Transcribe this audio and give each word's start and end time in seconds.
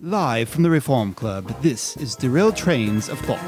Live 0.00 0.48
from 0.48 0.62
the 0.62 0.70
Reform 0.70 1.12
Club, 1.12 1.60
this 1.60 1.96
is 1.96 2.14
Derailed 2.14 2.54
Trains 2.54 3.08
of 3.08 3.18
Thought. 3.18 3.42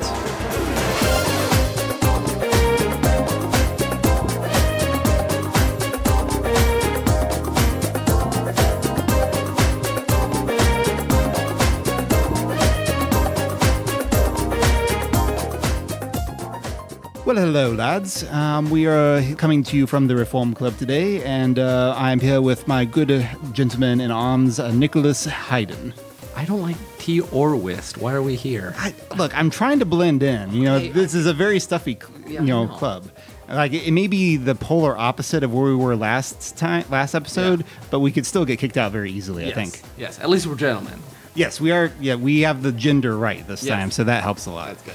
Well, 17.25 17.37
hello, 17.37 17.71
lads. 17.71 18.25
Um, 18.25 18.71
we 18.71 18.89
are 18.89 19.23
coming 19.37 19.63
to 19.63 19.77
you 19.77 19.87
from 19.87 20.09
the 20.09 20.17
Reform 20.17 20.55
Club 20.55 20.77
today, 20.79 21.23
and 21.23 21.61
uh, 21.61 21.95
I'm 21.97 22.19
here 22.19 22.43
with 22.43 22.67
my 22.67 22.85
good 22.85 23.25
gentleman 23.53 24.01
in 24.01 24.11
arms, 24.11 24.59
uh, 24.59 24.73
Nicholas 24.73 25.27
Hayden. 25.27 25.95
I 26.41 26.47
don't 26.47 26.63
like 26.63 26.77
tea 26.99 27.21
or 27.21 27.55
whist. 27.55 27.99
Why 27.99 28.15
are 28.15 28.23
we 28.23 28.35
here? 28.35 28.73
I, 28.79 28.95
look, 29.15 29.37
I'm 29.37 29.51
trying 29.51 29.79
to 29.81 29.85
blend 29.85 30.23
in. 30.23 30.55
You 30.55 30.63
know, 30.65 30.79
Hey, 30.79 30.89
this 30.89 31.13
is 31.13 31.27
a 31.27 31.35
very 31.35 31.61
stuffy, 31.61 31.99
Yeah, 32.27 32.41
you 32.41 32.47
know, 32.47 32.63
I 32.63 32.67
know. 32.67 32.73
club. 32.77 33.11
Like 33.47 33.73
it, 33.75 33.89
it 33.89 33.91
may 33.91 34.07
be 34.07 34.37
the 34.39 34.55
polar 34.55 34.97
opposite 34.97 35.43
of 35.43 35.53
where 35.53 35.65
we 35.67 35.75
were 35.75 35.97
last 35.97 36.57
time, 36.57 36.87
last 36.89 37.15
episode, 37.15 37.67
but 37.91 38.01
we 38.01 38.11
could 38.11 38.25
still 38.25 38.47
get 38.47 38.59
kicked 38.59 38.79
out 38.79 38.91
very 38.91 39.13
easily. 39.13 39.45
yes. 39.45 39.53
I 39.53 39.55
think. 39.55 39.81
Yes, 39.99 40.19
at 40.19 40.31
least 40.31 40.47
we're 40.47 40.55
gentlemen. 40.55 40.99
Yes, 41.35 41.61
we 41.61 41.73
are. 41.73 41.93
Yeah, 42.01 42.15
we 42.15 42.41
have 42.41 42.63
the 42.63 42.73
gender 42.73 43.17
right 43.19 43.47
this 43.47 43.63
Yes. 43.63 43.75
time, 43.77 43.91
so 43.91 44.05
that 44.05 44.23
helps 44.23 44.47
a 44.47 44.51
lot. 44.51 44.69
That's 44.69 44.83
good. 44.83 44.95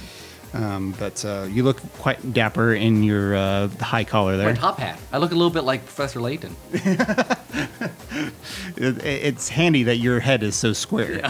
Um, 0.56 0.96
but 0.98 1.24
uh, 1.26 1.48
you 1.50 1.64
look 1.64 1.82
quite 1.98 2.34
dapper 2.34 2.74
in 2.74 3.04
your 3.04 3.36
uh, 3.36 3.68
high 3.80 4.06
collar 4.06 4.38
My 4.38 4.46
there. 4.46 4.56
top 4.56 4.80
hat. 4.80 4.98
I 5.12 5.18
look 5.18 5.32
a 5.32 5.36
little 5.36 5.50
bit 5.52 5.64
like 5.64 5.86
Professor 5.86 6.22
Layton. 6.22 6.56
It, 8.78 9.04
it's 9.06 9.50
handy 9.50 9.84
that 9.84 9.98
your 9.98 10.20
head 10.20 10.44
is 10.44 10.56
so 10.56 10.74
square. 10.74 11.22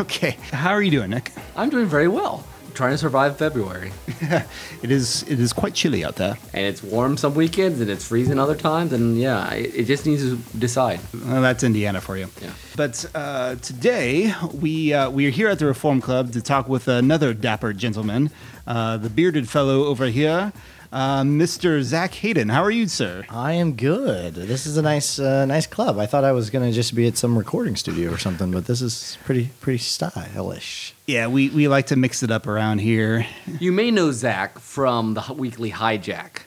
okay, 0.00 0.36
how 0.50 0.70
are 0.70 0.82
you 0.82 0.90
doing, 0.90 1.10
Nick? 1.10 1.32
I'm 1.56 1.70
doing 1.70 1.86
very 1.86 2.08
well. 2.08 2.44
Trying 2.78 2.92
to 2.92 2.98
survive 2.98 3.36
February. 3.36 3.92
It 4.80 4.92
is. 4.92 5.24
It 5.24 5.40
is 5.40 5.52
quite 5.52 5.74
chilly 5.74 6.04
out 6.04 6.14
there. 6.14 6.36
And 6.54 6.64
it's 6.64 6.82
warm 6.82 7.16
some 7.16 7.34
weekends 7.34 7.80
and 7.80 7.90
it's 7.90 8.06
freezing 8.06 8.38
other 8.38 8.54
times. 8.54 8.92
And 8.92 9.18
yeah, 9.18 9.52
it, 9.52 9.74
it 9.74 9.84
just 9.84 10.06
needs 10.06 10.22
to 10.22 10.36
decide. 10.56 11.00
Well, 11.12 11.42
that's 11.42 11.64
Indiana 11.64 12.00
for 12.00 12.16
you. 12.16 12.28
Yeah. 12.40 12.52
But 12.76 13.04
uh, 13.14 13.56
today 13.56 14.32
we 14.52 14.94
uh, 14.94 15.10
we 15.10 15.26
are 15.26 15.30
here 15.30 15.48
at 15.48 15.58
the 15.58 15.66
Reform 15.66 16.00
Club 16.00 16.32
to 16.32 16.40
talk 16.40 16.68
with 16.68 16.86
another 16.86 17.34
dapper 17.34 17.72
gentleman, 17.72 18.30
uh, 18.68 18.96
the 18.98 19.10
bearded 19.10 19.48
fellow 19.48 19.86
over 19.86 20.06
here, 20.06 20.52
uh, 20.92 21.22
Mr. 21.22 21.82
Zach 21.82 22.14
Hayden. 22.14 22.48
How 22.48 22.62
are 22.62 22.70
you, 22.70 22.86
sir? 22.88 23.24
I 23.28 23.52
am 23.52 23.74
good. 23.74 24.34
This 24.34 24.66
is 24.66 24.76
a 24.76 24.82
nice, 24.82 25.18
uh, 25.18 25.44
nice 25.46 25.66
club. 25.66 25.98
I 25.98 26.06
thought 26.06 26.24
I 26.24 26.32
was 26.32 26.50
gonna 26.50 26.72
just 26.72 26.94
be 26.94 27.06
at 27.06 27.16
some 27.16 27.36
recording 27.36 27.76
studio 27.76 28.10
or 28.12 28.18
something, 28.18 28.50
but 28.50 28.66
this 28.66 28.80
is 28.80 29.18
pretty, 29.24 29.50
pretty 29.60 29.78
stylish. 29.78 30.94
Yeah, 31.06 31.26
we, 31.26 31.48
we 31.50 31.68
like 31.68 31.86
to 31.86 31.96
mix 31.96 32.22
it 32.22 32.30
up 32.30 32.46
around 32.46 32.78
here. 32.78 33.26
You 33.60 33.72
may 33.72 33.90
know 33.90 34.12
Zach 34.12 34.58
from 34.58 35.14
the 35.14 35.32
weekly 35.34 35.70
hijack, 35.72 36.42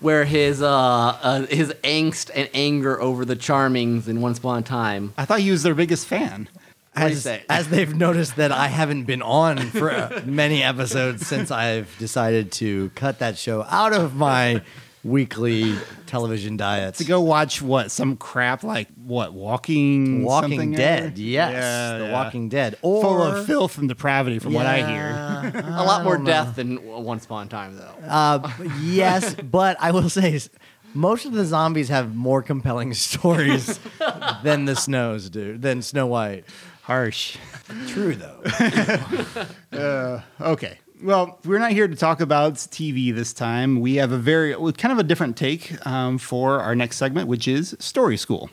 where 0.00 0.24
his 0.24 0.62
uh, 0.62 0.68
uh, 0.68 1.46
his 1.46 1.72
angst 1.84 2.30
and 2.34 2.48
anger 2.54 3.00
over 3.00 3.24
the 3.24 3.36
Charmings 3.36 4.08
in 4.08 4.20
Once 4.20 4.38
Upon 4.38 4.58
a 4.58 4.62
Time. 4.62 5.14
I 5.16 5.24
thought 5.24 5.40
he 5.40 5.50
was 5.50 5.62
their 5.62 5.74
biggest 5.74 6.06
fan. 6.06 6.48
What 6.94 7.08
do 7.08 7.14
you 7.14 7.30
As, 7.30 7.40
as 7.48 7.68
they've 7.68 7.94
noticed 7.94 8.36
that 8.36 8.52
I 8.52 8.68
haven't 8.68 9.04
been 9.04 9.22
on 9.22 9.58
for 9.70 9.90
uh, 9.90 10.22
many 10.24 10.62
episodes 10.62 11.26
since 11.26 11.50
I've 11.50 11.94
decided 11.98 12.52
to 12.52 12.90
cut 12.94 13.18
that 13.18 13.36
show 13.38 13.64
out 13.68 13.92
of 13.92 14.14
my 14.14 14.62
weekly 15.02 15.74
television 16.06 16.56
diet. 16.56 16.94
To 16.94 17.04
go 17.04 17.20
watch 17.20 17.60
what 17.60 17.90
some 17.90 18.16
crap 18.16 18.64
like 18.64 18.88
what 19.04 19.34
Walking 19.34 20.24
Walking 20.24 20.72
Dead, 20.72 21.18
yes, 21.18 21.52
Yeah, 21.52 21.98
The 21.98 22.04
yeah. 22.06 22.12
Walking 22.12 22.48
Dead, 22.48 22.76
or 22.80 23.02
full 23.02 23.22
of 23.22 23.44
filth 23.46 23.76
and 23.76 23.88
depravity, 23.88 24.38
from 24.38 24.54
what 24.54 24.64
I 24.66 24.76
hear. 24.78 25.50
Yeah, 25.52 25.82
A 25.82 25.84
lot 25.84 26.04
more 26.04 26.14
don't 26.16 26.24
know. 26.24 26.30
death 26.30 26.56
than 26.56 26.82
Once 27.04 27.26
Upon 27.26 27.46
a 27.46 27.50
Time, 27.50 27.76
though. 27.76 27.94
Uh, 28.08 28.50
yes, 28.80 29.34
but 29.34 29.76
I 29.78 29.90
will 29.90 30.08
say 30.08 30.40
most 30.94 31.26
of 31.26 31.32
the 31.32 31.44
zombies 31.44 31.88
have 31.90 32.14
more 32.14 32.40
compelling 32.42 32.94
stories 33.08 33.78
than 34.42 34.64
the 34.64 34.74
snows 34.76 35.28
do, 35.28 35.58
than 35.58 35.82
Snow 35.82 36.06
White. 36.06 36.44
Harsh. 36.84 37.38
True 37.88 38.14
though. 38.14 38.40
Okay. 40.40 40.78
Well, 41.02 41.38
we're 41.44 41.58
not 41.58 41.72
here 41.72 41.88
to 41.88 41.96
talk 41.96 42.20
about 42.20 42.54
TV 42.54 43.14
this 43.14 43.32
time. 43.32 43.80
We 43.80 43.96
have 43.96 44.12
a 44.12 44.18
very, 44.18 44.54
kind 44.74 44.92
of 44.92 44.98
a 44.98 45.02
different 45.02 45.36
take 45.36 45.84
um, 45.86 46.18
for 46.18 46.60
our 46.60 46.74
next 46.74 46.96
segment, 46.96 47.28
which 47.28 47.48
is 47.48 47.76
Story 47.78 48.16
School. 48.16 48.48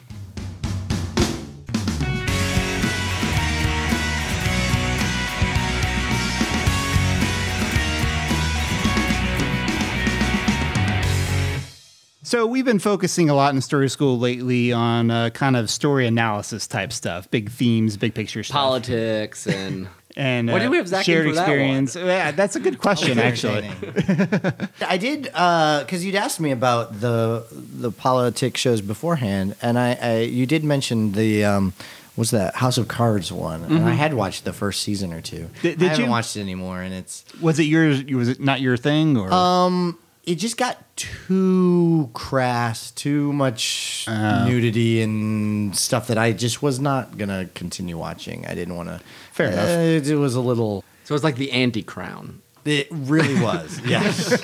So 12.31 12.47
we've 12.47 12.63
been 12.63 12.79
focusing 12.79 13.29
a 13.29 13.33
lot 13.33 13.53
in 13.53 13.59
Story 13.59 13.89
School 13.89 14.17
lately 14.17 14.71
on 14.71 15.11
uh, 15.11 15.31
kind 15.31 15.57
of 15.57 15.69
story 15.69 16.07
analysis 16.07 16.65
type 16.65 16.93
stuff, 16.93 17.29
big 17.29 17.51
themes, 17.51 17.97
big 17.97 18.15
picture 18.15 18.41
stuff. 18.41 18.55
Politics 18.55 19.47
and 19.47 19.89
and 20.15 20.47
Why 20.47 20.53
uh, 20.55 20.59
did 20.59 20.69
we 20.71 20.77
have 20.77 20.87
Zach 20.87 21.03
shared 21.03 21.27
for 21.27 21.35
that 21.35 21.41
one? 21.49 21.57
experience. 21.57 21.95
Yeah, 21.97 22.31
that's 22.31 22.55
a 22.55 22.61
good 22.61 22.79
question, 22.85 23.19
actually. 23.19 23.69
I 24.81 24.95
did 24.97 25.23
because 25.23 26.05
you'd 26.05 26.15
asked 26.15 26.39
me 26.39 26.51
about 26.51 27.01
the 27.01 27.45
the 27.51 27.91
politics 27.91 28.61
shows 28.61 28.79
beforehand, 28.79 29.57
and 29.61 29.77
I, 29.77 29.95
I 30.01 30.17
you 30.19 30.45
did 30.45 30.63
mention 30.63 31.11
the. 31.11 31.43
Um, 31.43 31.73
What's 32.15 32.31
that 32.31 32.55
House 32.55 32.77
of 32.77 32.89
Cards 32.89 33.31
one? 33.31 33.63
And 33.63 33.85
I 33.85 33.93
had 33.93 34.13
watched 34.13 34.43
the 34.43 34.51
first 34.51 34.81
season 34.81 35.13
or 35.13 35.21
two. 35.21 35.49
Did- 35.61 35.79
did 35.79 35.81
I 35.83 35.87
haven't 35.91 36.05
you? 36.05 36.11
watched 36.11 36.35
it 36.35 36.41
anymore, 36.41 36.81
and 36.81 36.93
it's 36.93 37.23
Was 37.41 37.57
it 37.57 37.63
yours? 37.63 38.03
Was 38.03 38.27
it 38.27 38.41
not 38.41 38.59
your 38.59 38.75
thing, 38.75 39.15
or 39.15 39.31
Um, 39.31 39.97
it 40.23 40.35
just 40.35 40.57
got 40.57 40.77
too 40.95 42.09
crass, 42.13 42.91
too 42.91 43.33
much 43.33 44.05
Oh. 44.07 44.45
nudity 44.47 45.01
and 45.01 45.75
stuff 45.75 46.07
that 46.07 46.17
I 46.17 46.31
just 46.31 46.61
was 46.61 46.79
not 46.79 47.17
gonna 47.17 47.49
continue 47.55 47.97
watching. 47.97 48.45
I 48.45 48.53
didn't 48.55 48.75
want 48.75 48.89
to. 48.89 48.99
Fair 49.31 49.47
enough. 49.51 49.67
Uh, 49.69 49.81
it, 49.81 50.07
it 50.09 50.15
was 50.15 50.35
a 50.35 50.41
little. 50.41 50.83
so 51.05 51.15
it's 51.15 51.23
like 51.23 51.35
the 51.37 51.51
anti-crown. 51.51 52.41
It 52.65 52.87
really 52.91 53.39
was. 53.41 53.79
yes, 53.85 54.43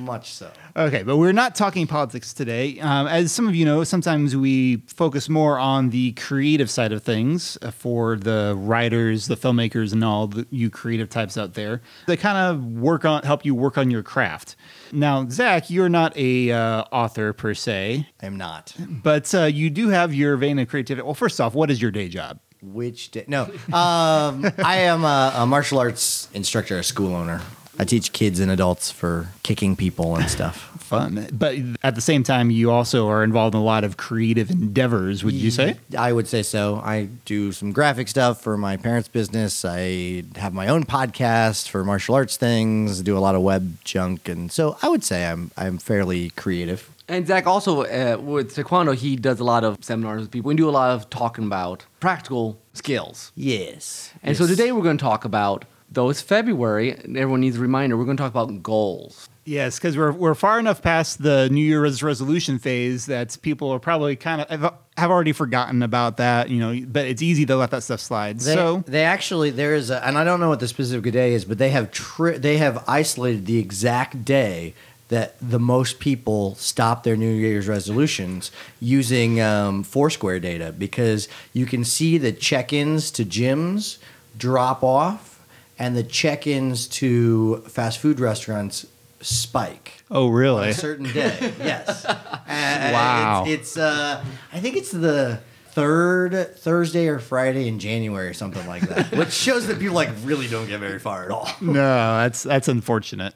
much 0.00 0.32
so. 0.32 0.50
Okay, 0.76 1.02
but 1.02 1.16
we're 1.16 1.32
not 1.32 1.54
talking 1.54 1.86
politics 1.86 2.32
today. 2.32 2.78
Um, 2.80 3.06
as 3.06 3.32
some 3.32 3.48
of 3.48 3.54
you 3.54 3.64
know, 3.64 3.82
sometimes 3.82 4.36
we 4.36 4.76
focus 4.86 5.28
more 5.28 5.58
on 5.58 5.90
the 5.90 6.12
creative 6.12 6.70
side 6.70 6.92
of 6.92 7.02
things 7.02 7.58
uh, 7.62 7.70
for 7.70 8.16
the 8.16 8.54
writers, 8.56 9.26
the 9.26 9.36
filmmakers, 9.36 9.92
and 9.92 10.04
all 10.04 10.28
the, 10.28 10.46
you 10.50 10.70
creative 10.70 11.08
types 11.08 11.36
out 11.36 11.54
there. 11.54 11.82
They 12.06 12.16
kind 12.16 12.38
of 12.38 12.62
work 12.64 13.04
on, 13.04 13.22
help 13.22 13.44
you 13.44 13.54
work 13.54 13.76
on 13.78 13.90
your 13.90 14.02
craft. 14.02 14.54
Now, 14.92 15.26
Zach, 15.28 15.70
you're 15.70 15.88
not 15.88 16.16
a 16.16 16.52
uh, 16.52 16.84
author 16.92 17.32
per 17.32 17.54
se, 17.54 18.08
I'm 18.22 18.36
not. 18.36 18.74
but 18.78 19.34
uh, 19.34 19.44
you 19.44 19.70
do 19.70 19.88
have 19.88 20.14
your 20.14 20.36
vein 20.36 20.58
of 20.58 20.68
creativity. 20.68 21.04
Well, 21.04 21.14
first 21.14 21.40
off, 21.40 21.54
what 21.54 21.70
is 21.70 21.82
your 21.82 21.90
day 21.90 22.08
job? 22.08 22.38
Which 22.72 23.10
day? 23.12 23.24
No, 23.28 23.44
um, 23.72 24.44
I 24.64 24.78
am 24.78 25.04
a, 25.04 25.32
a 25.36 25.46
martial 25.46 25.78
arts 25.78 26.28
instructor, 26.34 26.78
a 26.78 26.82
school 26.82 27.14
owner. 27.14 27.40
I 27.78 27.84
teach 27.84 28.12
kids 28.12 28.40
and 28.40 28.50
adults 28.50 28.90
for 28.90 29.28
kicking 29.42 29.76
people 29.76 30.16
and 30.16 30.28
stuff. 30.30 30.72
Fun, 30.86 31.28
but 31.32 31.56
at 31.82 31.96
the 31.96 32.00
same 32.00 32.22
time, 32.22 32.48
you 32.48 32.70
also 32.70 33.08
are 33.08 33.24
involved 33.24 33.56
in 33.56 33.60
a 33.60 33.64
lot 33.64 33.82
of 33.82 33.96
creative 33.96 34.50
endeavors. 34.50 35.24
Would 35.24 35.34
you 35.34 35.50
say? 35.50 35.78
I 35.98 36.12
would 36.12 36.28
say 36.28 36.44
so. 36.44 36.76
I 36.76 37.08
do 37.24 37.50
some 37.50 37.72
graphic 37.72 38.06
stuff 38.06 38.40
for 38.40 38.56
my 38.56 38.76
parents' 38.76 39.08
business. 39.08 39.64
I 39.64 40.22
have 40.36 40.54
my 40.54 40.68
own 40.68 40.84
podcast 40.84 41.68
for 41.68 41.84
martial 41.84 42.14
arts 42.14 42.36
things. 42.36 43.02
Do 43.02 43.18
a 43.18 43.20
lot 43.20 43.34
of 43.34 43.42
web 43.42 43.78
junk, 43.82 44.28
and 44.28 44.50
so 44.52 44.78
I 44.80 44.88
would 44.88 45.02
say 45.02 45.26
I'm 45.26 45.50
I'm 45.56 45.78
fairly 45.78 46.30
creative. 46.30 46.88
And 47.08 47.26
Zach 47.26 47.46
also 47.46 47.82
uh, 47.82 48.18
with 48.20 48.54
Taekwondo, 48.56 48.94
he 48.94 49.16
does 49.16 49.38
a 49.38 49.44
lot 49.44 49.62
of 49.62 49.82
seminars 49.82 50.22
with 50.22 50.30
people. 50.30 50.48
We 50.48 50.56
do 50.56 50.68
a 50.68 50.70
lot 50.70 50.90
of 50.90 51.08
talking 51.08 51.46
about 51.46 51.86
practical 52.00 52.60
skills. 52.72 53.32
Yes. 53.36 54.12
And 54.22 54.36
so 54.36 54.46
today 54.46 54.72
we're 54.72 54.82
going 54.82 54.98
to 54.98 55.02
talk 55.02 55.24
about, 55.24 55.64
though 55.90 56.10
it's 56.10 56.20
February, 56.20 56.90
and 56.90 57.16
everyone 57.16 57.40
needs 57.40 57.56
a 57.58 57.60
reminder, 57.60 57.96
we're 57.96 58.06
going 58.06 58.16
to 58.16 58.22
talk 58.22 58.32
about 58.32 58.62
goals. 58.62 59.28
Yes, 59.46 59.78
because 59.78 59.96
we're 59.96 60.10
we're 60.10 60.34
far 60.34 60.58
enough 60.58 60.82
past 60.82 61.22
the 61.22 61.48
New 61.50 61.62
Year's 61.62 62.02
resolution 62.02 62.58
phase 62.58 63.06
that 63.06 63.38
people 63.42 63.70
are 63.70 63.78
probably 63.78 64.16
kind 64.16 64.40
of 64.40 64.48
have, 64.48 64.74
have 64.96 65.10
already 65.12 65.30
forgotten 65.30 65.84
about 65.84 66.16
that. 66.16 66.50
You 66.50 66.58
know, 66.58 66.84
but 66.88 67.06
it's 67.06 67.22
easy 67.22 67.46
to 67.46 67.54
let 67.54 67.70
that 67.70 67.84
stuff 67.84 68.00
slide. 68.00 68.40
They, 68.40 68.54
so 68.54 68.82
they 68.88 69.04
actually 69.04 69.50
there 69.50 69.76
is 69.76 69.88
a, 69.88 70.04
and 70.04 70.18
I 70.18 70.24
don't 70.24 70.40
know 70.40 70.48
what 70.48 70.58
the 70.58 70.66
specific 70.66 71.12
day 71.12 71.32
is, 71.32 71.44
but 71.44 71.58
they 71.58 71.70
have 71.70 71.92
tri- 71.92 72.38
they 72.38 72.56
have 72.58 72.82
isolated 72.88 73.46
the 73.46 73.58
exact 73.58 74.24
day 74.24 74.74
that 75.08 75.36
the 75.40 75.58
most 75.58 76.00
people 76.00 76.54
stop 76.56 77.04
their 77.04 77.16
New 77.16 77.32
Year's 77.32 77.68
resolutions 77.68 78.50
using 78.80 79.40
um, 79.40 79.82
Foursquare 79.84 80.40
data 80.40 80.72
because 80.76 81.28
you 81.52 81.66
can 81.66 81.84
see 81.84 82.18
the 82.18 82.32
check-ins 82.32 83.10
to 83.12 83.24
gyms 83.24 83.98
drop 84.36 84.82
off 84.82 85.46
and 85.78 85.96
the 85.96 86.02
check-ins 86.02 86.88
to 86.88 87.58
fast 87.68 87.98
food 88.00 88.18
restaurants 88.18 88.86
spike 89.20 90.02
oh 90.10 90.26
on 90.26 90.32
really? 90.32 90.68
a 90.70 90.74
certain 90.74 91.10
day. 91.12 91.52
yes. 91.58 92.04
And 92.46 92.92
Wow. 92.92 93.44
It's, 93.46 93.60
it's 93.62 93.76
uh, 93.76 94.24
I 94.52 94.60
think 94.60 94.76
it's 94.76 94.90
the 94.90 95.40
third 95.76 96.56
Thursday 96.56 97.06
or 97.06 97.18
Friday 97.18 97.68
in 97.68 97.78
January 97.78 98.28
or 98.28 98.32
something 98.32 98.66
like 98.66 98.82
that, 98.88 99.12
which 99.16 99.30
shows 99.30 99.66
that 99.66 99.78
people 99.78 99.94
like 99.94 100.08
really 100.24 100.48
don't 100.48 100.66
get 100.66 100.80
very 100.80 100.98
far 100.98 101.24
at 101.26 101.30
all. 101.30 101.48
no, 101.60 102.18
that's 102.18 102.42
that's 102.42 102.68
unfortunate. 102.68 103.34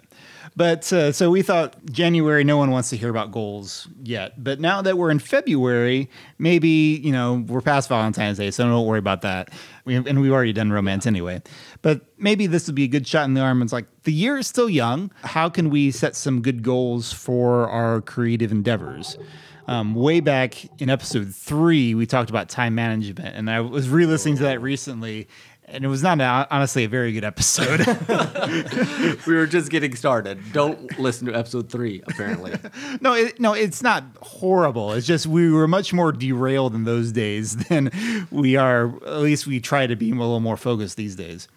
But 0.56 0.92
uh, 0.92 1.12
so 1.12 1.30
we 1.30 1.42
thought 1.42 1.84
January, 1.86 2.44
no 2.44 2.56
one 2.56 2.70
wants 2.70 2.90
to 2.90 2.96
hear 2.96 3.08
about 3.08 3.32
goals 3.32 3.88
yet. 4.02 4.42
But 4.42 4.60
now 4.60 4.82
that 4.82 4.98
we're 4.98 5.10
in 5.10 5.18
February, 5.18 6.10
maybe 6.38 6.68
you 6.68 7.12
know 7.12 7.44
we're 7.46 7.60
past 7.60 7.88
Valentine's 7.88 8.38
Day, 8.38 8.50
so 8.50 8.64
don't 8.64 8.86
worry 8.86 8.98
about 8.98 9.22
that. 9.22 9.50
We, 9.84 9.96
and 9.96 10.20
we've 10.20 10.32
already 10.32 10.52
done 10.52 10.72
romance 10.72 11.06
anyway. 11.06 11.42
But 11.82 12.02
maybe 12.18 12.46
this 12.46 12.66
would 12.66 12.74
be 12.74 12.84
a 12.84 12.88
good 12.88 13.06
shot 13.06 13.24
in 13.24 13.34
the 13.34 13.40
arm. 13.40 13.62
It's 13.62 13.72
like 13.72 13.86
the 14.02 14.12
year 14.12 14.38
is 14.38 14.46
still 14.46 14.68
young. 14.68 15.10
How 15.22 15.48
can 15.48 15.70
we 15.70 15.90
set 15.90 16.16
some 16.16 16.42
good 16.42 16.62
goals 16.62 17.12
for 17.12 17.68
our 17.68 18.00
creative 18.00 18.52
endeavors? 18.52 19.16
Um, 19.66 19.94
way 19.94 20.18
back 20.18 20.64
in 20.80 20.90
episode 20.90 21.32
three, 21.32 21.94
we 21.94 22.04
talked 22.04 22.28
about 22.28 22.48
time 22.48 22.74
management, 22.74 23.36
and 23.36 23.48
I 23.48 23.60
was 23.60 23.88
re-listening 23.88 24.36
to 24.38 24.42
that 24.42 24.60
recently, 24.60 25.28
and 25.70 25.84
it 25.84 25.88
was 25.88 26.02
not 26.02 26.20
a, 26.20 26.46
honestly 26.50 26.84
a 26.84 26.88
very 26.88 27.12
good 27.12 27.24
episode. 27.24 27.80
we 29.26 29.34
were 29.34 29.46
just 29.46 29.70
getting 29.70 29.94
started. 29.96 30.38
Don't 30.52 30.98
listen 30.98 31.26
to 31.28 31.34
episode 31.34 31.70
three, 31.70 32.02
apparently. 32.06 32.52
no, 33.00 33.14
it, 33.14 33.40
no, 33.40 33.52
it's 33.54 33.82
not 33.82 34.04
horrible. 34.20 34.92
It's 34.92 35.06
just 35.06 35.26
we 35.26 35.50
were 35.50 35.68
much 35.68 35.92
more 35.92 36.12
derailed 36.12 36.74
in 36.74 36.84
those 36.84 37.12
days 37.12 37.56
than 37.68 37.90
we 38.30 38.56
are. 38.56 38.86
At 39.06 39.20
least 39.20 39.46
we 39.46 39.60
try 39.60 39.86
to 39.86 39.96
be 39.96 40.10
a 40.10 40.14
little 40.14 40.40
more 40.40 40.56
focused 40.56 40.96
these 40.96 41.16
days. 41.16 41.48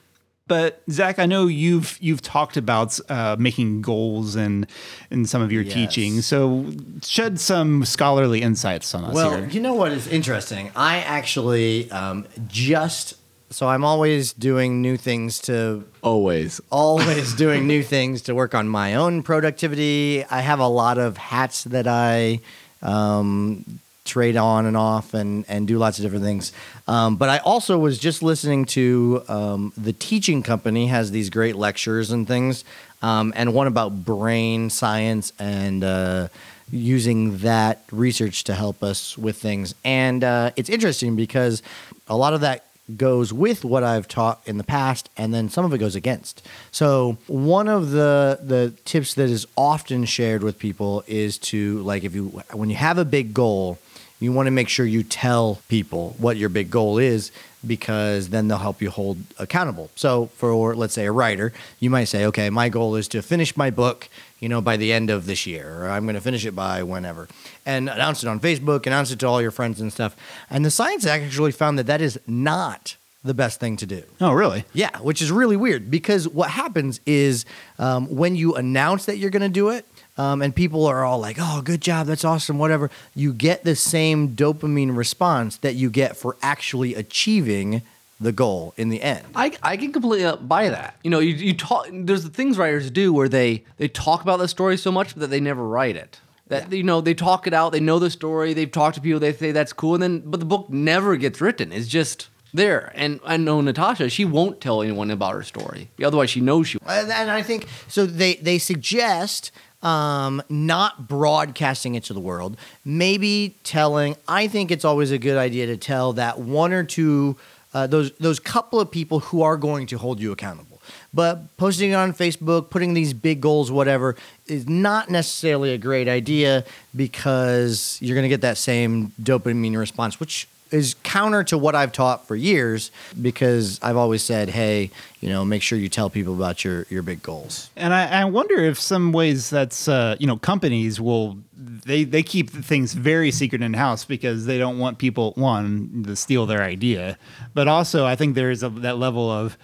But 0.46 0.84
Zach, 0.92 1.20
I 1.20 1.26
know 1.26 1.48
you've 1.48 1.98
you've 2.02 2.22
talked 2.22 2.58
about 2.58 3.00
uh, 3.10 3.38
making 3.40 3.82
goals 3.82 4.36
and 4.36 4.68
in 5.10 5.26
some 5.26 5.42
of 5.42 5.54
your 5.54 5.62
Yes. 5.64 5.74
teaching. 5.74 6.22
So 6.22 6.66
shed 7.02 7.40
some 7.40 7.86
scholarly 7.86 8.42
insights 8.42 8.94
on 8.94 9.06
us 9.06 9.16
Well, 9.16 9.38
here. 9.38 9.48
you 9.48 9.62
know 9.62 9.74
what 9.74 9.94
is 9.94 10.06
interesting? 10.06 10.70
I 10.76 10.98
actually 10.98 11.90
um, 11.92 12.28
just 12.50 13.14
so 13.54 13.68
I'm 13.70 13.86
always 13.86 14.34
doing 14.34 14.82
new 14.82 14.98
things 14.98 15.40
to 15.42 15.84
Always. 16.02 16.60
always 16.72 17.34
doing 17.46 17.68
new 17.68 17.84
things 17.84 18.24
to 18.24 18.36
work 18.36 18.56
on 18.56 18.68
my 18.68 18.96
own 18.96 19.24
productivity. 19.24 20.24
I 20.26 20.42
have 20.42 20.60
a 20.60 20.68
lot 20.68 20.98
of 20.98 21.18
hats 21.18 21.64
that 21.66 21.88
I 21.88 22.40
um, 22.82 23.80
trade 24.06 24.36
on 24.36 24.66
and 24.66 24.76
off 24.76 25.14
and, 25.14 25.46
and 25.48 25.68
do 25.68 25.78
lots 25.78 25.98
of 26.00 26.04
different 26.04 26.24
things. 26.26 26.52
Um, 26.88 27.16
but 27.16 27.30
I 27.30 27.38
also 27.40 27.78
was 27.78 27.98
just 27.98 28.22
listening 28.24 28.66
to 28.66 29.24
um, 29.30 29.74
the 29.78 29.94
teaching 29.94 30.44
company 30.44 30.88
has 30.88 31.12
these 31.12 31.30
great 31.30 31.56
lectures 31.56 32.12
and 32.12 32.28
things, 32.28 32.66
um, 33.02 33.34
and 33.36 33.54
one 33.54 33.68
about 33.68 34.04
brain 34.04 34.70
science 34.70 35.32
and 35.40 35.84
uh, 35.84 36.28
using 36.72 37.38
that 37.40 37.84
research 37.92 38.44
to 38.46 38.56
help 38.56 38.84
us 38.84 39.18
with 39.18 39.38
things. 39.38 39.76
And 39.86 40.24
uh, 40.24 40.52
it's 40.56 40.70
interesting 40.70 41.16
because 41.16 41.62
a 42.08 42.18
lot 42.18 42.34
of 42.34 42.42
that 42.42 42.66
goes 42.98 43.32
with 43.32 43.64
what 43.64 43.84
I've 43.84 44.08
taught 44.08 44.42
in 44.46 44.58
the 44.58 44.64
past, 44.64 45.10
and 45.16 45.34
then 45.34 45.50
some 45.50 45.64
of 45.66 45.74
it 45.74 45.78
goes 45.78 45.96
against. 45.96 46.46
So 46.72 47.18
one 47.28 47.68
of 47.68 47.92
the 47.92 48.40
the 48.42 48.74
tips 48.86 49.14
that 49.16 49.30
is 49.30 49.48
often 49.56 50.06
shared 50.06 50.44
with 50.44 50.60
people 50.60 51.04
is 51.08 51.38
to 51.40 51.80
like 51.84 52.04
if 52.04 52.14
you 52.14 52.44
when 52.52 52.70
you 52.70 52.76
have 52.76 52.98
a 52.98 53.06
big 53.06 53.34
goal, 53.34 53.80
you 54.20 54.32
want 54.32 54.48
to 54.48 54.52
make 54.52 54.70
sure 54.70 54.86
you 54.86 55.04
tell 55.04 55.62
people 55.68 56.16
what 56.18 56.38
your 56.38 56.50
big 56.50 56.70
goal 56.70 56.98
is 56.98 57.32
because 57.66 58.30
then 58.30 58.48
they'll 58.48 58.58
help 58.58 58.82
you 58.82 58.90
hold 58.90 59.18
accountable. 59.40 59.90
So 59.96 60.28
for 60.36 60.76
let's 60.76 60.94
say 60.94 61.06
a 61.06 61.12
writer, 61.12 61.54
you 61.80 61.90
might 61.90 62.06
say, 62.06 62.26
okay, 62.26 62.50
my 62.50 62.70
goal 62.70 62.96
is 62.96 63.08
to 63.10 63.22
finish 63.22 63.56
my 63.56 63.70
book, 63.70 64.10
you 64.44 64.50
know, 64.50 64.60
by 64.60 64.76
the 64.76 64.92
end 64.92 65.10
of 65.10 65.26
this 65.26 65.46
year, 65.48 65.86
or 65.86 65.90
I'm 65.90 66.04
going 66.04 66.16
to 66.16 66.22
finish 66.22 66.46
it 66.46 66.54
by 66.54 66.84
whenever, 66.84 67.30
and 67.66 67.90
announce 67.90 68.24
it 68.24 68.28
on 68.28 68.42
Facebook, 68.42 68.86
announce 68.86 69.10
it 69.10 69.20
to 69.20 69.26
all 69.26 69.42
your 69.42 69.52
friends 69.52 69.80
and 69.80 69.92
stuff. 69.92 70.18
And 70.50 70.66
the 70.66 70.70
science 70.70 71.06
actually 71.06 71.54
found 71.54 71.80
that 71.80 71.86
that 71.86 72.02
is 72.02 72.20
not 72.28 72.98
the 73.24 73.34
best 73.34 73.62
thing 73.62 73.78
to 73.78 73.86
do. 73.86 74.04
oh, 74.20 74.34
really? 74.34 74.66
Yeah, 74.74 74.98
which 75.00 75.22
is 75.22 75.32
really 75.32 75.56
weird 75.56 75.90
because 75.90 76.28
what 76.28 76.50
happens 76.50 77.00
is 77.06 77.46
um, 77.80 78.14
when 78.14 78.36
you 78.36 78.56
announce 78.56 79.06
that 79.06 79.16
you're 79.16 79.30
going 79.30 79.44
to 79.44 79.48
do 79.48 79.70
it, 79.70 79.86
um, 80.18 80.42
and 80.42 80.54
people 80.54 80.86
are 80.88 81.06
all 81.06 81.20
like, 81.20 81.38
"Oh, 81.40 81.62
good 81.62 81.80
job, 81.80 82.08
that's 82.08 82.26
awesome," 82.26 82.60
whatever. 82.60 82.92
You 83.16 83.32
get 83.32 83.64
the 83.64 83.78
same 83.78 84.36
dopamine 84.36 84.96
response 84.96 85.56
that 85.58 85.76
you 85.76 85.90
get 85.90 86.18
for 86.18 86.36
actually 86.42 86.96
achieving 86.96 87.82
the 88.20 88.32
goal 88.32 88.74
in 88.78 88.90
the 88.90 89.02
end. 89.02 89.26
I, 89.36 89.52
I 89.62 89.78
can 89.78 89.92
completely 89.92 90.26
uh, 90.26 90.38
buy 90.38 90.70
that. 90.70 90.96
You 91.04 91.10
know, 91.10 91.20
you, 91.20 91.34
you 91.34 91.54
talk. 91.54 91.88
There's 91.92 92.24
the 92.24 92.30
things 92.30 92.58
writers 92.58 92.90
do 92.90 93.14
where 93.14 93.30
they 93.30 93.64
they 93.78 93.88
talk 93.88 94.22
about 94.22 94.40
the 94.40 94.48
story 94.48 94.78
so 94.78 94.92
much 94.92 95.14
that 95.16 95.28
they 95.28 95.40
never 95.40 95.68
write 95.68 95.96
it. 95.96 96.20
That 96.48 96.72
you 96.72 96.84
know 96.84 97.02
they 97.02 97.14
talk 97.14 97.48
it 97.48 97.54
out. 97.54 97.72
They 97.72 97.80
know 97.80 98.00
the 98.00 98.10
story. 98.10 98.54
They've 98.54 98.72
talked 98.72 98.96
to 98.96 99.02
people. 99.02 99.20
They 99.20 99.34
say 99.34 99.52
that's 99.52 99.74
cool, 99.74 99.96
and 99.96 100.04
then 100.04 100.20
but 100.20 100.40
the 100.40 100.46
book 100.46 100.70
never 100.70 101.16
gets 101.16 101.42
written. 101.42 101.72
It's 101.72 101.88
just 101.88 102.30
there. 102.54 102.92
And 102.96 103.20
I 103.26 103.38
know 103.38 103.62
Natasha. 103.62 104.10
She 104.10 104.26
won't 104.26 104.62
tell 104.62 104.82
anyone 104.82 105.10
about 105.10 105.34
her 105.34 105.44
story. 105.44 105.90
Otherwise, 106.04 106.30
she 106.30 106.42
knows 106.42 106.68
she. 106.68 106.80
And 106.86 107.12
and 107.12 107.32
I 107.32 107.42
think 107.42 107.68
so. 107.88 108.06
They 108.06 108.36
they 108.36 108.60
suggest 108.60 109.52
um, 109.82 110.42
not 110.50 111.08
broadcasting 111.08 111.96
it 111.96 112.04
to 112.06 112.14
the 112.14 112.20
world. 112.20 112.58
Maybe 112.86 113.56
telling. 113.64 114.16
I 114.28 114.48
think 114.48 114.72
it's 114.72 114.86
always 114.86 115.12
a 115.12 115.18
good 115.18 115.38
idea 115.38 115.68
to 115.68 115.78
tell 115.78 116.14
that 116.14 116.40
one 116.40 116.74
or 116.74 116.84
two 116.84 117.38
uh, 117.74 117.88
those 117.88 118.12
those 118.14 118.40
couple 118.40 118.80
of 118.80 118.92
people 118.92 119.20
who 119.20 119.42
are 119.42 119.58
going 119.58 119.88
to 119.88 119.98
hold 119.98 120.20
you 120.20 120.32
accountable. 120.32 120.82
But 121.14 121.56
posting 121.58 121.92
it 121.92 121.96
on 121.96 122.14
Facebook, 122.14 122.70
putting 122.70 122.94
these 122.94 123.14
big 123.14 123.40
goals, 123.40 123.72
whatever, 123.72 124.16
is 124.48 124.68
not 124.68 125.10
necessarily 125.10 125.74
a 125.74 125.78
great 125.78 126.08
idea 126.08 126.66
because 126.96 127.98
you're 128.02 128.16
going 128.16 128.24
to 128.24 128.30
get 128.30 128.42
that 128.42 128.58
same 128.58 129.14
dopamine 129.22 129.78
response, 129.78 130.20
which 130.20 130.48
is 130.74 130.96
counter 131.04 131.44
to 131.46 131.58
what 131.58 131.76
I've 131.76 131.92
taught 131.92 132.28
for 132.28 132.36
years 132.36 132.92
because 133.22 133.80
I've 133.84 133.96
always 133.96 134.24
said, 134.24 134.50
hey, 134.50 134.90
you 135.22 135.30
know, 135.30 135.46
make 135.46 135.62
sure 135.62 135.78
you 135.78 135.88
tell 135.88 136.10
people 136.10 136.34
about 136.34 136.66
your, 136.66 136.86
your 136.90 137.04
big 137.04 137.22
goals. 137.22 137.70
And 137.76 137.94
I, 137.94 138.22
I 138.22 138.26
wonder 138.26 138.56
if 138.56 138.80
some 138.80 139.12
ways 139.12 139.50
that's 139.50 139.88
uh, 139.88 140.16
you 140.20 140.28
know 140.28 140.38
companies 140.38 141.00
will 141.00 141.38
they 141.56 142.04
they 142.04 142.24
keep 142.24 142.50
things 142.50 142.94
very 142.94 143.32
secret 143.32 143.62
in 143.62 143.74
house 143.74 144.04
because 144.04 144.46
they 144.46 144.58
don't 144.58 144.80
want 144.80 144.98
people 144.98 145.34
one 145.36 146.04
to 146.08 146.16
steal 146.16 146.46
their 146.46 146.64
idea, 146.64 147.18
but 147.54 147.68
also 147.68 148.06
I 148.06 148.16
think 148.16 148.36
there's 148.36 148.62
that 148.62 148.98
level 148.98 149.30
of 149.30 149.58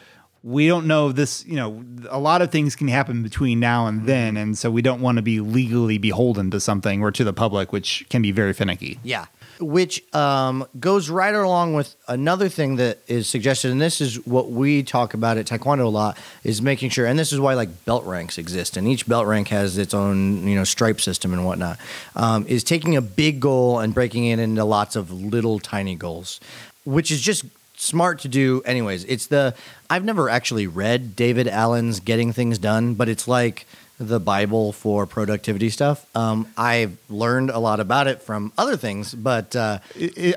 we 0.44 0.68
don't 0.68 0.88
know 0.88 1.12
this 1.12 1.46
you 1.46 1.56
know 1.56 1.84
a 2.10 2.20
lot 2.20 2.42
of 2.42 2.52
things 2.52 2.76
can 2.76 2.88
happen 2.88 3.24
between 3.24 3.60
now 3.60 3.88
and 3.88 4.06
then 4.06 4.38
and 4.38 4.58
so 4.58 4.72
we 4.72 4.82
don't 4.82 5.02
want 5.02 5.18
to 5.18 5.22
be 5.22 5.42
legally 5.42 5.98
beholden 5.98 6.50
to 6.50 6.62
something 6.62 7.02
or 7.02 7.12
to 7.12 7.26
the 7.26 7.34
public 7.34 7.74
which 7.74 8.06
can 8.10 8.22
be 8.22 8.32
very 8.32 8.54
finicky 8.54 8.98
Yeah. 9.04 9.26
Which 9.60 10.02
um, 10.16 10.66
goes 10.80 11.10
right 11.10 11.36
along 11.36 11.74
with 11.74 11.96
another 12.08 12.48
thing 12.48 12.78
that 12.78 13.00
is 13.08 13.28
suggested, 13.28 13.72
and 13.72 13.81
this 13.81 14.00
is 14.00 14.26
what 14.26 14.52
we 14.52 14.83
talk 14.83 15.14
about 15.14 15.38
at 15.38 15.48
Taekwondo 15.48 15.83
a 15.86 15.90
lot, 15.90 16.18
is 16.45 16.62
making 16.62 16.92
sure, 16.92 17.06
and 17.06 17.19
this 17.19 17.33
is 17.33 17.40
why 17.42 17.56
like 17.56 17.86
belt 17.86 18.06
ranks 18.06 18.38
exist, 18.38 18.78
and 18.78 18.88
each 18.88 19.06
belt 19.06 19.28
rank 19.28 19.50
has 19.50 19.78
its 19.78 19.94
own 19.94 20.48
you 20.48 20.56
know 20.56 20.64
stripe 20.64 21.02
system 21.02 21.33
and 21.33 21.45
whatnot, 21.45 21.78
um, 22.16 22.45
is 22.48 22.64
taking 22.64 22.95
a 22.95 23.02
big 23.02 23.42
goal 23.42 23.80
and 23.80 23.94
breaking 23.94 24.26
it 24.26 24.40
into 24.40 24.64
lots 24.64 24.95
of 24.95 25.12
little 25.12 25.60
tiny 25.60 25.95
goals, 25.95 26.40
which 26.86 27.12
is 27.12 27.19
just 27.19 27.44
smart 27.76 28.19
to 28.19 28.28
do 28.28 28.62
anyways. 28.66 29.04
It's 29.06 29.28
the 29.28 29.56
I've 29.90 30.06
never 30.06 30.30
actually 30.30 30.68
read 30.68 31.16
David 31.16 31.48
Allen's 31.48 32.00
Getting 32.00 32.31
Things 32.31 32.60
Done, 32.60 32.94
but 32.94 33.10
it's 33.10 33.28
like 33.28 33.66
the 34.00 34.20
Bible 34.20 34.72
for 34.72 35.06
productivity 35.06 35.70
stuff. 35.70 36.06
Um, 36.16 36.48
I've 36.58 36.98
learned 37.10 37.50
a 37.50 37.60
lot 37.60 37.82
about 37.82 38.08
it 38.08 38.22
from 38.22 38.54
other 38.58 38.78
things, 38.78 39.14
but 39.14 39.56
uh, 39.56 39.80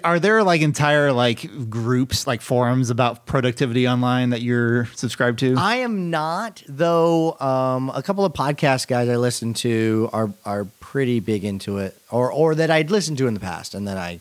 are 0.03 0.19
there 0.19 0.43
like 0.43 0.63
entire 0.63 1.13
like 1.13 1.71
groups 1.71 2.27
like 2.27 2.41
forums 2.41 2.91
about 2.91 3.25
productivity 3.25 3.87
online 3.87 4.31
that 4.31 4.43
you're 4.43 4.87
subscribed 4.97 5.39
to 5.41 5.55
I 5.57 5.77
am 5.77 6.11
not. 6.11 6.63
Though 6.69 7.39
um, 7.39 7.91
a 7.95 8.03
couple 8.03 8.25
of 8.25 8.33
podcast 8.33 8.89
guys 8.89 9.09
I 9.09 9.17
listen 9.17 9.55
to 9.55 10.11
are 10.13 10.31
are 10.45 10.65
pretty 10.81 11.21
big 11.21 11.45
into 11.45 11.79
it, 11.79 11.97
or 12.11 12.33
or 12.33 12.57
that 12.57 12.71
I'd 12.71 12.91
listened 12.91 13.19
to 13.19 13.29
in 13.29 13.35
the 13.35 13.41
past, 13.41 13.75
and 13.75 13.87
then 13.87 13.97
I 13.97 14.21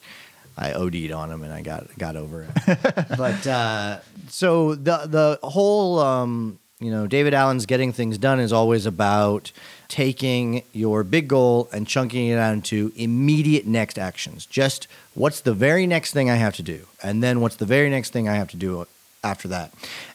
I 0.57 0.73
OD'd 0.73 1.11
on 1.11 1.29
them 1.29 1.43
and 1.43 1.51
I 1.51 1.61
got 1.61 1.87
got 1.97 2.15
over 2.15 2.43
it. 2.43 2.77
but 3.17 3.47
uh, 3.47 3.99
so 4.29 4.75
the 4.75 5.07
the 5.07 5.47
whole 5.47 5.99
um, 5.99 6.59
you 6.81 6.91
know 6.91 7.07
David 7.07 7.33
Allen's 7.33 7.65
getting 7.65 7.93
things 7.93 8.17
done 8.17 8.39
is 8.39 8.51
always 8.51 8.85
about 8.85 9.51
taking 9.87 10.63
your 10.73 11.03
big 11.03 11.27
goal 11.27 11.69
and 11.71 11.87
chunking 11.87 12.27
it 12.27 12.37
out 12.37 12.53
into 12.53 12.91
immediate 12.95 13.65
next 13.65 13.99
actions. 13.99 14.45
Just 14.45 14.87
what's 15.13 15.41
the 15.41 15.53
very 15.53 15.85
next 15.87 16.11
thing 16.11 16.29
I 16.29 16.35
have 16.35 16.55
to 16.55 16.63
do, 16.63 16.87
and 17.01 17.23
then 17.23 17.39
what's 17.39 17.55
the 17.55 17.65
very 17.65 17.89
next 17.89 18.09
thing 18.09 18.27
I 18.27 18.35
have 18.35 18.49
to 18.49 18.57
do 18.57 18.87
after 19.23 19.47
that. 19.49 19.71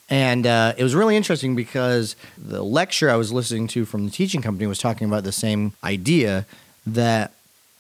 And 0.09 0.47
uh, 0.47 0.75
it 0.77 0.83
was 0.83 0.95
really 0.95 1.17
interesting 1.17 1.57
because 1.57 2.17
the 2.37 2.63
lecture 2.63 3.11
I 3.11 3.17
was 3.17 3.33
listening 3.33 3.67
to 3.69 3.85
from 3.85 4.05
the 4.05 4.11
teaching 4.11 4.43
company 4.43 4.67
was 4.67 4.79
talking 4.79 5.07
about 5.07 5.25
the 5.25 5.33
same 5.33 5.73
idea 5.83 6.47
that 6.87 7.33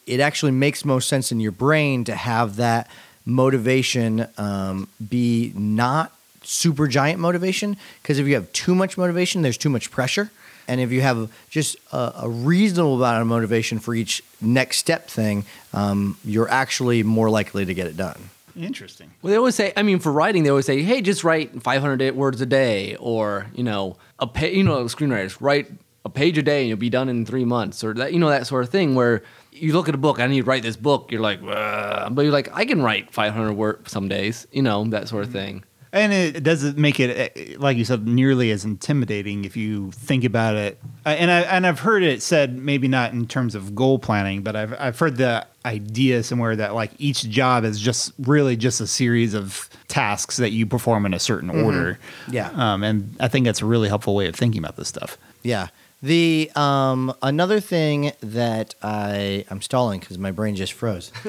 it 0.07 0.21
actually 0.21 0.53
makes 0.53 0.85
most 0.85 1.09
sense 1.09 1.33
in 1.33 1.41
your 1.41 1.53
brain 1.53 2.05
to 2.05 2.15
have 2.15 2.57
that 2.57 2.89
motivation 3.25 4.27
um, 4.39 4.89
be 5.09 5.53
not 5.57 6.13
super 6.47 6.87
giant 6.87 7.21
motivation 7.21 7.77
because 8.03 8.19
if 8.19 8.27
you 8.27 8.35
have 8.35 8.51
too 8.53 8.75
much 8.75 8.97
motivation, 8.97 9.43
there's 9.43 9.59
too 9.59 9.71
much 9.71 9.91
pressure. 9.91 10.31
And 10.69 10.81
if 10.81 10.91
you 10.91 11.01
have 11.01 11.31
just 11.49 11.77
a, 11.93 12.13
a 12.23 12.29
reasonable 12.29 12.97
amount 12.97 13.23
of 13.23 13.29
motivation 13.29 13.79
for 13.79 13.95
each 13.95 14.23
next 14.41 14.79
step 14.79 15.09
thing, 15.09 15.45
um, 15.73 16.19
you're 16.25 16.49
actually 16.49 17.03
more 17.03 17.31
likely 17.31 17.65
to 17.65 17.75
get 17.75 17.87
it 17.87 17.97
done. 17.97 18.31
Interesting. 18.57 19.11
Well, 19.21 19.31
they 19.31 19.37
always 19.37 19.55
say. 19.55 19.73
I 19.77 19.83
mean, 19.83 19.99
for 19.99 20.11
writing, 20.11 20.43
they 20.43 20.49
always 20.49 20.65
say, 20.65 20.83
"Hey, 20.83 21.03
just 21.03 21.25
write 21.25 21.63
500 21.63 22.17
words 22.17 22.41
a 22.41 22.47
day," 22.47 22.97
or 22.97 23.49
you 23.55 23.63
know, 23.63 23.97
a 24.19 24.27
pa- 24.27 24.47
you 24.47 24.63
know, 24.65 24.85
screenwriters 24.85 25.37
write 25.41 25.71
a 26.07 26.09
page 26.09 26.39
a 26.39 26.43
day 26.43 26.61
and 26.61 26.69
you'll 26.69 26.79
be 26.79 26.89
done 26.89 27.09
in 27.11 27.27
three 27.27 27.45
months, 27.45 27.85
or 27.85 27.93
that 27.95 28.15
you 28.15 28.19
know 28.19 28.31
that 28.31 28.47
sort 28.47 28.65
of 28.65 28.71
thing. 28.71 28.95
Where 28.95 29.23
you 29.53 29.75
look 29.75 29.91
at 29.91 29.95
a 29.95 29.99
book, 29.99 30.19
I 30.21 30.27
need 30.27 30.41
to 30.41 30.47
write 30.47 30.63
this 30.63 30.77
book. 30.77 31.13
You're 31.13 31.21
like, 31.21 31.41
"Ugh," 31.47 32.15
but 32.15 32.23
you're 32.23 32.33
like, 32.33 32.49
I 32.55 32.65
can 32.65 32.81
write 32.81 33.13
500 33.13 33.53
words 33.53 33.93
some 33.93 34.09
days. 34.09 34.47
You 34.53 34.63
know, 34.63 34.85
that 34.85 35.09
sort 35.09 35.25
of 35.25 35.33
thing. 35.33 35.63
And 35.97 36.13
it 36.13 36.43
doesn't 36.43 36.77
make 36.77 37.01
it, 37.01 37.33
eh, 37.35 37.57
like 37.59 37.79
you 37.79 37.85
said, 37.85 38.07
nearly 38.07 38.51
as 38.51 38.65
intimidating 38.65 39.47
if 39.47 39.57
you 39.57 39.91
think 39.93 40.25
about 40.25 40.55
it. 40.55 40.79
And 41.07 41.31
I 41.31 41.41
and 41.41 41.67
I've 41.67 41.81
heard 41.81 42.03
it 42.03 42.23
said 42.23 42.57
maybe 42.57 42.87
not 42.87 43.13
in 43.13 43.27
terms 43.27 43.55
of 43.55 43.75
goal 43.75 43.99
planning, 43.99 44.43
but 44.43 44.57
I've 44.57 44.75
I've 44.79 44.99
heard 44.99 45.17
the 45.17 45.47
idea 45.65 46.23
somewhere 46.23 46.55
that 46.57 46.75
like 46.75 46.93
each 46.99 47.29
job 47.31 47.65
is 47.65 47.81
just 47.81 48.13
really 48.19 48.57
just 48.57 48.81
a 48.81 48.87
series 48.87 49.35
of 49.35 49.71
tasks 49.89 50.37
that 50.37 50.51
you 50.51 50.67
perform 50.67 51.07
in 51.07 51.15
a 51.15 51.19
certain 51.19 51.49
order. 51.51 51.99
Yeah. 52.31 52.51
Um, 52.51 52.85
and 52.85 53.17
I 53.19 53.29
think 53.29 53.47
that's 53.47 53.63
a 53.63 53.67
really 53.67 53.89
helpful 53.89 54.15
way 54.15 54.29
of 54.29 54.35
thinking 54.35 54.59
about 54.59 54.77
this 54.77 54.89
stuff. 54.89 55.17
Yeah. 55.43 55.69
The 56.03 56.51
um 56.55 57.15
another 57.23 57.59
thing 57.59 58.13
that 58.21 58.75
I 58.83 59.45
I'm 59.51 59.63
stalling 59.63 60.01
because 60.01 60.19
my 60.19 60.31
brain 60.31 60.55
just 60.55 60.75
froze. 60.75 61.11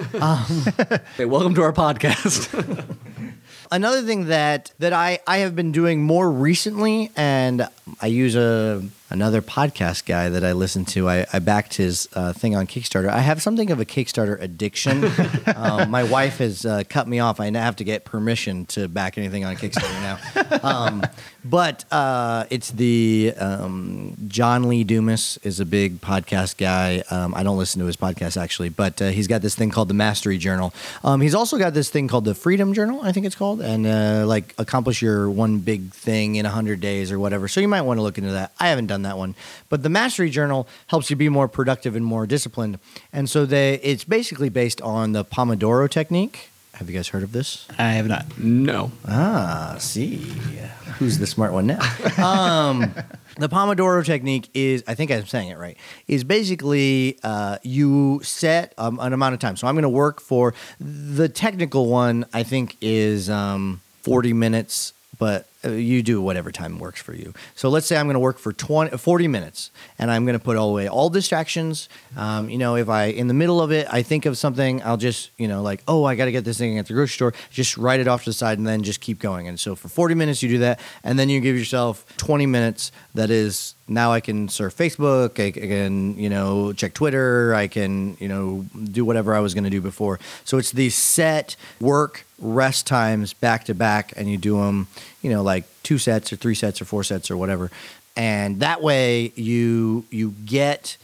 Hey, 1.15 1.25
welcome 1.25 1.55
to 1.55 1.61
our 1.61 1.73
podcast. 1.73 2.95
Another 3.71 4.01
thing 4.01 4.25
that 4.25 4.71
that 4.79 4.93
I 4.93 5.19
I 5.25 5.37
have 5.37 5.55
been 5.55 5.71
doing 5.71 6.03
more 6.03 6.29
recently, 6.29 7.11
and 7.15 7.67
I 8.01 8.07
use 8.07 8.35
a 8.35 8.83
another 9.09 9.41
podcast 9.41 10.05
guy 10.05 10.29
that 10.29 10.43
I 10.43 10.51
listen 10.51 10.85
to. 10.85 11.07
I, 11.07 11.25
I 11.31 11.39
backed 11.39 11.75
his 11.75 12.09
uh, 12.13 12.33
thing 12.33 12.55
on 12.55 12.67
Kickstarter. 12.67 13.09
I 13.09 13.19
have 13.19 13.41
something 13.41 13.71
of 13.71 13.79
a 13.79 13.85
Kickstarter 13.85 14.39
addiction. 14.41 15.09
um, 15.55 15.89
my 15.89 16.03
wife 16.03 16.39
has 16.39 16.65
uh, 16.65 16.83
cut 16.89 17.07
me 17.07 17.19
off. 17.19 17.39
I 17.39 17.49
now 17.49 17.63
have 17.63 17.77
to 17.77 17.83
get 17.83 18.05
permission 18.05 18.65
to 18.67 18.87
back 18.87 19.17
anything 19.17 19.45
on 19.45 19.55
Kickstarter 19.55 20.01
now. 20.01 20.59
Um, 20.67 21.03
but 21.45 21.85
uh, 21.91 22.45
it's 22.49 22.71
the 22.71 23.33
um, 23.37 24.17
John 24.27 24.67
Lee 24.67 24.83
Dumas 24.83 25.37
is 25.43 25.59
a 25.59 25.65
big 25.65 26.01
podcast 26.01 26.57
guy. 26.57 27.03
Um, 27.09 27.33
I 27.35 27.43
don't 27.43 27.57
listen 27.57 27.79
to 27.79 27.85
his 27.85 27.95
podcast 27.95 28.41
actually, 28.41 28.69
but 28.69 29.01
uh, 29.01 29.09
he's 29.09 29.27
got 29.27 29.41
this 29.41 29.55
thing 29.55 29.69
called 29.69 29.87
the 29.87 29.93
Mastery 29.93 30.37
Journal. 30.37 30.73
Um, 31.03 31.21
he's 31.21 31.35
also 31.35 31.57
got 31.57 31.73
this 31.73 31.89
thing 31.89 32.07
called 32.07 32.25
the 32.25 32.35
Freedom 32.35 32.73
Journal, 32.73 32.99
I 33.01 33.11
think 33.11 33.25
it's 33.25 33.35
called, 33.35 33.61
and 33.61 33.87
uh, 33.87 34.25
like 34.27 34.53
accomplish 34.57 35.01
your 35.01 35.29
one 35.29 35.59
big 35.59 35.93
thing 35.93 36.35
in 36.35 36.45
hundred 36.45 36.81
days 36.81 37.11
or 37.11 37.19
whatever. 37.19 37.47
So 37.47 37.61
you 37.61 37.67
might 37.67 37.76
want 37.85 37.97
to 37.97 38.01
look 38.01 38.17
into 38.17 38.31
that. 38.31 38.51
I 38.59 38.69
haven't 38.69 38.87
done 38.87 39.03
that 39.03 39.17
one, 39.17 39.35
but 39.69 39.83
the 39.83 39.89
Mastery 39.89 40.29
Journal 40.29 40.67
helps 40.87 41.09
you 41.09 41.15
be 41.15 41.29
more 41.29 41.47
productive 41.47 41.95
and 41.95 42.05
more 42.05 42.25
disciplined. 42.25 42.79
And 43.13 43.29
so 43.29 43.45
they, 43.45 43.75
it's 43.75 44.03
basically 44.03 44.49
based 44.49 44.81
on 44.81 45.11
the 45.11 45.23
Pomodoro 45.23 45.89
technique. 45.89 46.49
Have 46.73 46.89
you 46.89 46.95
guys 46.95 47.07
heard 47.07 47.23
of 47.23 47.31
this? 47.31 47.67
I 47.79 47.93
have 47.93 48.07
not. 48.07 48.37
no. 48.37 48.91
Ah, 49.07 49.77
see. 49.79 50.17
Who's 50.99 51.17
the 51.17 51.25
smart 51.25 51.51
one 51.51 51.65
now? 51.65 51.79
um, 52.23 52.93
the 53.37 53.49
Pomodoro 53.49 54.05
technique 54.05 54.49
is, 54.53 54.83
I 54.87 54.93
think 54.93 55.09
I'm 55.09 55.25
saying 55.25 55.49
it 55.49 55.57
right, 55.57 55.75
is 56.07 56.23
basically 56.23 57.17
uh, 57.23 57.57
you 57.63 58.21
set 58.23 58.73
um, 58.77 58.99
an 58.99 59.11
amount 59.11 59.33
of 59.33 59.39
time. 59.39 59.57
So 59.57 59.67
I'm 59.67 59.73
going 59.73 59.83
to 59.83 59.89
work 59.89 60.21
for 60.21 60.53
the 60.79 61.27
technical 61.27 61.87
one, 61.87 62.25
I 62.31 62.43
think, 62.43 62.77
is 62.79 63.27
um, 63.27 63.81
40 64.03 64.33
minutes, 64.33 64.93
but 65.17 65.47
you 65.73 66.03
do 66.03 66.21
whatever 66.21 66.51
time 66.51 66.79
works 66.79 67.01
for 67.01 67.13
you. 67.13 67.33
So 67.55 67.69
let's 67.69 67.87
say 67.87 67.97
I'm 67.97 68.05
going 68.05 68.15
to 68.15 68.19
work 68.19 68.37
for 68.37 68.53
20, 68.53 68.97
40 68.97 69.27
minutes 69.27 69.71
and 69.97 70.11
I'm 70.11 70.25
going 70.25 70.37
to 70.37 70.43
put 70.43 70.57
away 70.57 70.87
all 70.87 71.09
distractions. 71.09 71.89
Um, 72.15 72.49
you 72.49 72.57
know, 72.57 72.75
if 72.75 72.89
I, 72.89 73.05
in 73.05 73.27
the 73.27 73.33
middle 73.33 73.61
of 73.61 73.71
it, 73.71 73.87
I 73.89 74.01
think 74.01 74.25
of 74.25 74.37
something, 74.37 74.81
I'll 74.83 74.97
just, 74.97 75.31
you 75.37 75.47
know, 75.47 75.61
like, 75.61 75.83
oh, 75.87 76.03
I 76.03 76.15
got 76.15 76.25
to 76.25 76.31
get 76.31 76.43
this 76.43 76.57
thing 76.57 76.77
at 76.77 76.87
the 76.87 76.93
grocery 76.93 77.13
store, 77.13 77.33
just 77.49 77.77
write 77.77 77.99
it 77.99 78.07
off 78.07 78.23
to 78.23 78.29
the 78.29 78.33
side 78.33 78.57
and 78.57 78.67
then 78.67 78.83
just 78.83 79.01
keep 79.01 79.19
going. 79.19 79.47
And 79.47 79.59
so 79.59 79.75
for 79.75 79.87
40 79.87 80.15
minutes, 80.15 80.43
you 80.43 80.49
do 80.49 80.59
that. 80.59 80.79
And 81.03 81.17
then 81.17 81.29
you 81.29 81.39
give 81.39 81.57
yourself 81.57 82.05
20 82.17 82.45
minutes 82.45 82.91
that 83.13 83.29
is, 83.29 83.75
now 83.87 84.11
I 84.11 84.19
can 84.19 84.49
surf 84.49 84.75
Facebook, 84.75 85.43
I 85.43 85.51
can, 85.51 86.17
you 86.17 86.29
know, 86.29 86.73
check 86.73 86.93
Twitter, 86.93 87.53
I 87.53 87.67
can, 87.67 88.17
you 88.19 88.27
know, 88.27 88.65
do 88.91 89.05
whatever 89.05 89.33
I 89.33 89.39
was 89.39 89.53
going 89.53 89.63
to 89.63 89.69
do 89.69 89.81
before. 89.81 90.19
So 90.43 90.57
it's 90.57 90.71
these 90.71 90.95
set 90.95 91.55
work 91.79 92.25
rest 92.39 92.85
times 92.87 93.33
back 93.33 93.65
to 93.65 93.73
back, 93.73 94.13
and 94.15 94.29
you 94.29 94.37
do 94.37 94.57
them, 94.57 94.87
you 95.21 95.29
know, 95.29 95.41
like 95.43 95.65
two 95.83 95.97
sets 95.97 96.33
or 96.33 96.35
three 96.35 96.55
sets 96.55 96.81
or 96.81 96.85
four 96.85 97.03
sets 97.03 97.31
or 97.31 97.37
whatever. 97.37 97.71
And 98.15 98.59
that 98.61 98.81
way 98.81 99.31
you 99.35 100.05
you 100.09 100.33
get 100.45 100.97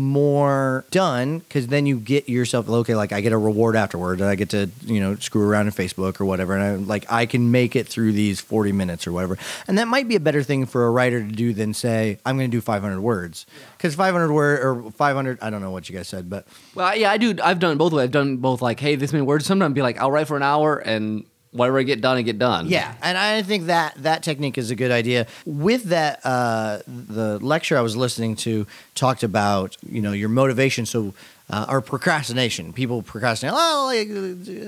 more 0.00 0.84
done 0.90 1.40
because 1.40 1.68
then 1.68 1.86
you 1.86 1.98
get 1.98 2.28
yourself 2.28 2.68
okay 2.68 2.94
like 2.94 3.12
i 3.12 3.20
get 3.20 3.32
a 3.32 3.38
reward 3.38 3.76
afterward 3.76 4.20
i 4.22 4.34
get 4.34 4.48
to 4.48 4.68
you 4.84 4.98
know 4.98 5.14
screw 5.16 5.46
around 5.48 5.66
in 5.66 5.72
facebook 5.72 6.20
or 6.20 6.24
whatever 6.24 6.56
and 6.56 6.62
i 6.62 6.74
like 6.74 7.04
i 7.10 7.26
can 7.26 7.50
make 7.50 7.76
it 7.76 7.86
through 7.86 8.12
these 8.12 8.40
40 8.40 8.72
minutes 8.72 9.06
or 9.06 9.12
whatever 9.12 9.36
and 9.68 9.76
that 9.78 9.86
might 9.86 10.08
be 10.08 10.16
a 10.16 10.20
better 10.20 10.42
thing 10.42 10.66
for 10.66 10.86
a 10.86 10.90
writer 10.90 11.20
to 11.20 11.32
do 11.32 11.52
than 11.52 11.74
say 11.74 12.18
i'm 12.24 12.36
going 12.36 12.50
to 12.50 12.56
do 12.56 12.60
500 12.60 13.00
words 13.00 13.46
because 13.76 13.94
500 13.94 14.32
word 14.32 14.64
or 14.64 14.90
500 14.90 15.38
i 15.42 15.50
don't 15.50 15.60
know 15.60 15.70
what 15.70 15.88
you 15.88 15.96
guys 15.96 16.08
said 16.08 16.30
but 16.30 16.46
Well, 16.74 16.96
yeah, 16.96 17.10
I 17.10 17.18
do. 17.18 17.34
I've 17.42 17.58
done 17.58 17.76
both 17.76 17.92
ways. 17.92 18.04
I've 18.04 18.10
done 18.10 18.36
both. 18.38 18.62
Like, 18.62 18.80
hey, 18.80 18.94
this 18.94 19.12
many 19.12 19.22
words. 19.22 19.44
Sometimes 19.44 19.74
be 19.74 19.82
like, 19.82 19.98
I'll 20.00 20.10
write 20.10 20.28
for 20.28 20.36
an 20.36 20.42
hour, 20.42 20.78
and 20.78 21.24
whatever 21.52 21.78
I 21.78 21.82
get 21.82 22.00
done, 22.00 22.16
I 22.16 22.22
get 22.22 22.38
done. 22.38 22.68
Yeah, 22.68 22.94
and 23.02 23.18
I 23.18 23.42
think 23.42 23.66
that 23.66 23.94
that 24.02 24.22
technique 24.22 24.58
is 24.58 24.70
a 24.70 24.76
good 24.76 24.90
idea. 24.90 25.26
With 25.44 25.84
that, 25.84 26.20
uh, 26.24 26.80
the 26.86 27.38
lecture 27.40 27.76
I 27.76 27.80
was 27.80 27.96
listening 27.96 28.36
to 28.36 28.66
talked 28.94 29.22
about 29.22 29.76
you 29.88 30.02
know 30.02 30.12
your 30.12 30.28
motivation. 30.28 30.86
So. 30.86 31.14
Uh, 31.52 31.66
or 31.68 31.80
procrastination. 31.80 32.72
People 32.72 33.02
procrastinate. 33.02 33.52
Oh, 33.58 33.86
like, 33.86 34.06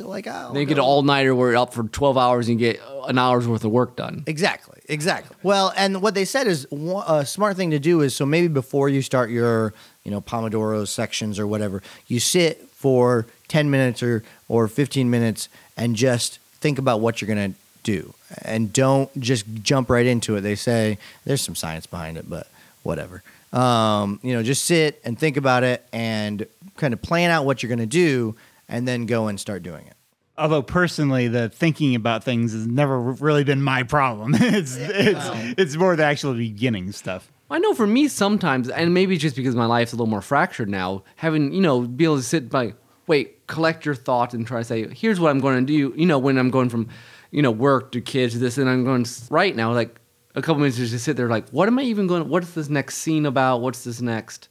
like 0.05 0.27
oh, 0.27 0.53
Then 0.53 0.63
you 0.63 0.67
get 0.67 0.79
an 0.79 0.83
all 0.83 1.03
nighter 1.03 1.33
where 1.33 1.51
you're 1.53 1.61
up 1.61 1.73
for 1.73 1.85
12 1.85 2.19
hours 2.19 2.49
and 2.49 2.59
get 2.59 2.81
an 3.07 3.19
hour's 3.19 3.47
worth 3.47 3.65
of 3.65 3.71
work 3.71 3.95
done. 3.95 4.25
Exactly, 4.27 4.81
exactly. 4.89 5.37
Well, 5.45 5.73
and 5.77 6.03
what 6.03 6.17
they 6.17 6.25
said 6.25 6.49
is 6.49 6.67
a 7.07 7.25
smart 7.25 7.57
thing 7.57 7.71
to 7.71 7.79
do 7.79 8.01
is 8.01 8.17
so 8.17 8.27
maybe 8.27 8.49
before 8.49 8.89
you 8.89 9.01
start 9.01 9.31
your, 9.31 9.73
you 10.03 10.11
know, 10.11 10.21
Pomodoro 10.21 10.85
sections 10.89 11.39
or 11.39 11.47
whatever, 11.47 11.85
you 12.09 12.19
sit 12.19 12.69
for 12.73 13.27
10 13.47 13.71
minutes 13.71 14.03
or, 14.03 14.25
or 14.49 14.67
15 14.67 15.09
minutes 15.09 15.49
and 15.77 15.95
just 15.95 16.41
think 16.63 16.79
about 16.79 17.01
what 17.01 17.21
you're 17.21 17.35
going 17.35 17.53
to 17.53 17.59
do. 17.83 18.15
And 18.43 18.73
don't 18.73 19.11
just 19.21 19.45
jump 19.63 19.91
right 19.91 20.07
into 20.07 20.37
it. 20.37 20.41
They 20.41 20.55
say 20.55 20.99
there's 21.25 21.43
some 21.43 21.55
science 21.55 21.87
behind 21.87 22.17
it, 22.17 22.31
but 22.31 22.47
whatever. 22.83 23.23
Um, 23.53 24.19
you 24.23 24.33
know, 24.33 24.43
just 24.43 24.65
sit 24.65 25.01
and 25.05 25.19
think 25.19 25.37
about 25.37 25.63
it 25.65 25.85
and 25.93 26.47
kind 26.77 26.95
of 26.95 27.03
plan 27.03 27.31
out 27.31 27.45
what 27.45 27.63
you're 27.63 27.69
going 27.69 27.79
to 27.81 27.87
do 27.87 28.35
and 28.69 28.89
then 28.89 29.05
go 29.05 29.27
and 29.29 29.39
start 29.39 29.63
doing 29.63 29.87
it. 29.87 29.95
Although 30.39 30.63
personally, 30.63 31.29
the 31.29 31.51
thinking 31.51 31.95
about 31.95 32.25
things 32.25 32.53
has 32.53 32.67
never 32.67 32.99
really 32.99 33.45
been 33.45 33.63
my 33.63 33.83
problem. 33.83 34.35
it's 34.39 34.77
it's 34.79 35.55
it's 35.59 35.77
more 35.77 35.95
the 35.95 36.05
actual 36.05 36.33
beginning 36.33 36.91
stuff. 36.93 37.31
I 37.51 37.59
know 37.59 37.75
for 37.75 37.87
me 37.87 38.09
sometimes, 38.09 38.71
and 38.71 38.95
maybe 38.95 39.19
just 39.19 39.37
because 39.37 39.55
my 39.55 39.67
life's 39.67 39.93
a 39.93 39.97
little 39.97 40.07
more 40.07 40.23
fractured 40.23 40.71
now, 40.71 41.03
having, 41.17 41.53
you 41.53 41.61
know, 41.61 41.83
be 41.83 42.05
able 42.05 42.17
to 42.17 42.23
sit 42.23 42.49
by, 42.49 42.73
wait, 43.07 43.47
collect 43.47 43.85
your 43.85 43.95
thoughts 43.95 44.35
and 44.35 44.47
try 44.47 44.59
to 44.61 44.65
say, 44.65 44.89
here's 44.95 45.21
what 45.21 45.31
I'm 45.31 45.41
going 45.41 45.67
to 45.67 45.67
do. 45.67 45.95
You 45.97 46.07
know, 46.07 46.19
when 46.19 46.39
I'm 46.39 46.51
going 46.51 46.69
from, 46.69 46.89
you 47.31 47.43
know, 47.43 47.51
work 47.51 47.93
to 47.93 48.01
kids 48.01 48.35
to 48.35 48.39
this, 48.39 48.59
and 48.59 48.69
I'm 48.69 48.85
going 48.85 49.07
right 49.31 49.55
now, 49.55 49.73
like 49.73 49.99
a 50.35 50.43
couple 50.43 50.61
minutes 50.61 50.77
to 50.77 50.87
just 50.87 51.05
sit 51.05 51.17
there, 51.17 51.29
like, 51.29 51.49
what 51.51 51.69
am 51.69 51.79
I 51.79 51.83
even 51.83 52.07
going, 52.07 52.29
what's 52.29 52.53
this 52.53 52.69
next 52.69 52.99
scene 52.99 53.27
about? 53.27 53.61
What's 53.61 53.85
this 53.85 54.01
next? 54.01 54.49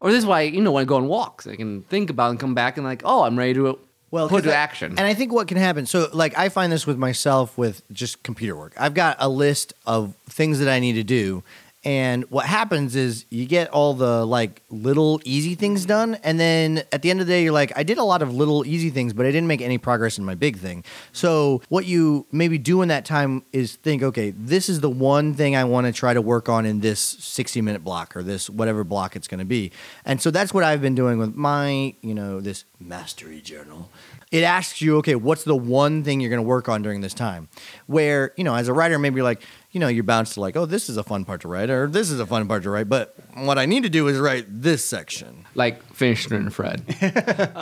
Or 0.00 0.10
this 0.10 0.20
is 0.20 0.26
why, 0.26 0.42
you 0.42 0.60
know, 0.60 0.72
when 0.72 0.82
I 0.82 0.84
go 0.84 0.96
on 0.96 1.08
walks, 1.08 1.46
I 1.46 1.56
can 1.56 1.82
think 1.82 2.08
about 2.08 2.30
and 2.30 2.38
come 2.38 2.54
back 2.54 2.76
and 2.76 2.86
like, 2.86 3.02
oh, 3.04 3.24
I'm 3.24 3.36
ready 3.38 3.54
to 3.54 3.78
well 4.10 4.28
put 4.28 4.44
to 4.44 4.52
I- 4.52 4.56
action. 4.56 4.92
And 4.92 5.00
I 5.00 5.14
think 5.14 5.32
what 5.32 5.48
can 5.48 5.56
happen. 5.56 5.86
So, 5.86 6.08
like, 6.12 6.38
I 6.38 6.48
find 6.48 6.72
this 6.72 6.86
with 6.86 6.98
myself 6.98 7.58
with 7.58 7.82
just 7.92 8.22
computer 8.22 8.56
work. 8.56 8.74
I've 8.78 8.94
got 8.94 9.16
a 9.18 9.28
list 9.28 9.74
of 9.86 10.14
things 10.28 10.60
that 10.60 10.68
I 10.68 10.78
need 10.78 10.94
to 10.94 11.02
do. 11.02 11.42
And 11.84 12.24
what 12.30 12.44
happens 12.44 12.96
is 12.96 13.24
you 13.30 13.46
get 13.46 13.68
all 13.70 13.94
the 13.94 14.26
like 14.26 14.62
little 14.68 15.20
easy 15.24 15.54
things 15.54 15.86
done, 15.86 16.16
and 16.24 16.38
then 16.38 16.82
at 16.90 17.02
the 17.02 17.10
end 17.10 17.20
of 17.20 17.26
the 17.26 17.32
day, 17.32 17.44
you're 17.44 17.52
like, 17.52 17.72
I 17.76 17.84
did 17.84 17.98
a 17.98 18.04
lot 18.04 18.20
of 18.20 18.34
little 18.34 18.66
easy 18.66 18.90
things, 18.90 19.12
but 19.12 19.26
I 19.26 19.30
didn't 19.30 19.46
make 19.46 19.60
any 19.60 19.78
progress 19.78 20.18
in 20.18 20.24
my 20.24 20.34
big 20.34 20.58
thing. 20.58 20.82
So 21.12 21.62
what 21.68 21.86
you 21.86 22.26
maybe 22.32 22.58
do 22.58 22.82
in 22.82 22.88
that 22.88 23.04
time 23.04 23.44
is 23.52 23.76
think, 23.76 24.02
okay, 24.02 24.30
this 24.30 24.68
is 24.68 24.80
the 24.80 24.90
one 24.90 25.34
thing 25.34 25.54
I 25.54 25.64
want 25.64 25.86
to 25.86 25.92
try 25.92 26.14
to 26.14 26.20
work 26.20 26.48
on 26.48 26.66
in 26.66 26.80
this 26.80 27.00
60 27.00 27.60
minute 27.60 27.84
block 27.84 28.16
or 28.16 28.24
this 28.24 28.50
whatever 28.50 28.82
block 28.82 29.14
it's 29.14 29.28
going 29.28 29.38
to 29.38 29.44
be. 29.44 29.70
And 30.04 30.20
so 30.20 30.32
that's 30.32 30.52
what 30.52 30.64
I've 30.64 30.82
been 30.82 30.96
doing 30.96 31.18
with 31.18 31.36
my, 31.36 31.94
you 32.00 32.14
know, 32.14 32.40
this 32.40 32.64
mastery 32.80 33.40
journal 33.40 33.88
it 34.30 34.42
asks 34.42 34.82
you, 34.82 34.98
okay, 34.98 35.14
what's 35.14 35.44
the 35.44 35.56
one 35.56 36.04
thing 36.04 36.20
you're 36.20 36.30
going 36.30 36.42
to 36.42 36.46
work 36.46 36.68
on 36.68 36.82
during 36.82 37.00
this 37.00 37.14
time? 37.14 37.48
Where, 37.86 38.32
you 38.36 38.44
know, 38.44 38.54
as 38.54 38.68
a 38.68 38.72
writer, 38.72 38.98
maybe 38.98 39.16
you're 39.16 39.24
like, 39.24 39.42
you 39.70 39.80
know, 39.80 39.88
you're 39.88 40.04
bounced 40.04 40.34
to 40.34 40.40
like, 40.40 40.56
oh, 40.56 40.66
this 40.66 40.88
is 40.88 40.96
a 40.96 41.02
fun 41.04 41.24
part 41.24 41.42
to 41.42 41.48
write, 41.48 41.70
or 41.70 41.86
this 41.86 42.10
is 42.10 42.20
a 42.20 42.26
fun 42.26 42.48
part 42.48 42.62
to 42.62 42.70
write, 42.70 42.88
but 42.88 43.14
what 43.34 43.58
I 43.58 43.66
need 43.66 43.82
to 43.82 43.88
do 43.90 44.08
is 44.08 44.18
write 44.18 44.46
this 44.48 44.84
section. 44.84 45.44
like 45.54 45.82
Fincher 45.94 46.36
and 46.36 46.52
Fred. 46.52 46.82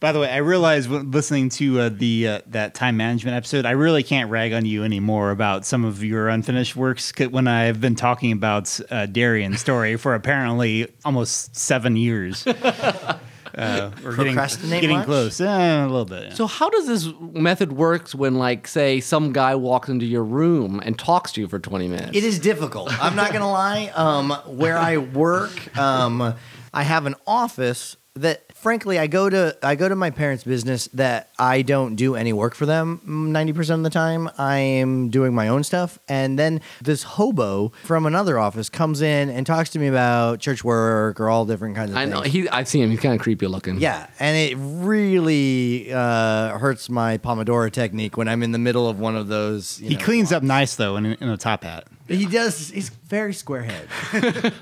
By 0.00 0.12
the 0.12 0.18
way, 0.20 0.30
I 0.30 0.38
realized 0.38 0.88
when 0.88 1.10
listening 1.10 1.50
to 1.50 1.78
uh, 1.78 1.88
the 1.90 2.26
uh, 2.26 2.40
that 2.46 2.72
time 2.72 2.96
management 2.96 3.36
episode, 3.36 3.66
I 3.66 3.72
really 3.72 4.02
can't 4.02 4.30
rag 4.30 4.54
on 4.54 4.64
you 4.64 4.82
anymore 4.82 5.30
about 5.30 5.66
some 5.66 5.84
of 5.84 6.02
your 6.02 6.28
unfinished 6.28 6.74
works. 6.74 7.12
when 7.18 7.46
I've 7.46 7.82
been 7.82 7.96
talking 7.96 8.32
about 8.32 8.80
uh, 8.90 9.04
Darian's 9.04 9.60
story 9.60 9.96
for 9.96 10.14
apparently 10.14 10.88
almost 11.04 11.54
seven 11.54 11.96
years. 11.96 12.46
Uh, 13.56 13.90
we're 14.02 14.10
getting, 14.16 14.32
Procrastinate 14.34 14.80
getting 14.80 14.96
much? 14.98 15.06
close. 15.06 15.40
Eh, 15.40 15.46
a 15.46 15.86
little 15.86 16.04
bit. 16.04 16.24
yeah. 16.28 16.34
So 16.34 16.46
how 16.46 16.68
does 16.70 16.86
this 16.86 17.08
method 17.32 17.72
works 17.72 18.14
when, 18.14 18.34
like, 18.36 18.66
say, 18.68 19.00
some 19.00 19.32
guy 19.32 19.54
walks 19.54 19.88
into 19.88 20.06
your 20.06 20.24
room 20.24 20.80
and 20.84 20.98
talks 20.98 21.32
to 21.32 21.40
you 21.40 21.48
for 21.48 21.58
twenty 21.58 21.88
minutes? 21.88 22.16
It 22.16 22.24
is 22.24 22.38
difficult. 22.38 22.92
I'm 23.02 23.16
not 23.16 23.32
gonna 23.32 23.50
lie. 23.50 23.90
Um, 23.94 24.30
where 24.56 24.76
I 24.78 24.96
work, 24.98 25.76
um, 25.78 26.34
I 26.72 26.82
have 26.82 27.06
an 27.06 27.14
office 27.26 27.96
that, 28.14 28.49
frankly, 28.60 28.98
I 28.98 29.06
go 29.06 29.28
to. 29.30 29.56
I 29.62 29.74
go 29.74 29.88
to 29.88 29.96
my 29.96 30.10
parents' 30.10 30.44
business 30.44 30.88
that 30.94 31.30
I 31.38 31.62
don't 31.62 31.96
do 31.96 32.14
any 32.14 32.32
work 32.32 32.54
for 32.54 32.66
them. 32.66 33.00
Ninety 33.32 33.52
percent 33.52 33.80
of 33.80 33.84
the 33.84 33.90
time, 33.90 34.28
I 34.38 34.58
am 34.58 35.08
doing 35.10 35.34
my 35.34 35.48
own 35.48 35.64
stuff, 35.64 35.98
and 36.08 36.38
then 36.38 36.60
this 36.82 37.02
hobo 37.02 37.72
from 37.84 38.06
another 38.06 38.38
office 38.38 38.68
comes 38.68 39.00
in 39.00 39.30
and 39.30 39.46
talks 39.46 39.70
to 39.70 39.78
me 39.78 39.86
about 39.88 40.40
church 40.40 40.62
work 40.62 41.20
or 41.20 41.28
all 41.28 41.44
different 41.44 41.76
kinds 41.76 41.90
of 41.90 41.96
things. 41.96 42.12
I 42.12 42.20
things. 42.22 42.34
know 42.34 42.40
he. 42.42 42.48
I've 42.48 42.68
seen 42.68 42.84
him. 42.84 42.90
He's 42.90 43.00
kind 43.00 43.14
of 43.14 43.20
creepy 43.20 43.46
looking. 43.46 43.78
Yeah, 43.80 44.06
and 44.18 44.36
it 44.36 44.56
really 44.58 45.92
uh, 45.92 46.58
hurts 46.58 46.88
my 46.88 47.18
Pomodoro 47.18 47.70
technique 47.72 48.16
when 48.16 48.28
I'm 48.28 48.42
in 48.42 48.52
the 48.52 48.58
middle 48.58 48.88
of 48.88 48.98
one 49.00 49.16
of 49.16 49.28
those. 49.28 49.80
you 49.80 49.90
He 49.90 49.96
know, 49.96 50.04
cleans 50.04 50.32
up 50.32 50.42
nice 50.42 50.76
though 50.76 50.96
in, 50.96 51.06
in 51.06 51.28
a 51.28 51.36
top 51.36 51.64
hat. 51.64 51.84
He 52.08 52.26
does. 52.26 52.70
He's 52.70 52.88
very 52.88 53.32
square 53.34 53.62
head. 53.62 54.52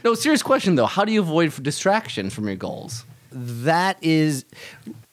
No, 0.04 0.14
serious 0.14 0.42
question 0.42 0.74
though. 0.76 0.86
How 0.86 1.04
do 1.04 1.12
you 1.12 1.20
avoid 1.20 1.62
distraction 1.62 2.30
from 2.30 2.46
your 2.46 2.56
goals? 2.56 3.04
That 3.32 3.96
is 4.02 4.44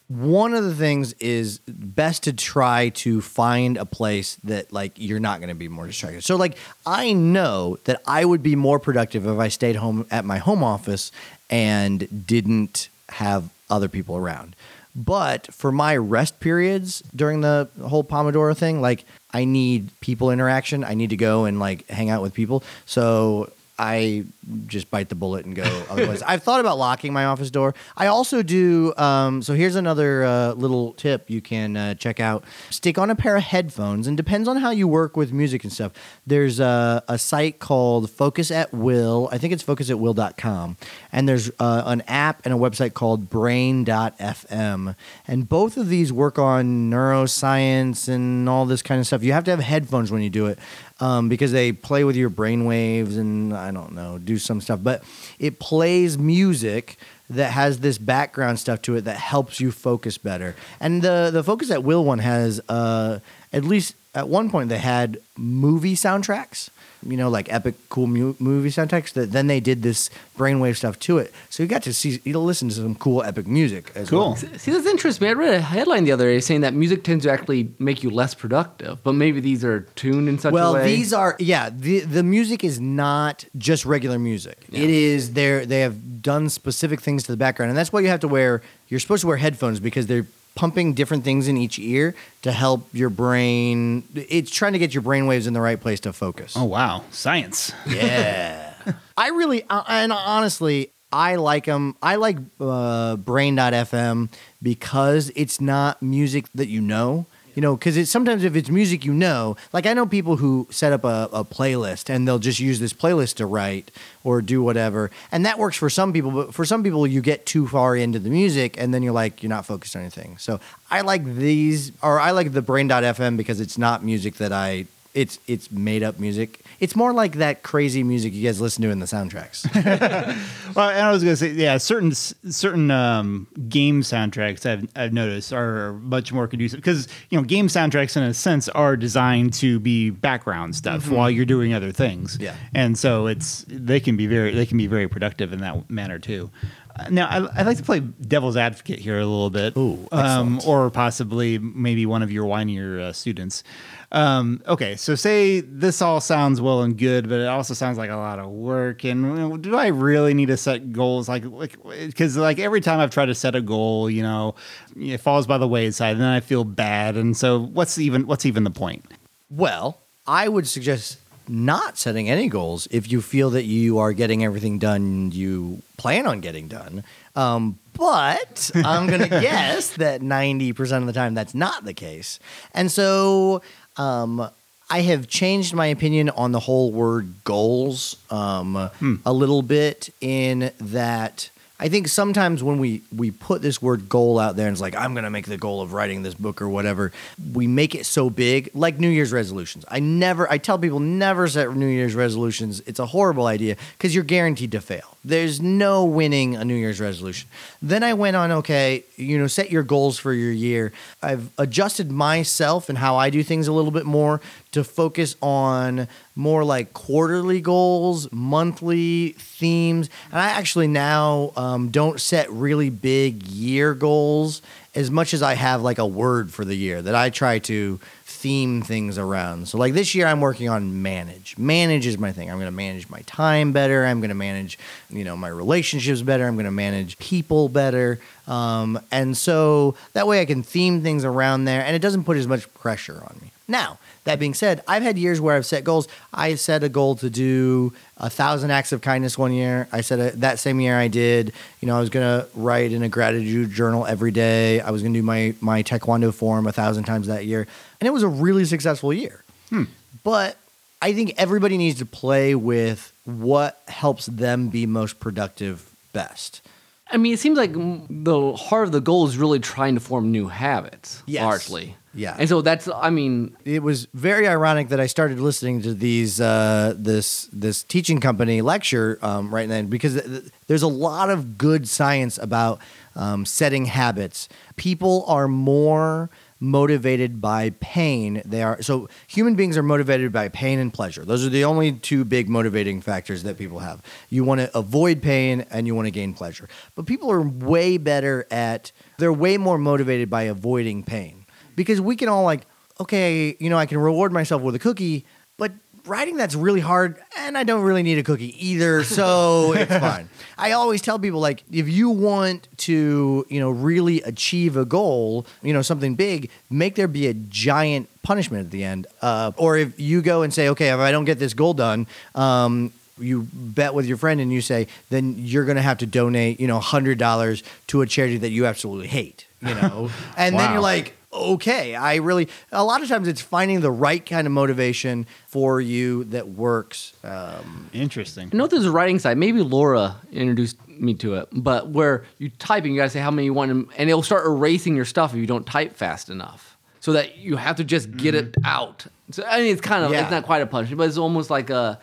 one 0.10 0.54
of 0.54 0.64
the 0.64 0.74
things 0.74 1.14
is 1.14 1.60
best 1.68 2.24
to 2.24 2.34
try 2.34 2.90
to 2.90 3.20
find 3.20 3.76
a 3.76 3.86
place 3.86 4.36
that 4.44 4.72
like 4.72 4.94
you're 4.96 5.20
not 5.20 5.40
going 5.40 5.50
to 5.50 5.56
be 5.56 5.68
more 5.68 5.86
distracted. 5.86 6.24
So 6.24 6.38
like 6.38 6.58
I 6.86 7.14
know 7.14 7.78
that 7.84 8.02
I 8.08 8.24
would 8.24 8.42
be 8.42 8.56
more 8.56 8.80
productive 8.80 9.26
if 9.28 9.38
I 9.38 9.50
stayed 9.50 9.76
home 9.76 10.06
at 10.10 10.24
my 10.24 10.38
home 10.38 10.64
office 10.64 11.12
and 11.50 12.26
didn't 12.26 12.90
have 13.10 13.50
other 13.70 13.90
people 13.90 14.16
around. 14.16 14.56
But 14.96 15.54
for 15.54 15.72
my 15.72 15.96
rest 15.96 16.40
periods 16.40 17.04
during 17.16 17.42
the 17.42 17.70
whole 17.86 18.04
Pomodoro 18.04 18.56
thing, 18.58 18.82
like 18.82 19.06
I 19.32 19.44
need 19.46 19.90
people 20.00 20.32
interaction. 20.32 20.84
I 20.84 20.94
need 20.94 21.10
to 21.12 21.18
go 21.18 21.46
and 21.46 21.60
like 21.60 21.86
hang 21.88 22.10
out 22.10 22.22
with 22.22 22.34
people. 22.34 22.64
So 22.86 23.52
I 23.80 24.26
just 24.66 24.90
bite 24.90 25.10
the 25.10 25.16
bullet 25.16 25.46
and 25.46 25.56
go 25.56 25.64
otherwise. 25.90 26.22
I've 26.24 26.44
thought 26.44 26.60
about 26.60 26.78
locking 26.78 27.14
my 27.14 27.26
office 27.26 27.52
door. 27.52 27.76
I 27.96 28.08
also 28.08 28.42
do. 28.42 28.94
Um, 28.98 29.42
so 29.42 29.54
here's 29.54 29.76
another 29.76 30.24
uh, 30.24 30.54
little 30.54 30.94
tip 30.94 31.30
you 31.30 31.42
can 31.42 31.78
uh, 31.78 31.94
check 31.94 32.20
out: 32.20 32.44
stick 32.70 32.98
on 32.98 33.10
a 33.10 33.16
pair 33.16 33.36
of 33.36 33.44
headphones, 33.44 34.08
and 34.08 34.18
depends 34.18 34.48
on 34.48 34.58
how 34.58 34.72
you 34.72 34.88
work 34.88 35.16
with 35.16 35.32
music 35.32 35.64
and 35.64 35.72
stuff. 35.72 35.92
There's 36.26 36.60
a, 36.60 37.04
a 37.08 37.18
site 37.18 37.60
called 37.60 38.10
Focus 38.10 38.52
at 38.52 38.74
Will. 38.74 39.30
I 39.32 39.38
think 39.38 39.54
it's 39.54 39.64
focusatwill.com, 39.64 40.78
and 41.12 41.30
there's 41.30 41.52
uh, 41.60 41.84
an 41.86 42.02
app 42.08 42.46
and 42.46 42.54
a 42.54 42.58
website 42.58 42.94
called 42.94 43.30
Brain.fm, 43.30 44.96
and 45.28 45.50
both 45.50 45.78
of 45.78 45.90
these 45.90 46.12
work 46.12 46.40
on 46.40 46.90
neuroscience 46.90 48.08
and 48.08 48.50
all 48.50 48.66
this 48.66 48.82
kind 48.82 49.00
of 49.00 49.08
stuff. 49.08 49.24
You 49.24 49.34
have 49.34 49.44
to 49.46 49.52
have 49.52 49.60
headphones 49.60 50.12
when 50.12 50.22
you 50.22 50.30
do 50.30 50.48
it 50.48 50.58
um, 51.00 51.30
because 51.30 51.52
they 51.52 51.72
play 51.72 52.04
with 52.04 52.16
your 52.16 52.30
brain 52.30 52.66
waves 52.66 53.18
and 53.18 53.54
I 53.54 53.72
don't 53.72 53.94
know, 53.94 54.18
do 54.18 54.38
some 54.38 54.62
stuff. 54.62 54.80
But 54.82 55.04
it 55.40 55.60
plays 55.60 56.18
music 56.18 56.98
that 57.30 57.52
has 57.52 57.80
this 57.80 57.98
background 57.98 58.60
stuff 58.60 58.82
to 58.84 58.96
it 58.96 59.02
that 59.02 59.18
helps 59.18 59.60
you 59.60 59.72
focus 59.72 60.18
better. 60.18 60.56
And 60.80 61.02
the 61.02 61.30
the 61.32 61.44
focus 61.44 61.72
at 61.72 61.84
Will 61.84 62.04
one 62.04 62.20
has 62.20 62.62
uh, 62.70 63.20
at 63.52 63.64
least 63.64 63.96
at 64.16 64.28
one 64.28 64.50
point 64.50 64.70
they 64.70 64.78
had 64.78 65.20
movie 65.38 65.96
soundtracks. 65.96 66.70
You 67.06 67.16
know, 67.16 67.30
like 67.30 67.52
epic, 67.54 67.76
cool 67.90 68.08
mu- 68.08 68.36
movie 68.40 68.70
soundtracks. 68.70 69.14
That 69.14 69.32
then 69.32 69.48
they 69.48 69.60
did 69.60 69.84
this 69.84 70.10
brainwave 70.38 70.76
stuff 70.78 70.98
to 71.00 71.18
it, 71.20 71.34
so 71.50 71.64
you 71.64 71.70
got 71.70 71.84
to 71.84 71.94
see, 71.94 72.20
you 72.24 72.38
listen 72.40 72.70
to 72.70 72.76
some 72.76 72.96
cool, 72.96 73.24
epic 73.24 73.48
music. 73.48 73.92
As 73.96 74.10
Cool. 74.10 74.20
well. 74.20 74.36
See, 74.36 74.72
that's 74.72 74.86
interesting. 74.88 75.28
I 75.28 75.34
read 75.34 75.54
a 75.54 75.62
headline 75.62 76.04
the 76.06 76.12
other 76.12 76.26
day 76.26 76.40
saying 76.40 76.62
that 76.62 76.74
music 76.74 77.04
tends 77.04 77.24
to 77.26 77.32
actually 77.32 77.70
make 77.80 78.04
you 78.04 78.10
less 78.10 78.34
productive, 78.34 79.04
but 79.04 79.14
maybe 79.14 79.40
these 79.40 79.64
are 79.64 79.82
tuned 79.96 80.28
in 80.28 80.40
such 80.40 80.54
well, 80.54 80.72
a 80.72 80.74
way. 80.74 80.80
Well, 80.82 80.88
these 80.88 81.14
are 81.14 81.36
yeah. 81.40 81.70
The 81.70 82.00
the 82.00 82.24
music 82.24 82.64
is 82.64 82.80
not 82.80 83.46
just 83.58 83.86
regular 83.86 84.20
music. 84.20 84.66
It 84.72 84.90
is 84.90 85.34
there. 85.34 85.66
They 85.66 85.82
have 85.82 86.22
done 86.22 86.50
specific 86.50 87.00
things 87.02 87.24
to 87.24 87.32
the 87.32 87.38
background, 87.38 87.70
and 87.70 87.78
that's 87.78 87.94
why 87.94 88.00
you 88.00 88.08
have 88.08 88.22
to 88.22 88.28
wear. 88.28 88.62
You're 88.90 89.00
supposed 89.00 89.22
to 89.22 89.28
wear 89.28 89.38
headphones 89.38 89.80
because 89.80 90.08
they're 90.08 90.26
pumping 90.58 90.94
different 90.94 91.24
things 91.24 91.48
in 91.48 91.56
each 91.56 91.78
ear 91.80 92.16
to 92.42 92.52
help 92.52 92.90
your 92.92 93.10
brain. 93.10 94.04
It's 94.16 94.52
trying 94.52 94.74
to 94.74 94.80
get 94.80 94.94
your 94.94 95.04
brain 95.04 95.28
waves 95.28 95.48
in 95.48 95.54
the 95.54 95.62
right 95.62 95.80
place 95.80 96.00
to 96.02 96.12
focus. 96.12 96.54
Oh 96.58 96.66
wow, 96.66 97.04
science. 97.12 97.72
Yeah. 97.88 98.74
I 99.18 99.30
really, 99.30 99.64
uh, 99.70 99.84
and 99.88 100.12
honestly, 100.12 100.92
I 101.14 101.36
like 101.36 101.66
them. 101.66 101.96
I 102.02 102.16
like 102.16 102.38
uh, 102.60 103.16
Brain.fm 103.18 104.30
because 104.62 105.32
it's 105.36 105.62
not 105.62 106.02
music 106.02 106.48
that 106.56 106.68
you 106.68 106.82
know. 106.82 107.28
You 107.58 107.62
know, 107.62 107.76
because 107.76 107.98
it's 107.98 108.12
sometimes 108.12 108.44
if 108.44 108.56
it's 108.56 108.70
music 108.70 109.04
you 109.04 109.12
know, 109.12 109.58
like 109.74 109.88
I 109.88 109.94
know 109.96 110.06
people 110.06 110.36
who 110.36 110.68
set 110.70 110.94
up 110.94 111.04
a, 111.04 111.28
a 111.34 111.44
playlist 111.44 112.08
and 112.08 112.28
they'll 112.28 112.38
just 112.38 112.60
use 112.60 112.80
this 112.80 112.94
playlist 112.94 113.38
to 113.38 113.48
write 113.48 113.90
or 114.24 114.44
do 114.44 114.62
whatever, 114.62 115.10
and 115.32 115.44
that 115.48 115.58
works 115.58 115.76
for 115.76 115.90
some 115.90 116.14
people. 116.14 116.30
But 116.30 116.54
for 116.54 116.66
some 116.66 116.84
people, 116.84 117.08
you 117.08 117.20
get 117.20 117.48
too 117.48 117.68
far 117.68 117.96
into 117.96 118.20
the 118.20 118.30
music 118.30 118.76
and 118.78 118.94
then 118.94 119.02
you're 119.02 119.12
like 119.12 119.42
you're 119.42 119.50
not 119.50 119.66
focused 119.66 119.96
on 119.96 120.04
anything. 120.04 120.38
So 120.38 120.60
I 120.92 121.02
like 121.02 121.26
these, 121.26 121.94
or 122.04 122.20
I 122.20 122.30
like 122.30 122.52
the 122.52 122.62
Brain.fm 122.62 123.38
because 123.38 123.60
it's 123.60 123.80
not 123.80 124.04
music 124.04 124.36
that 124.36 124.54
I. 124.54 124.86
It's 125.18 125.40
it's 125.48 125.72
made 125.72 126.04
up 126.04 126.20
music. 126.20 126.60
It's 126.80 126.96
more 126.96 127.12
like 127.12 127.38
that 127.38 127.64
crazy 127.64 128.04
music 128.04 128.34
you 128.34 128.44
guys 128.48 128.62
listen 128.62 128.84
to 128.84 128.90
in 128.90 129.00
the 129.00 129.08
soundtracks. 129.08 129.66
Well, 130.76 130.90
and 130.92 131.00
I 131.00 131.12
was 131.12 131.24
gonna 131.24 131.36
say, 131.36 131.52
yeah, 131.54 131.78
certain 131.78 132.12
certain 132.14 132.92
um, 132.92 133.48
game 133.68 134.04
soundtracks 134.04 134.64
I've, 134.70 134.88
I've 134.96 135.12
noticed 135.14 135.52
are 135.52 135.94
much 135.94 136.32
more 136.32 136.48
conducive 136.48 136.78
because 136.80 137.08
you 137.32 137.38
know 137.40 137.44
game 137.44 137.68
soundtracks 137.68 138.16
in 138.16 138.22
a 138.22 138.32
sense 138.34 138.70
are 138.70 138.96
designed 138.96 139.54
to 139.56 139.80
be 139.80 140.12
background 140.12 140.76
stuff 140.76 141.10
while 141.10 141.32
you're 141.32 141.46
doing 141.46 141.74
other 141.74 141.92
things. 141.92 142.38
Yeah. 142.40 142.56
and 142.76 142.96
so 142.96 143.26
it's 143.26 143.66
they 143.68 144.00
can 144.00 144.18
be 144.18 144.28
very 144.28 144.54
they 144.54 144.68
can 144.68 144.78
be 144.78 144.86
very 144.86 145.08
productive 145.08 145.52
in 145.52 145.62
that 145.62 145.90
manner 145.90 146.20
too. 146.20 146.52
Uh, 146.96 147.06
Now, 147.10 147.28
I, 147.28 147.60
I'd 147.62 147.66
like 147.66 147.78
to 147.78 147.84
play 147.84 148.00
devil's 148.00 148.58
advocate 148.58 149.00
here 149.00 149.18
a 149.18 149.26
little 149.26 149.50
bit, 149.50 149.76
Ooh, 149.78 150.08
um, 150.12 150.60
or 150.66 150.90
possibly 150.92 151.58
maybe 151.58 152.06
one 152.06 152.22
of 152.24 152.32
your 152.32 152.46
whinier 152.46 153.00
uh, 153.00 153.14
students. 153.14 153.64
Um, 154.10 154.62
okay, 154.66 154.96
so 154.96 155.16
say 155.16 155.60
this 155.60 156.02
all 156.02 156.22
sounds 156.22 156.62
well 156.62 156.82
and 156.82 156.98
good, 156.98 157.28
but 157.28 157.42
it 157.42 157.48
also 157.48 157.74
sounds 157.74 157.98
like 157.98 158.10
a 158.10 158.16
lot 158.16 158.40
of 158.40 158.50
work. 158.50 159.04
And 159.04 159.22
you 159.22 159.36
know, 159.36 159.58
do 159.58 159.76
I 159.76 159.88
really 159.88 160.34
need 160.34 160.48
to 160.48 160.58
set 160.58 160.94
goals? 160.94 161.28
Like, 161.28 161.44
because 161.84 162.38
like 162.38 162.58
every 162.60 162.80
time 162.80 163.00
I've 163.00 163.12
tried 163.12 163.26
to 163.26 163.36
set 163.36 163.56
a 163.56 163.62
goal, 163.62 164.10
you 164.10 164.24
know, 164.24 164.56
it 164.96 165.18
falls 165.18 165.46
by 165.46 165.58
the 165.58 165.68
wayside, 165.68 166.14
and 166.14 166.22
then 166.22 166.30
I 166.30 166.40
feel 166.40 166.64
bad. 166.64 167.18
And 167.18 167.36
so, 167.36 167.60
what's 167.60 167.98
even 167.98 168.28
what's 168.28 168.46
even 168.46 168.64
the 168.64 168.72
point? 168.72 169.06
well, 169.50 170.02
I 170.26 170.48
would 170.48 170.68
suggest 170.68 171.20
not 171.48 171.98
setting 171.98 172.30
any 172.30 172.50
goals 172.50 172.88
if 172.92 173.10
you 173.10 173.22
feel 173.22 173.50
that 173.52 173.64
you 173.64 174.00
are 174.00 174.12
getting 174.12 174.44
everything 174.44 174.80
done 174.80 175.32
you 175.32 175.82
plan 175.98 176.28
on 176.28 176.42
getting 176.42 176.68
done. 176.68 177.04
Um, 177.36 177.80
but 177.94 178.70
I'm 178.76 179.08
going 179.08 179.22
to 179.30 179.30
guess 179.30 179.92
that 179.96 180.22
90% 180.22 180.98
of 180.98 181.06
the 181.06 181.14
time 181.14 181.34
that's 181.34 181.56
not 181.56 181.86
the 181.86 181.94
case. 181.94 182.40
And 182.74 182.92
so 182.92 183.62
um, 183.98 184.50
I 184.90 185.02
have 185.02 185.28
changed 185.28 185.74
my 185.74 185.88
opinion 185.88 186.30
on 186.30 186.52
the 186.54 186.62
whole 186.62 186.92
word 186.92 187.44
goals 187.44 188.16
um, 188.30 188.90
a 189.26 189.34
little 189.34 189.62
bit 189.62 190.10
in 190.22 190.72
that. 190.80 191.50
I 191.80 191.90
think 191.90 192.08
sometimes 192.08 192.64
when 192.64 192.80
we 192.80 193.04
we 193.16 193.30
put 193.30 193.62
this 193.62 193.82
word 193.82 194.10
goal 194.10 194.40
out 194.40 194.56
there 194.56 194.68
and 194.68 194.74
it's 194.74 194.82
like 194.82 194.96
I'm 194.96 195.14
going 195.14 195.26
to 195.26 195.30
make 195.30 195.46
the 195.46 195.58
goal 195.58 195.82
of 195.82 195.94
writing 195.94 196.24
this 196.24 196.34
book 196.34 196.62
or 196.62 196.68
whatever, 196.68 197.12
we 197.54 197.68
make 197.68 197.94
it 197.94 198.06
so 198.06 198.30
big, 198.32 198.72
like 198.74 199.00
New 199.00 199.10
Year's 199.10 199.32
resolutions. 199.32 199.86
I 199.88 200.00
never 200.00 200.50
I 200.50 200.58
tell 200.58 200.80
people 200.80 201.00
never 201.00 201.48
set 201.48 201.76
New 201.76 201.88
Year's 201.88 202.16
resolutions. 202.16 202.82
It's 202.88 203.00
a 203.00 203.06
horrible 203.06 203.46
idea 203.46 203.76
because 203.98 204.16
you're 204.16 204.24
guaranteed 204.24 204.72
to 204.72 204.82
fail. 204.82 205.18
There's 205.24 205.62
no 205.62 206.06
winning 206.06 206.56
a 206.56 206.66
New 206.66 206.76
Year's 206.76 207.00
resolution. 207.00 207.50
Then 207.82 208.02
I 208.02 208.14
went 208.14 208.36
on, 208.38 208.52
okay, 208.52 209.04
you 209.18 209.38
know, 209.38 209.48
set 209.48 209.70
your 209.70 209.84
goals 209.84 210.18
for 210.18 210.34
your 210.34 210.52
year. 210.52 210.94
I've 211.22 211.52
adjusted 211.58 212.12
myself 212.12 212.90
and 212.90 212.98
how 212.98 213.18
I 213.18 213.30
do 213.30 213.44
things 213.44 213.68
a 213.68 213.74
little 213.74 213.92
bit 213.92 214.06
more 214.06 214.42
to 214.72 214.84
focus 214.84 215.36
on 215.42 216.08
more 216.36 216.64
like 216.64 216.94
quarterly 216.94 217.62
goals, 217.62 218.32
monthly 218.32 219.30
themes. 219.38 220.10
And 220.32 220.40
I 220.40 220.50
actually 220.50 220.88
now 220.88 221.52
um, 221.56 221.90
don't 221.90 222.20
set 222.20 222.52
really 222.52 222.90
big 222.90 223.44
year 223.44 223.94
goals 223.94 224.62
as 224.94 225.12
much 225.12 225.34
as 225.34 225.42
I 225.42 225.54
have 225.54 225.82
like 225.82 226.00
a 226.00 226.06
word 226.06 226.52
for 226.52 226.66
the 226.66 226.76
year 226.76 227.02
that 227.02 227.16
I 227.16 227.30
try 227.30 227.60
to 227.60 228.00
theme 228.26 228.82
things 228.84 229.18
around. 229.18 229.68
So 229.68 229.78
like 229.78 229.94
this 229.94 230.14
year 230.14 230.28
I'm 230.28 230.42
working 230.42 230.70
on 230.70 231.02
manage. 231.02 231.58
Manage 231.58 232.06
is 232.06 232.18
my 232.18 232.32
thing. 232.32 232.50
I'm 232.50 232.58
going 232.58 232.66
to 232.68 232.72
manage 232.72 233.10
my 233.10 233.22
time 233.22 233.72
better. 233.72 234.06
I'm 234.06 234.20
going 234.20 234.30
to 234.30 234.36
manage, 234.36 234.78
you 235.10 235.24
know, 235.24 235.36
my 235.36 235.48
relationships 235.48 236.22
better. 236.22 236.48
I'm 236.48 236.56
going 236.56 236.66
to 236.66 236.72
manage 236.72 237.18
people 237.18 237.68
better. 237.68 238.20
Um, 238.48 239.00
and 239.12 239.36
so 239.36 239.96
that 240.14 240.28
way 240.28 240.40
I 240.42 240.46
can 240.46 240.62
theme 240.62 241.02
things 241.02 241.26
around 241.26 241.66
there 241.66 241.84
and 241.84 241.96
it 241.96 242.00
doesn't 242.00 242.26
put 242.26 242.38
as 242.38 242.48
much 242.48 242.72
pressure 242.76 243.24
on 243.24 243.38
me. 243.42 243.52
Now, 243.68 244.00
that 244.24 244.40
being 244.40 244.54
said, 244.54 244.82
I've 244.88 245.04
had 245.04 245.18
years 245.18 245.42
where 245.42 245.56
I've 245.56 245.66
set 245.66 245.84
goals. 245.84 246.08
I 246.34 246.56
set 246.56 246.84
a 246.84 246.90
goal 246.90 247.16
to 247.18 247.30
do 247.30 247.94
a 248.18 248.30
thousand 248.30 248.72
acts 248.72 248.92
of 248.94 249.02
kindness 249.02 249.38
one 249.38 249.52
year. 249.54 249.88
I 249.92 250.02
said 250.02 250.20
a, 250.20 250.32
that 250.38 250.60
same 250.60 250.80
year 250.80 250.98
I 250.98 251.08
did, 251.10 251.52
you 251.82 251.88
know, 251.88 251.98
I 251.98 252.00
was 252.00 252.10
going 252.10 252.26
to 252.26 252.48
write 252.56 252.92
in 252.94 253.04
a 253.04 253.10
gratitude 253.10 253.72
journal 253.72 254.06
every 254.06 254.32
day. 254.32 254.80
I 254.80 254.92
was 254.92 255.02
going 255.02 255.14
to 255.14 255.20
do 255.20 255.24
my, 255.26 255.54
my 255.60 255.84
taekwondo 255.84 256.34
form 256.34 256.66
a 256.68 256.72
thousand 256.72 257.04
times 257.04 257.28
that 257.28 257.46
year. 257.46 257.68
And 258.00 258.08
it 258.08 258.12
was 258.12 258.24
a 258.24 258.28
really 258.28 258.64
successful 258.66 259.12
year. 259.14 259.44
Hmm. 259.70 259.84
But 260.24 260.58
I 261.02 261.14
think 261.14 261.34
everybody 261.38 261.78
needs 261.78 262.00
to 262.00 262.06
play 262.06 262.56
with 262.56 263.12
what 263.26 263.82
helps 263.88 264.28
them 264.28 264.70
be 264.70 264.86
most 264.86 265.20
productive 265.20 265.90
best. 266.14 266.62
I 267.10 267.18
mean, 267.18 267.34
it 267.34 267.40
seems 267.40 267.58
like 267.58 267.72
the 267.74 268.54
heart 268.54 268.86
of 268.86 268.92
the 268.92 269.00
goal 269.00 269.28
is 269.28 269.38
really 269.38 269.60
trying 269.60 269.96
to 269.96 270.02
form 270.02 270.32
new 270.32 270.48
habits, 270.48 271.24
Yes. 271.26 271.44
largely. 271.44 271.96
Yeah. 272.18 272.36
And 272.38 272.50
so 272.50 272.62
that's, 272.62 272.90
I 272.94 273.12
mean, 273.12 273.56
it 273.64 273.84
was 273.84 274.08
very 274.14 274.48
ironic 274.48 274.90
that 274.90 275.00
I 275.00 275.06
started 275.06 275.40
listening 275.40 275.84
to 275.84 275.94
these 275.94 276.42
uh, 276.42 276.96
this 276.98 277.48
this 277.54 277.84
teaching 277.84 278.20
company 278.20 278.62
lecture 278.62 279.20
um, 279.22 279.54
right 279.54 279.70
then 279.70 279.86
because 279.86 280.14
th- 280.14 280.26
th- 280.26 280.44
there's 280.66 280.82
a 280.82 280.88
lot 280.88 281.30
of 281.30 281.60
good 281.60 281.88
science 281.88 282.40
about 282.40 282.80
um, 283.16 283.46
setting 283.46 283.86
habits. 283.86 284.50
People 284.78 285.26
are 285.28 285.48
more 285.48 286.32
motivated 286.60 287.40
by 287.40 287.70
pain. 287.80 288.42
They 288.44 288.64
are 288.64 288.82
so 288.82 289.08
human 289.28 289.54
beings 289.54 289.78
are 289.78 289.84
motivated 289.84 290.32
by 290.32 290.50
pain 290.50 290.80
and 290.80 290.92
pleasure. 290.92 291.24
Those 291.24 291.46
are 291.46 291.50
the 291.50 291.66
only 291.66 291.92
two 291.92 292.26
big 292.26 292.50
motivating 292.50 293.00
factors 293.00 293.44
that 293.44 293.60
people 293.60 293.78
have. 293.80 294.02
You 294.30 294.44
want 294.44 294.62
to 294.62 294.76
avoid 294.76 295.22
pain 295.22 295.68
and 295.70 295.86
you 295.86 295.94
want 295.94 296.08
to 296.08 296.12
gain 296.12 296.34
pleasure. 296.34 296.68
But 296.96 297.06
people 297.06 297.32
are 297.32 297.42
way 297.42 297.98
better 297.98 298.48
at 298.50 298.92
they're 299.20 299.32
way 299.32 299.58
more 299.58 299.78
motivated 299.78 300.32
by 300.32 300.44
avoiding 300.44 301.04
pain 301.04 301.37
because 301.78 302.02
we 302.02 302.18
can 302.18 302.28
all 302.28 302.44
like 302.44 302.68
okay, 303.00 303.56
you 303.60 303.70
know, 303.70 303.78
I 303.78 303.86
can 303.86 304.00
reward 304.00 304.32
myself 304.32 304.62
with 304.62 304.76
a 304.76 304.80
cookie, 304.80 305.24
but 305.58 305.72
writing 306.08 306.38
that's 306.38 306.56
really 306.56 306.80
hard 306.80 307.20
and 307.38 307.58
I 307.58 307.64
don't 307.64 307.82
really 307.82 308.04
need 308.04 308.18
a 308.18 308.24
cookie 308.24 308.56
either, 308.66 309.04
so 309.06 309.74
it's 309.74 309.92
fine. 309.92 310.30
I 310.58 310.72
always 310.72 311.02
tell 311.02 311.20
people 311.20 311.40
like 311.40 311.64
if 311.72 311.88
you 311.88 312.10
want 312.10 312.68
to, 312.78 313.46
you 313.50 313.60
know, 313.60 313.70
really 313.70 314.22
achieve 314.24 314.78
a 314.78 314.86
goal, 314.86 315.46
you 315.62 315.74
know, 315.74 315.82
something 315.82 316.16
big, 316.16 316.50
make 316.70 316.96
there 316.96 317.08
be 317.08 317.28
a 317.28 317.34
giant 317.34 318.10
punishment 318.24 318.66
at 318.66 318.72
the 318.72 318.84
end. 318.84 319.08
Uh, 319.22 319.52
or 319.58 319.78
if 319.78 320.00
you 320.00 320.22
go 320.22 320.42
and 320.42 320.54
say, 320.54 320.70
okay, 320.70 320.90
if 320.90 321.00
I 321.00 321.12
don't 321.12 321.26
get 321.26 321.40
this 321.40 321.54
goal 321.54 321.74
done, 321.74 322.08
um, 322.36 322.92
you 323.20 323.48
bet 323.52 323.94
with 323.94 324.06
your 324.06 324.18
friend 324.18 324.40
and 324.40 324.52
you 324.52 324.62
say, 324.62 324.88
then 325.10 325.36
you're 325.38 325.66
going 325.66 325.78
to 325.78 325.82
have 325.82 325.98
to 326.00 326.06
donate, 326.06 326.60
you 326.60 326.68
know, 326.68 326.80
hundred 326.80 327.18
dollars 327.18 327.64
to 327.88 328.02
a 328.02 328.06
charity 328.06 328.38
that 328.38 328.50
you 328.50 328.66
absolutely 328.66 329.08
hate, 329.08 329.48
you 329.62 329.74
know, 329.74 330.10
and 330.38 330.58
then 330.58 330.72
you're 330.72 330.82
like, 330.82 331.16
okay, 331.54 331.96
I 331.96 332.16
really. 332.16 332.48
A 332.72 332.84
lot 332.84 333.02
of 333.02 333.08
times 333.10 333.28
it's 333.28 333.42
finding 333.42 333.82
the 333.82 333.92
right 333.92 334.26
kind 334.26 334.46
of 334.48 334.54
motivation 334.54 335.26
for 335.48 335.80
you 335.82 336.24
that 336.26 336.50
works. 336.50 337.14
Um, 337.24 337.90
Interesting. 337.94 338.50
I 338.54 338.56
know 338.58 338.68
there's 338.68 338.86
a 338.86 338.92
writing 338.92 339.20
side. 339.20 339.38
Maybe 339.38 339.62
Laura 339.62 340.16
introduced 340.32 340.78
me 340.88 341.14
to 341.16 341.36
it, 341.36 341.48
but 341.52 341.90
where 341.90 342.26
you 342.40 342.50
type 342.50 342.84
and 342.84 342.94
you 342.94 343.00
gotta 343.00 343.10
say 343.10 343.20
how 343.20 343.32
many 343.32 343.46
you 343.46 343.54
want, 343.54 343.72
and- 343.72 343.88
and 343.98 344.10
it'll 344.10 344.24
start 344.24 344.46
erasing 344.46 344.96
your 344.96 345.06
stuff 345.06 345.34
if 345.34 345.38
you 345.40 345.46
don't 345.46 345.66
type 345.66 345.96
fast 345.96 346.30
enough. 346.30 346.76
So 347.00 347.14
that 347.14 347.38
you 347.38 347.56
have 347.56 347.76
to 347.78 347.84
just 347.84 348.12
get 348.18 348.36
it 348.36 348.56
out. 348.66 349.06
So 349.32 349.44
I 349.48 349.62
mean, 349.62 349.72
it's 349.72 349.82
kind 349.82 350.04
of 350.04 350.12
Yeah. 350.12 350.24
it's 350.24 350.32
not 350.32 350.44
quite 350.44 350.62
a 350.62 350.66
punishment, 350.66 350.98
but 350.98 351.08
it's 351.08 351.18
almost 351.18 351.50
like 351.50 351.70
a 351.70 352.00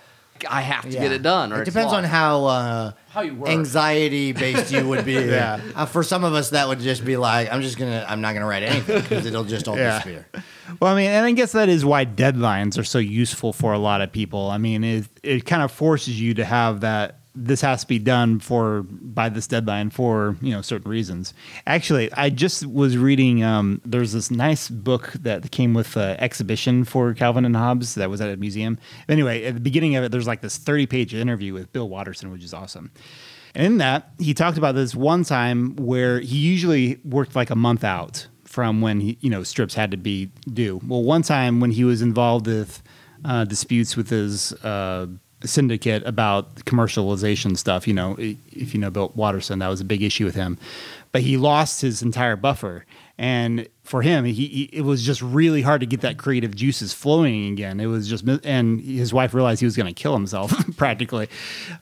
I 0.49 0.63
have 0.63 0.83
to 0.85 0.91
get 0.91 1.13
it 1.13 1.23
done. 1.23 1.53
Or 1.53 1.57
it 1.57 1.61
it's 1.63 1.71
depends 1.75 1.93
on 1.93 2.05
how. 2.05 2.45
Uh, 2.47 2.93
How 3.15 3.21
you 3.21 3.35
work. 3.37 3.49
Anxiety 3.49 4.33
based 4.33 4.73
you 4.73 4.89
would 4.89 5.05
be. 5.05 5.15
Yeah. 5.35 5.61
Uh, 5.77 5.87
for 5.87 6.03
some 6.03 6.25
of 6.25 6.35
us, 6.35 6.51
that 6.51 6.67
would 6.69 6.81
just 6.81 7.05
be 7.05 7.17
like, 7.17 7.51
I'm 7.53 7.63
just 7.63 7.79
gonna, 7.79 8.05
I'm 8.09 8.21
not 8.21 8.35
gonna 8.35 8.47
write 8.47 8.65
anything 8.65 9.01
because 9.03 9.25
it'll 9.25 9.45
just 9.45 9.69
all 9.69 9.77
Yeah. 9.79 9.99
disappear. 9.99 10.27
Well, 10.81 10.93
I 10.93 10.97
mean, 10.97 11.11
and 11.11 11.25
I 11.25 11.31
guess 11.33 11.53
that 11.53 11.69
is 11.69 11.85
why 11.85 12.05
deadlines 12.05 12.77
are 12.79 12.85
so 12.85 12.99
useful 12.99 13.53
for 13.53 13.73
a 13.73 13.79
lot 13.79 14.01
of 14.01 14.11
people. 14.11 14.51
I 14.51 14.59
mean, 14.59 14.83
it 14.83 15.07
it 15.23 15.47
kind 15.47 15.63
of 15.63 15.71
forces 15.71 16.21
you 16.21 16.35
to 16.35 16.45
have 16.45 16.81
that 16.81 17.21
this 17.35 17.61
has 17.61 17.81
to 17.83 17.87
be 17.87 17.99
done 17.99 18.39
for 18.39 18.83
by 18.89 19.29
this 19.29 19.47
deadline 19.47 19.91
for 19.91 20.37
you 20.41 20.53
know 20.53 20.63
certain 20.63 20.91
reasons. 20.91 21.35
Actually, 21.67 22.13
I 22.13 22.31
just 22.31 22.67
was 22.67 22.97
reading. 22.97 23.43
Um, 23.43 23.81
there's 23.85 24.13
this 24.13 24.31
nice 24.31 24.69
book 24.69 25.13
that 25.21 25.51
came 25.51 25.75
with 25.75 25.97
an 25.97 26.17
exhibition 26.21 26.85
for 26.85 27.13
Calvin 27.15 27.45
and 27.45 27.57
Hobbes 27.57 27.95
that 27.97 28.09
was 28.11 28.21
at 28.21 28.31
a 28.31 28.37
museum. 28.37 28.79
Anyway, 29.09 29.45
at 29.45 29.55
the 29.55 29.61
beginning 29.61 29.97
of 29.97 30.05
it, 30.05 30.13
there's 30.13 30.27
like 30.27 30.43
this 30.43 30.57
30 30.57 30.87
page 30.87 31.15
interview 31.15 31.53
with 31.53 31.73
Bill 31.73 31.89
Watterson, 31.89 32.31
which 32.31 32.45
is 32.45 32.55
awesome. 32.55 32.91
And 33.55 33.65
in 33.65 33.79
that, 33.79 34.11
he 34.19 34.35
talked 34.35 34.59
about 34.59 34.75
this 34.75 34.95
one 34.95 35.25
time 35.25 35.77
where 35.77 36.21
he 36.21 36.39
usually 36.39 36.99
worked 37.05 37.37
like 37.37 37.51
a 37.51 37.57
month 37.57 37.85
out 37.85 38.27
from 38.45 38.81
when 38.81 39.01
he, 39.01 39.19
you 39.21 39.31
know 39.31 39.43
strips 39.43 39.75
had 39.75 39.91
to 39.91 39.97
be 39.97 40.31
due. 40.53 40.81
Well, 40.87 41.03
one 41.03 41.23
time 41.23 41.61
when 41.61 41.73
he 41.73 41.85
was 41.85 42.03
involved 42.03 42.47
with 42.47 42.83
uh, 43.25 43.45
disputes 43.45 43.97
with 43.97 44.11
his 44.11 44.53
uh, 44.65 45.07
syndicate 45.45 46.03
about 46.07 46.55
commercialization 46.65 47.57
stuff, 47.57 47.87
you 47.87 47.95
know, 47.95 48.17
if 48.19 48.75
you 48.75 48.81
know 48.81 48.91
Bill 48.91 49.13
Watterson, 49.15 49.59
that 49.61 49.69
was 49.69 49.81
a 49.81 49.85
big 49.85 50.03
issue 50.03 50.25
with 50.25 50.35
him. 50.35 50.59
But 51.13 51.23
he 51.23 51.37
lost 51.37 51.81
his 51.81 52.03
entire 52.03 52.37
buffer, 52.37 52.85
and 53.19 53.69
for 53.85 54.01
him, 54.01 54.25
he, 54.25 54.33
he 54.33 54.63
it 54.73 54.81
was 54.81 55.05
just 55.05 55.21
really 55.21 55.61
hard 55.61 55.81
to 55.81 55.87
get 55.87 56.01
that 56.01 56.17
creative 56.17 56.57
juices 56.57 56.95
flowing 56.95 57.53
again. 57.53 57.81
It 57.81 57.87
was 57.87 58.09
just, 58.09 58.27
and 58.45 58.81
his 58.81 59.13
wife 59.13 59.35
realized 59.35 59.61
he 59.61 59.67
was 59.67 59.77
going 59.77 59.93
to 59.95 60.03
kill 60.03 60.15
himself 60.15 60.53
practically. 60.77 61.29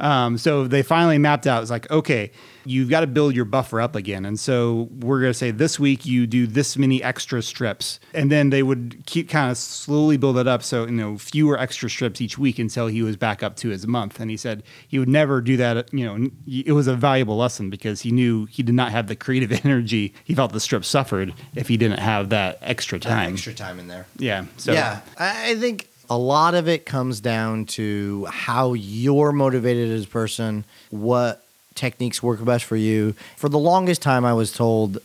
Um, 0.00 0.36
so 0.36 0.66
they 0.66 0.82
finally 0.82 1.18
mapped 1.18 1.46
out. 1.46 1.62
It's 1.62 1.70
like, 1.70 1.88
okay, 1.92 2.32
you've 2.64 2.90
got 2.90 3.00
to 3.00 3.06
build 3.06 3.36
your 3.36 3.44
buffer 3.44 3.80
up 3.80 3.94
again, 3.94 4.24
and 4.24 4.38
so 4.38 4.88
we're 5.00 5.20
going 5.20 5.30
to 5.30 5.38
say 5.38 5.52
this 5.52 5.78
week 5.78 6.04
you 6.04 6.26
do 6.26 6.46
this 6.48 6.76
many 6.76 7.02
extra 7.02 7.40
strips, 7.40 8.00
and 8.12 8.32
then 8.32 8.50
they 8.50 8.64
would 8.64 9.02
keep 9.06 9.28
kind 9.28 9.52
of 9.52 9.56
slowly 9.56 10.16
build 10.16 10.38
it 10.38 10.48
up. 10.48 10.64
So 10.64 10.86
you 10.86 10.90
know, 10.90 11.18
fewer 11.18 11.56
extra 11.58 11.88
strips 11.88 12.20
each 12.20 12.36
week 12.36 12.58
until 12.58 12.88
he 12.88 13.02
was 13.02 13.16
back 13.16 13.44
up 13.44 13.54
to 13.56 13.68
his 13.68 13.86
month. 13.86 14.18
And 14.18 14.30
he 14.30 14.36
said 14.36 14.64
he 14.88 14.98
would 14.98 15.08
never 15.08 15.40
do 15.40 15.56
that. 15.56 15.92
You 15.92 16.04
know, 16.04 16.30
it 16.46 16.72
was 16.72 16.88
a 16.88 16.94
valuable 16.94 17.36
lesson 17.36 17.70
because 17.70 18.00
he 18.02 18.10
knew 18.10 18.46
he 18.46 18.62
did 18.62 18.74
not 18.74 18.90
have 18.90 19.06
the 19.06 19.16
creative 19.16 19.52
energy. 19.64 20.14
He 20.24 20.34
felt 20.34 20.52
the 20.52 20.60
strip 20.60 20.84
suffered 20.84 21.32
if 21.54 21.68
he 21.68 21.76
didn't 21.76 21.91
have 21.98 22.30
that 22.30 22.58
extra 22.62 22.98
time. 22.98 23.32
Extra 23.32 23.54
time 23.54 23.78
in 23.78 23.88
there. 23.88 24.06
Yeah. 24.18 24.46
So 24.56 24.72
yeah, 24.72 25.00
I 25.18 25.50
I 25.50 25.54
think 25.56 25.88
a 26.10 26.18
lot 26.18 26.54
of 26.54 26.68
it 26.68 26.84
comes 26.84 27.20
down 27.20 27.64
to 27.64 28.26
how 28.26 28.74
you're 28.74 29.32
motivated 29.32 29.90
as 29.90 30.04
a 30.04 30.08
person, 30.08 30.64
what 30.90 31.42
techniques 31.74 32.22
work 32.22 32.44
best 32.44 32.64
for 32.64 32.76
you. 32.76 33.14
For 33.36 33.48
the 33.48 33.58
longest 33.58 34.02
time, 34.02 34.24
I 34.24 34.34
was 34.34 34.52
told, 34.52 34.98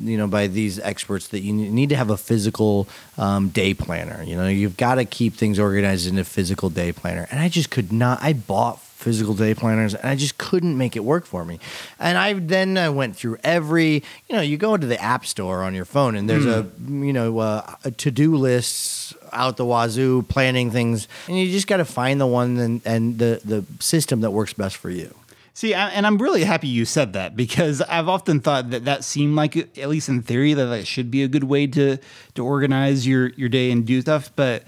you 0.00 0.16
know, 0.16 0.26
by 0.26 0.46
these 0.46 0.78
experts 0.78 1.28
that 1.28 1.40
you 1.40 1.52
need 1.52 1.90
to 1.90 1.96
have 1.96 2.10
a 2.10 2.16
physical 2.16 2.88
um, 3.18 3.48
day 3.48 3.74
planner. 3.74 4.22
You 4.22 4.36
know, 4.36 4.48
you've 4.48 4.76
got 4.76 4.96
to 4.96 5.04
keep 5.04 5.34
things 5.34 5.58
organized 5.58 6.06
in 6.06 6.18
a 6.18 6.24
physical 6.24 6.70
day 6.70 6.92
planner, 6.92 7.28
and 7.30 7.40
I 7.40 7.48
just 7.48 7.70
could 7.70 7.92
not. 7.92 8.22
I 8.22 8.32
bought 8.32 8.80
physical 9.04 9.34
day 9.34 9.54
planners 9.54 9.94
and 9.94 10.04
I 10.08 10.16
just 10.16 10.38
couldn't 10.38 10.76
make 10.76 10.96
it 10.96 11.04
work 11.04 11.26
for 11.26 11.44
me. 11.44 11.60
And 11.98 12.16
I 12.18 12.32
then 12.32 12.76
I 12.78 12.88
went 12.88 13.14
through 13.16 13.36
every, 13.44 14.02
you 14.28 14.34
know, 14.36 14.40
you 14.40 14.56
go 14.56 14.74
into 14.74 14.86
the 14.86 15.00
app 15.00 15.26
store 15.26 15.62
on 15.62 15.74
your 15.74 15.84
phone 15.84 16.16
and 16.16 16.28
there's 16.28 16.46
a, 16.46 16.66
you 16.88 17.12
know, 17.12 17.38
uh, 17.38 17.74
a 17.84 17.90
to-do 17.90 18.34
lists 18.34 19.14
out 19.32 19.56
the 19.56 19.64
wazoo 19.64 20.22
planning 20.22 20.70
things 20.70 21.06
and 21.28 21.38
you 21.38 21.50
just 21.52 21.66
got 21.66 21.76
to 21.76 21.84
find 21.84 22.20
the 22.20 22.26
one 22.26 22.56
and, 22.58 22.80
and 22.84 23.18
the 23.18 23.40
the 23.44 23.64
system 23.78 24.22
that 24.22 24.30
works 24.32 24.52
best 24.54 24.76
for 24.76 24.90
you. 24.90 25.14
See, 25.56 25.72
I- 25.74 25.90
and 25.90 26.04
I'm 26.06 26.18
really 26.18 26.42
happy 26.42 26.66
you 26.66 26.84
said 26.84 27.12
that 27.12 27.36
because 27.36 27.80
I've 27.82 28.08
often 28.08 28.40
thought 28.40 28.70
that 28.70 28.86
that 28.86 29.04
seemed 29.04 29.36
like, 29.36 29.56
at 29.78 29.88
least 29.88 30.08
in 30.08 30.22
theory, 30.22 30.52
that 30.54 30.64
that 30.66 30.86
should 30.86 31.10
be 31.12 31.22
a 31.22 31.28
good 31.28 31.44
way 31.44 31.66
to 31.68 31.98
to 32.34 32.44
organize 32.44 33.06
your 33.06 33.28
your 33.36 33.48
day 33.48 33.70
and 33.70 33.86
do 33.86 34.00
stuff. 34.00 34.32
But 34.34 34.64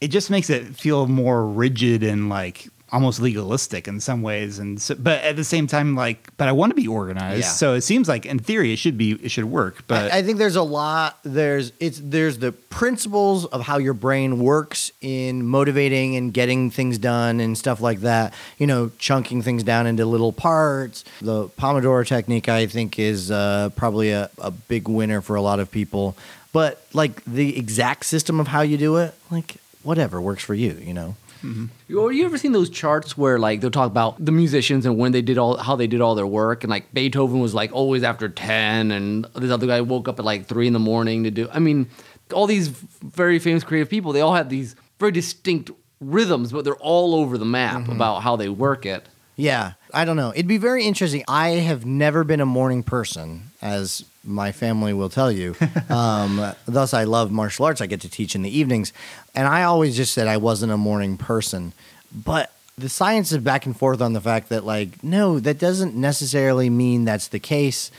it 0.00 0.08
just 0.08 0.30
makes 0.30 0.50
it 0.50 0.76
feel 0.76 1.06
more 1.08 1.46
rigid 1.46 2.02
and 2.04 2.28
like 2.28 2.68
almost 2.92 3.20
legalistic 3.20 3.88
in 3.88 3.98
some 4.00 4.20
ways. 4.22 4.58
And 4.58 4.80
so, 4.80 4.94
but 4.94 5.22
at 5.22 5.34
the 5.34 5.44
same 5.44 5.66
time, 5.66 5.96
like, 5.96 6.28
but 6.36 6.46
I 6.46 6.52
want 6.52 6.70
to 6.70 6.74
be 6.74 6.86
organized. 6.86 7.44
Yeah. 7.44 7.48
So 7.48 7.74
it 7.74 7.80
seems 7.80 8.06
like 8.06 8.26
in 8.26 8.38
theory 8.38 8.72
it 8.72 8.76
should 8.76 8.98
be 8.98 9.12
it 9.12 9.30
should 9.30 9.46
work. 9.46 9.84
But 9.86 10.12
I, 10.12 10.18
I 10.18 10.22
think 10.22 10.38
there's 10.38 10.56
a 10.56 10.62
lot. 10.62 11.18
There's 11.22 11.72
it's 11.80 12.00
there's 12.02 12.38
the 12.38 12.52
principles 12.52 13.46
of 13.46 13.62
how 13.62 13.78
your 13.78 13.94
brain 13.94 14.38
works 14.38 14.92
in 15.00 15.46
motivating 15.46 16.16
and 16.16 16.32
getting 16.34 16.70
things 16.70 16.98
done 16.98 17.40
and 17.40 17.56
stuff 17.56 17.80
like 17.80 18.00
that. 18.00 18.34
You 18.58 18.66
know, 18.66 18.90
chunking 18.98 19.42
things 19.42 19.64
down 19.64 19.86
into 19.86 20.04
little 20.04 20.32
parts. 20.32 21.04
The 21.22 21.48
Pomodoro 21.48 22.06
technique, 22.06 22.48
I 22.48 22.66
think, 22.66 22.98
is 22.98 23.30
uh, 23.30 23.70
probably 23.74 24.10
a, 24.10 24.30
a 24.38 24.50
big 24.50 24.86
winner 24.86 25.22
for 25.22 25.34
a 25.36 25.42
lot 25.42 25.60
of 25.60 25.70
people. 25.70 26.16
But 26.52 26.86
like 26.92 27.24
the 27.24 27.58
exact 27.58 28.04
system 28.04 28.38
of 28.38 28.48
how 28.48 28.60
you 28.60 28.76
do 28.76 28.98
it, 28.98 29.14
like 29.30 29.56
whatever 29.82 30.20
works 30.20 30.44
for 30.44 30.54
you. 30.54 30.72
You 30.74 30.92
know. 30.92 31.16
Mm-hmm. 31.42 31.66
You, 31.88 32.10
you 32.10 32.24
ever 32.24 32.38
seen 32.38 32.52
those 32.52 32.70
charts 32.70 33.16
where 33.18 33.38
like 33.38 33.60
they'll 33.60 33.70
talk 33.70 33.90
about 33.90 34.24
the 34.24 34.32
musicians 34.32 34.86
and 34.86 34.96
when 34.96 35.12
they 35.12 35.22
did 35.22 35.38
all 35.38 35.56
how 35.56 35.76
they 35.76 35.86
did 35.86 36.00
all 36.00 36.14
their 36.14 36.26
work 36.26 36.64
and 36.64 36.70
like 36.70 36.92
Beethoven 36.94 37.40
was 37.40 37.54
like 37.54 37.72
always 37.72 38.02
after 38.02 38.28
ten 38.28 38.90
and 38.90 39.26
this 39.34 39.50
other 39.50 39.66
guy 39.66 39.80
woke 39.80 40.08
up 40.08 40.18
at 40.18 40.24
like 40.24 40.46
three 40.46 40.66
in 40.66 40.72
the 40.72 40.78
morning 40.78 41.24
to 41.24 41.30
do. 41.30 41.48
I 41.52 41.58
mean, 41.58 41.88
all 42.32 42.46
these 42.46 42.68
very 42.68 43.38
famous 43.38 43.64
creative 43.64 43.90
people 43.90 44.12
they 44.12 44.20
all 44.20 44.34
have 44.34 44.48
these 44.48 44.76
very 44.98 45.12
distinct 45.12 45.70
rhythms, 46.00 46.52
but 46.52 46.64
they're 46.64 46.74
all 46.76 47.14
over 47.14 47.38
the 47.38 47.44
map 47.44 47.82
mm-hmm. 47.82 47.92
about 47.92 48.22
how 48.22 48.36
they 48.36 48.48
work 48.48 48.86
it. 48.86 49.08
Yeah, 49.36 49.72
I 49.92 50.04
don't 50.04 50.16
know. 50.16 50.30
It'd 50.30 50.48
be 50.48 50.58
very 50.58 50.84
interesting. 50.84 51.24
I 51.28 51.50
have 51.50 51.84
never 51.84 52.24
been 52.24 52.40
a 52.40 52.46
morning 52.46 52.82
person, 52.82 53.50
as 53.60 54.04
my 54.24 54.52
family 54.52 54.92
will 54.92 55.10
tell 55.10 55.30
you. 55.30 55.54
um, 55.88 56.52
thus, 56.66 56.94
I 56.94 57.04
love 57.04 57.30
martial 57.30 57.66
arts. 57.66 57.80
I 57.80 57.86
get 57.86 58.00
to 58.02 58.08
teach 58.08 58.34
in 58.34 58.42
the 58.42 58.58
evenings, 58.58 58.92
and 59.34 59.46
I 59.46 59.64
always 59.64 59.96
just 59.96 60.12
said 60.12 60.28
I 60.28 60.38
wasn't 60.38 60.72
a 60.72 60.76
morning 60.76 61.16
person. 61.16 61.72
But 62.12 62.52
the 62.78 62.88
science 62.88 63.32
is 63.32 63.38
back 63.38 63.66
and 63.66 63.76
forth 63.76 64.00
on 64.00 64.12
the 64.12 64.20
fact 64.20 64.48
that, 64.48 64.64
like, 64.64 65.02
no, 65.04 65.38
that 65.40 65.58
doesn't 65.58 65.94
necessarily 65.94 66.70
mean 66.70 67.04
that's 67.04 67.28
the 67.28 67.40
case. 67.40 67.90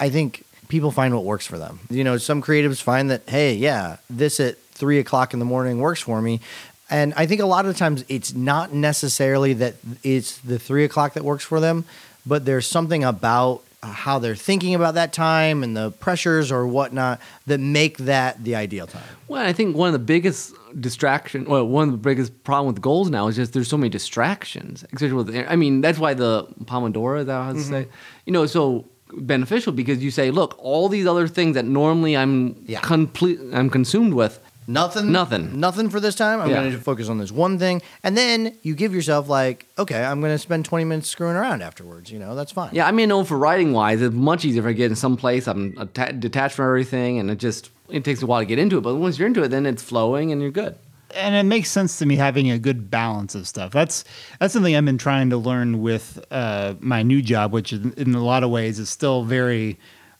I 0.00 0.10
think 0.10 0.44
people 0.68 0.90
find 0.90 1.14
what 1.14 1.24
works 1.24 1.46
for 1.46 1.58
them. 1.58 1.80
You 1.90 2.04
know, 2.04 2.18
some 2.18 2.42
creatives 2.42 2.82
find 2.82 3.10
that, 3.10 3.22
hey, 3.28 3.54
yeah, 3.54 3.98
this 4.10 4.40
at 4.40 4.58
three 4.58 4.98
o'clock 4.98 5.32
in 5.32 5.38
the 5.38 5.44
morning 5.44 5.78
works 5.78 6.00
for 6.00 6.20
me. 6.20 6.40
And 6.88 7.12
I 7.16 7.26
think 7.26 7.40
a 7.40 7.46
lot 7.46 7.66
of 7.66 7.76
times 7.76 8.04
it's 8.08 8.32
not 8.34 8.72
necessarily 8.72 9.52
that 9.54 9.74
it's 10.02 10.38
the 10.38 10.58
three 10.58 10.84
o'clock 10.84 11.14
that 11.14 11.24
works 11.24 11.44
for 11.44 11.58
them, 11.60 11.84
but 12.24 12.44
there's 12.44 12.66
something 12.66 13.02
about 13.04 13.62
how 13.82 14.18
they're 14.18 14.34
thinking 14.34 14.74
about 14.74 14.94
that 14.94 15.12
time 15.12 15.62
and 15.62 15.76
the 15.76 15.90
pressures 15.92 16.50
or 16.50 16.66
whatnot 16.66 17.20
that 17.46 17.60
make 17.60 17.98
that 17.98 18.42
the 18.42 18.54
ideal 18.56 18.86
time. 18.86 19.02
Well, 19.28 19.44
I 19.46 19.52
think 19.52 19.76
one 19.76 19.88
of 19.88 19.92
the 19.92 19.98
biggest 20.00 20.54
distraction, 20.80 21.44
well, 21.44 21.64
one 21.66 21.88
of 21.88 21.92
the 21.92 21.98
biggest 21.98 22.42
problem 22.42 22.72
with 22.74 22.82
goals 22.82 23.10
now 23.10 23.28
is 23.28 23.36
just 23.36 23.52
there's 23.52 23.68
so 23.68 23.76
many 23.76 23.88
distractions. 23.90 24.84
Especially 24.92 25.12
with, 25.12 25.46
I 25.48 25.54
mean, 25.56 25.80
that's 25.82 25.98
why 25.98 26.14
the 26.14 26.46
Pomodoro, 26.64 27.24
that 27.26 27.36
I 27.40 27.52
to 27.52 27.58
Mm-hmm. 27.58 27.70
say, 27.70 27.88
you 28.26 28.32
know, 28.32 28.46
so 28.46 28.86
beneficial 29.12 29.72
because 29.72 30.02
you 30.02 30.10
say, 30.10 30.30
look, 30.32 30.56
all 30.58 30.88
these 30.88 31.06
other 31.06 31.28
things 31.28 31.54
that 31.54 31.64
normally 31.64 32.16
I'm 32.16 32.56
Yeah. 32.66 32.80
complete, 32.80 33.38
I'm 33.52 33.70
consumed 33.70 34.14
with. 34.14 34.40
Nothing. 34.68 35.12
Nothing. 35.12 35.60
Nothing 35.60 35.90
for 35.90 36.00
this 36.00 36.14
time. 36.14 36.40
I'm 36.40 36.50
Yeah. 36.50 36.56
going 36.60 36.72
to 36.72 36.78
focus 36.78 37.08
on 37.08 37.18
this 37.18 37.30
one 37.30 37.58
thing. 37.58 37.82
And 38.02 38.16
then 38.16 38.56
you 38.62 38.74
give 38.74 38.94
yourself, 38.94 39.28
like, 39.28 39.66
okay, 39.78 40.02
I'm 40.04 40.20
going 40.20 40.32
to 40.32 40.38
spend 40.38 40.64
20 40.64 40.84
minutes 40.84 41.08
screwing 41.08 41.36
around 41.36 41.62
afterwards. 41.62 42.10
You 42.10 42.18
know, 42.18 42.34
that's 42.34 42.52
fine. 42.52 42.70
Yeah, 42.72 42.86
I 42.86 42.90
mean, 42.90 43.08
no, 43.10 43.22
for 43.24 43.38
writing 43.38 43.72
wise, 43.72 44.02
it's 44.02 44.14
much 44.14 44.44
easier 44.44 44.62
if 44.62 44.66
I 44.68 44.72
get 44.72 44.90
in 44.90 44.96
some 44.96 45.16
place, 45.16 45.46
I'm 45.46 45.74
atta- 45.78 46.14
detached 46.14 46.54
from 46.56 46.66
everything, 46.66 47.18
and 47.18 47.30
it 47.30 47.38
just 47.38 47.70
it 47.88 48.02
takes 48.04 48.20
a 48.22 48.26
while 48.26 48.40
to 48.40 48.46
get 48.46 48.58
into 48.58 48.78
it. 48.78 48.80
But 48.80 48.96
once 48.96 49.18
you're 49.18 49.28
into 49.28 49.42
it, 49.44 49.48
then 49.48 49.66
it's 49.66 49.82
flowing 49.82 50.32
and 50.32 50.42
you're 50.42 50.50
good. 50.50 50.74
and 51.14 51.36
it 51.36 51.44
makes 51.44 51.70
sense 51.70 51.98
to 52.00 52.04
me 52.04 52.16
having 52.16 52.50
a 52.50 52.58
good 52.58 52.90
balance 52.90 53.36
of 53.36 53.46
stuff. 53.46 53.70
That's 53.70 54.02
that's 54.40 54.52
something 54.52 54.74
I've 54.74 54.84
been 54.84 54.98
trying 54.98 55.30
to 55.30 55.36
learn 55.36 55.80
with 55.80 56.18
uh, 56.32 56.74
my 56.80 57.04
new 57.04 57.22
job, 57.22 57.52
which 57.52 57.72
in, 57.72 57.92
in 57.96 58.12
a 58.16 58.22
lot 58.24 58.42
of 58.42 58.50
ways 58.50 58.80
is 58.80 58.90
still 58.90 59.22
very. 59.22 59.78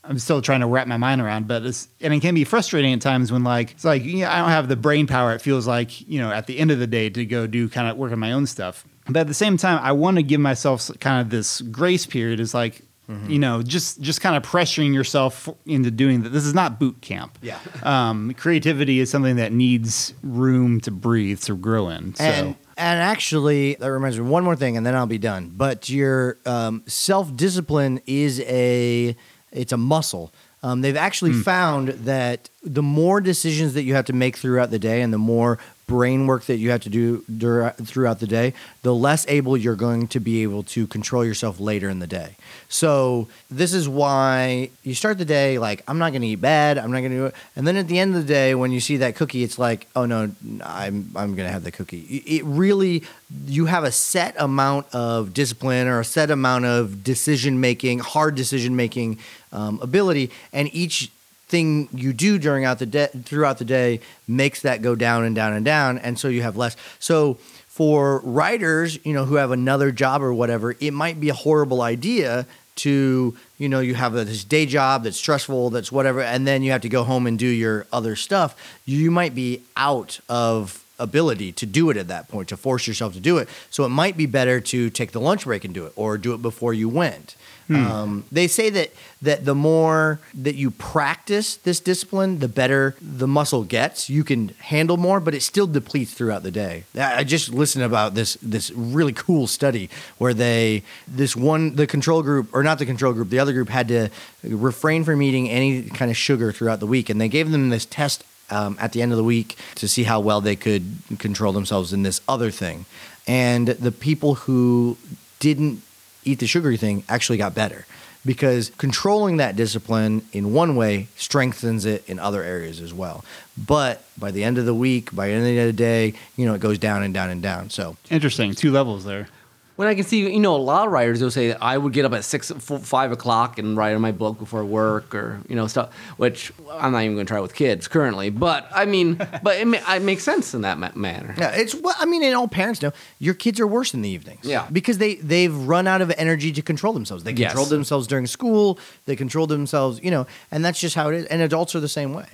I'm 0.08 0.18
still 0.18 0.42
trying 0.42 0.60
to 0.60 0.66
wrap 0.66 0.86
my 0.86 0.96
mind 0.96 1.20
around, 1.20 1.48
but 1.48 1.64
it's 1.64 1.88
and 2.00 2.12
it 2.14 2.20
can 2.20 2.34
be 2.34 2.44
frustrating 2.44 2.92
at 2.92 3.00
times 3.00 3.32
when 3.32 3.44
like 3.44 3.72
it's 3.72 3.84
like 3.84 4.04
know, 4.04 4.28
I 4.28 4.38
don't 4.38 4.50
have 4.50 4.68
the 4.68 4.76
brain 4.76 5.06
power. 5.06 5.34
It 5.34 5.40
feels 5.40 5.66
like 5.66 6.08
you 6.08 6.20
know 6.20 6.30
at 6.30 6.46
the 6.46 6.58
end 6.58 6.70
of 6.70 6.78
the 6.78 6.86
day 6.86 7.10
to 7.10 7.24
go 7.24 7.46
do 7.46 7.68
kind 7.68 7.88
of 7.88 7.96
work 7.96 8.12
on 8.12 8.18
my 8.18 8.32
own 8.32 8.46
stuff. 8.46 8.84
But 9.08 9.20
at 9.20 9.26
the 9.28 9.34
same 9.34 9.56
time, 9.56 9.80
I 9.82 9.92
want 9.92 10.16
to 10.16 10.22
give 10.22 10.40
myself 10.40 10.90
kind 11.00 11.20
of 11.20 11.30
this 11.30 11.60
grace 11.60 12.06
period. 12.06 12.40
Is 12.40 12.54
like 12.54 12.82
you 13.28 13.38
know 13.38 13.62
just 13.62 14.00
just 14.00 14.20
kind 14.20 14.36
of 14.36 14.42
pressuring 14.42 14.92
yourself 14.92 15.48
into 15.64 15.90
doing 15.90 16.22
that. 16.22 16.30
This 16.30 16.44
is 16.44 16.54
not 16.54 16.80
boot 16.80 17.00
camp. 17.00 17.38
Yeah. 17.42 17.58
Um, 17.82 18.34
creativity 18.34 18.98
is 18.98 19.10
something 19.10 19.36
that 19.36 19.52
needs 19.52 20.12
room 20.22 20.80
to 20.80 20.90
breathe 20.90 21.40
to 21.42 21.54
grow 21.54 21.88
in. 21.88 22.16
So 22.16 22.24
And 22.24 22.56
and 22.76 23.00
actually, 23.00 23.74
that 23.76 23.90
reminds 23.90 24.18
me 24.18 24.28
one 24.28 24.44
more 24.44 24.56
thing, 24.56 24.76
and 24.76 24.84
then 24.84 24.94
I'll 24.94 25.06
be 25.06 25.18
done. 25.18 25.52
But 25.54 25.88
your 25.88 26.38
um, 26.44 26.82
self 26.86 27.34
discipline 27.34 28.00
is 28.06 28.40
a 28.40 29.16
it's 29.52 29.72
a 29.72 29.76
muscle. 29.76 30.32
Um, 30.62 30.80
they've 30.80 30.96
actually 30.96 31.32
found 31.32 31.88
that 31.88 32.50
the 32.62 32.82
more 32.82 33.20
decisions 33.20 33.74
that 33.74 33.82
you 33.84 33.94
have 33.94 34.06
to 34.06 34.12
make 34.12 34.36
throughout 34.36 34.70
the 34.70 34.78
day, 34.78 35.00
and 35.02 35.12
the 35.12 35.18
more 35.18 35.58
brain 35.86 36.26
work 36.26 36.44
that 36.46 36.56
you 36.56 36.70
have 36.70 36.80
to 36.80 36.88
do 36.88 37.24
dur- 37.38 37.74
throughout 37.82 38.18
the 38.18 38.26
day, 38.26 38.52
the 38.82 38.94
less 38.94 39.24
able 39.28 39.56
you're 39.56 39.76
going 39.76 40.08
to 40.08 40.18
be 40.18 40.42
able 40.42 40.64
to 40.64 40.86
control 40.88 41.24
yourself 41.24 41.60
later 41.60 41.88
in 41.88 42.00
the 42.00 42.06
day. 42.06 42.36
So 42.68 43.28
this 43.50 43.72
is 43.72 43.88
why 43.88 44.70
you 44.82 44.94
start 44.94 45.18
the 45.18 45.24
day 45.24 45.58
like 45.58 45.84
I'm 45.86 45.98
not 45.98 46.10
going 46.10 46.22
to 46.22 46.28
eat 46.28 46.40
bad, 46.40 46.78
I'm 46.78 46.90
not 46.90 47.00
going 47.00 47.12
to 47.12 47.16
do 47.16 47.26
it, 47.26 47.34
and 47.54 47.66
then 47.66 47.76
at 47.76 47.86
the 47.86 47.98
end 47.98 48.16
of 48.16 48.26
the 48.26 48.32
day, 48.32 48.54
when 48.54 48.72
you 48.72 48.80
see 48.80 48.96
that 48.98 49.14
cookie, 49.14 49.44
it's 49.44 49.58
like 49.58 49.86
oh 49.94 50.06
no, 50.06 50.32
I'm 50.62 51.10
I'm 51.14 51.34
going 51.36 51.46
to 51.46 51.52
have 51.52 51.62
the 51.62 51.72
cookie. 51.72 52.00
It 52.26 52.44
really 52.44 53.04
you 53.46 53.66
have 53.66 53.84
a 53.84 53.92
set 53.92 54.34
amount 54.38 54.86
of 54.92 55.32
discipline 55.34 55.86
or 55.86 56.00
a 56.00 56.04
set 56.04 56.30
amount 56.30 56.64
of 56.64 57.04
decision 57.04 57.60
making, 57.60 58.00
hard 58.00 58.34
decision 58.34 58.74
making 58.76 59.18
um, 59.52 59.78
ability, 59.80 60.30
and 60.52 60.72
each 60.74 61.10
thing 61.48 61.88
you 61.92 62.12
do 62.12 62.38
during 62.38 62.64
out 62.64 62.78
the 62.78 62.86
day 62.86 63.08
throughout 63.24 63.58
the 63.58 63.64
day 63.64 64.00
makes 64.26 64.62
that 64.62 64.82
go 64.82 64.94
down 64.94 65.24
and 65.24 65.34
down 65.34 65.52
and 65.52 65.64
down 65.64 65.98
and 65.98 66.18
so 66.18 66.28
you 66.28 66.42
have 66.42 66.56
less. 66.56 66.76
So 66.98 67.34
for 67.68 68.20
writers 68.20 68.98
you 69.04 69.12
know 69.12 69.24
who 69.24 69.36
have 69.36 69.50
another 69.50 69.92
job 69.92 70.22
or 70.22 70.32
whatever 70.32 70.74
it 70.80 70.92
might 70.92 71.20
be 71.20 71.28
a 71.28 71.34
horrible 71.34 71.82
idea 71.82 72.46
to 72.74 73.36
you 73.58 73.68
know 73.68 73.80
you 73.80 73.94
have 73.94 74.12
this 74.12 74.44
day 74.44 74.66
job 74.66 75.04
that's 75.04 75.16
stressful 75.16 75.70
that's 75.70 75.92
whatever 75.92 76.20
and 76.20 76.46
then 76.46 76.62
you 76.62 76.72
have 76.72 76.80
to 76.80 76.88
go 76.88 77.04
home 77.04 77.26
and 77.26 77.38
do 77.38 77.46
your 77.46 77.86
other 77.92 78.16
stuff. 78.16 78.80
You 78.84 79.10
might 79.10 79.34
be 79.34 79.62
out 79.76 80.20
of 80.28 80.84
ability 80.98 81.52
to 81.52 81.66
do 81.66 81.90
it 81.90 81.96
at 81.96 82.08
that 82.08 82.28
point 82.28 82.48
to 82.48 82.56
force 82.56 82.86
yourself 82.86 83.12
to 83.12 83.20
do 83.20 83.38
it. 83.38 83.48
So 83.70 83.84
it 83.84 83.90
might 83.90 84.16
be 84.16 84.26
better 84.26 84.60
to 84.60 84.90
take 84.90 85.12
the 85.12 85.20
lunch 85.20 85.44
break 85.44 85.64
and 85.64 85.74
do 85.74 85.86
it 85.86 85.92
or 85.94 86.16
do 86.16 86.32
it 86.34 86.42
before 86.42 86.72
you 86.72 86.88
went 86.88 87.36
um, 87.70 88.24
they 88.30 88.46
say 88.46 88.70
that 88.70 88.90
that 89.22 89.44
the 89.44 89.54
more 89.54 90.20
that 90.34 90.54
you 90.54 90.70
practice 90.70 91.56
this 91.56 91.80
discipline, 91.80 92.38
the 92.38 92.48
better 92.48 92.94
the 93.00 93.26
muscle 93.26 93.64
gets. 93.64 94.08
You 94.08 94.24
can 94.24 94.48
handle 94.58 94.96
more, 94.96 95.20
but 95.20 95.34
it 95.34 95.42
still 95.42 95.66
depletes 95.66 96.14
throughout 96.14 96.42
the 96.42 96.50
day. 96.50 96.84
I 96.94 97.16
I 97.18 97.24
just 97.24 97.52
listened 97.52 97.84
about 97.84 98.14
this 98.14 98.38
this 98.42 98.70
really 98.70 99.12
cool 99.12 99.46
study 99.46 99.90
where 100.18 100.34
they 100.34 100.82
this 101.08 101.34
one 101.34 101.76
the 101.76 101.86
control 101.86 102.22
group 102.22 102.54
or 102.54 102.62
not 102.62 102.78
the 102.78 102.86
control 102.86 103.12
group, 103.12 103.30
the 103.30 103.38
other 103.38 103.52
group 103.52 103.68
had 103.68 103.88
to 103.88 104.10
refrain 104.44 105.04
from 105.04 105.20
eating 105.22 105.48
any 105.50 105.82
kind 105.82 106.10
of 106.10 106.16
sugar 106.16 106.52
throughout 106.52 106.80
the 106.80 106.86
week, 106.86 107.10
and 107.10 107.20
they 107.20 107.28
gave 107.28 107.50
them 107.50 107.70
this 107.70 107.86
test 107.86 108.24
um, 108.50 108.76
at 108.80 108.92
the 108.92 109.02
end 109.02 109.12
of 109.12 109.18
the 109.18 109.24
week 109.24 109.56
to 109.76 109.88
see 109.88 110.04
how 110.04 110.20
well 110.20 110.40
they 110.40 110.56
could 110.56 110.84
control 111.18 111.52
themselves 111.52 111.92
in 111.92 112.02
this 112.02 112.20
other 112.28 112.50
thing. 112.50 112.86
And 113.26 113.68
the 113.68 113.92
people 113.92 114.34
who 114.34 114.96
didn't 115.40 115.82
eat 116.26 116.38
the 116.38 116.46
sugary 116.46 116.76
thing 116.76 117.04
actually 117.08 117.38
got 117.38 117.54
better 117.54 117.86
because 118.26 118.70
controlling 118.76 119.36
that 119.36 119.56
discipline 119.56 120.26
in 120.32 120.52
one 120.52 120.74
way 120.74 121.06
strengthens 121.16 121.84
it 121.84 122.06
in 122.08 122.18
other 122.18 122.42
areas 122.42 122.80
as 122.80 122.92
well. 122.92 123.24
But 123.56 124.02
by 124.18 124.32
the 124.32 124.42
end 124.42 124.58
of 124.58 124.66
the 124.66 124.74
week, 124.74 125.14
by 125.14 125.28
the 125.28 125.34
end 125.34 125.58
of 125.58 125.66
the 125.66 125.72
day, 125.72 126.14
you 126.36 126.44
know, 126.44 126.54
it 126.54 126.60
goes 126.60 126.78
down 126.78 127.04
and 127.04 127.14
down 127.14 127.30
and 127.30 127.40
down. 127.40 127.70
So 127.70 127.96
interesting, 128.10 128.54
two 128.54 128.72
levels 128.72 129.04
there. 129.04 129.28
When 129.76 129.88
I 129.88 129.94
can 129.94 130.04
see, 130.04 130.20
you 130.32 130.40
know, 130.40 130.56
a 130.56 130.58
lot 130.58 130.86
of 130.86 130.92
writers 130.92 131.20
will 131.22 131.30
say 131.30 131.52
I 131.52 131.76
would 131.76 131.92
get 131.92 132.04
up 132.06 132.14
at 132.14 132.24
six, 132.24 132.50
four, 132.50 132.78
five 132.78 133.12
o'clock 133.12 133.58
and 133.58 133.76
write 133.76 133.94
on 133.94 134.00
my 134.00 134.10
book 134.12 134.38
before 134.38 134.64
work, 134.64 135.14
or 135.14 135.40
you 135.48 135.54
know, 135.54 135.66
stuff. 135.66 135.94
Which 136.16 136.50
I'm 136.72 136.92
not 136.92 137.02
even 137.02 137.14
going 137.14 137.26
to 137.26 137.30
try 137.30 137.40
with 137.40 137.54
kids 137.54 137.86
currently. 137.86 138.30
But 138.30 138.66
I 138.74 138.86
mean, 138.86 139.16
but 139.42 139.56
it, 139.56 139.66
ma- 139.66 139.94
it 139.94 140.00
makes 140.02 140.22
sense 140.24 140.54
in 140.54 140.62
that 140.62 140.78
ma- 140.78 140.92
manner. 140.94 141.34
Yeah, 141.36 141.50
it's 141.50 141.74
well. 141.74 141.94
I 141.98 142.06
mean, 142.06 142.22
and 142.22 142.34
all 142.34 142.48
parents 142.48 142.80
know 142.80 142.92
your 143.18 143.34
kids 143.34 143.60
are 143.60 143.66
worse 143.66 143.92
in 143.92 144.00
the 144.00 144.08
evenings. 144.08 144.44
Yeah. 144.46 144.66
because 144.72 144.96
they 144.96 145.16
they've 145.16 145.54
run 145.54 145.86
out 145.86 146.00
of 146.00 146.10
energy 146.16 146.52
to 146.52 146.62
control 146.62 146.94
themselves. 146.94 147.24
They 147.24 147.32
Yes. 147.32 147.50
control 147.52 147.66
themselves 147.66 148.06
during 148.06 148.26
school. 148.26 148.78
They 149.04 149.14
control 149.14 149.46
themselves, 149.46 150.00
you 150.02 150.10
know, 150.10 150.26
and 150.50 150.64
that's 150.64 150.80
just 150.80 150.94
how 150.94 151.10
it 151.10 151.16
is. 151.16 151.26
And 151.26 151.42
adults 151.42 151.74
are 151.74 151.80
the 151.80 151.88
same 151.88 152.14
way. 152.14 152.26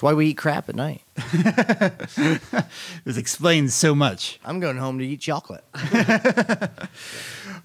That's 0.00 0.14
why 0.14 0.14
we 0.14 0.28
eat 0.28 0.38
crap 0.38 0.70
at 0.70 0.76
night. 0.76 1.02
This 3.04 3.18
explains 3.18 3.74
so 3.74 3.94
much. 3.94 4.40
I'm 4.46 4.58
going 4.58 4.78
home 4.78 4.98
to 4.98 5.06
eat 5.06 5.20
chocolate. 5.20 5.62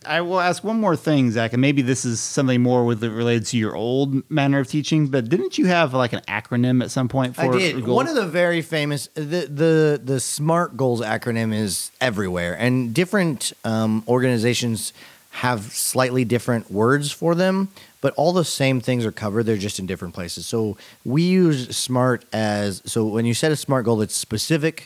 I 0.06 0.20
will 0.20 0.42
ask 0.42 0.62
one 0.62 0.80
more 0.80 0.98
thing, 0.98 1.32
Zach, 1.32 1.54
and 1.54 1.62
maybe 1.62 1.82
this 1.82 2.04
is 2.04 2.20
something 2.20 2.62
more 2.62 2.84
with 2.84 3.02
related 3.04 3.46
to 3.48 3.58
your 3.58 3.74
old 3.76 4.30
manner 4.30 4.60
of 4.60 4.68
teaching. 4.68 5.08
But 5.08 5.30
didn't 5.30 5.58
you 5.58 5.68
have 5.68 5.94
like 5.94 6.12
an 6.12 6.22
acronym 6.28 6.84
at 6.84 6.92
some 6.92 7.08
point 7.08 7.36
for 7.36 7.44
I 7.44 7.58
did. 7.58 7.86
goals? 7.86 7.96
One 7.96 8.08
of 8.10 8.16
the 8.16 8.28
very 8.28 8.62
famous 8.62 9.08
the 9.14 9.48
the 9.50 10.02
the 10.04 10.20
SMART 10.20 10.76
goals 10.76 11.02
acronym 11.02 11.54
is 11.54 11.92
everywhere, 12.02 12.58
and 12.58 12.94
different 12.94 13.54
um, 13.64 14.04
organizations 14.10 14.92
have 15.32 15.64
slightly 15.64 16.24
different 16.26 16.72
words 16.72 17.12
for 17.12 17.36
them, 17.36 17.70
but 18.06 18.14
all 18.18 18.34
the 18.34 18.46
same 18.46 18.80
things 18.82 19.04
are 19.04 19.12
covered. 19.12 19.48
They're 19.48 19.58
just 19.58 19.80
in 19.80 19.88
different 19.88 20.14
places. 20.14 20.46
So 20.46 20.78
we 21.04 21.24
use 21.24 21.76
SMART 21.76 22.24
as 22.32 22.84
so 22.86 23.04
when 23.08 23.26
you 23.26 23.34
set 23.34 23.52
a 23.52 23.56
SMART 23.56 23.84
goal, 23.84 24.00
it's 24.04 24.14
specific, 24.14 24.86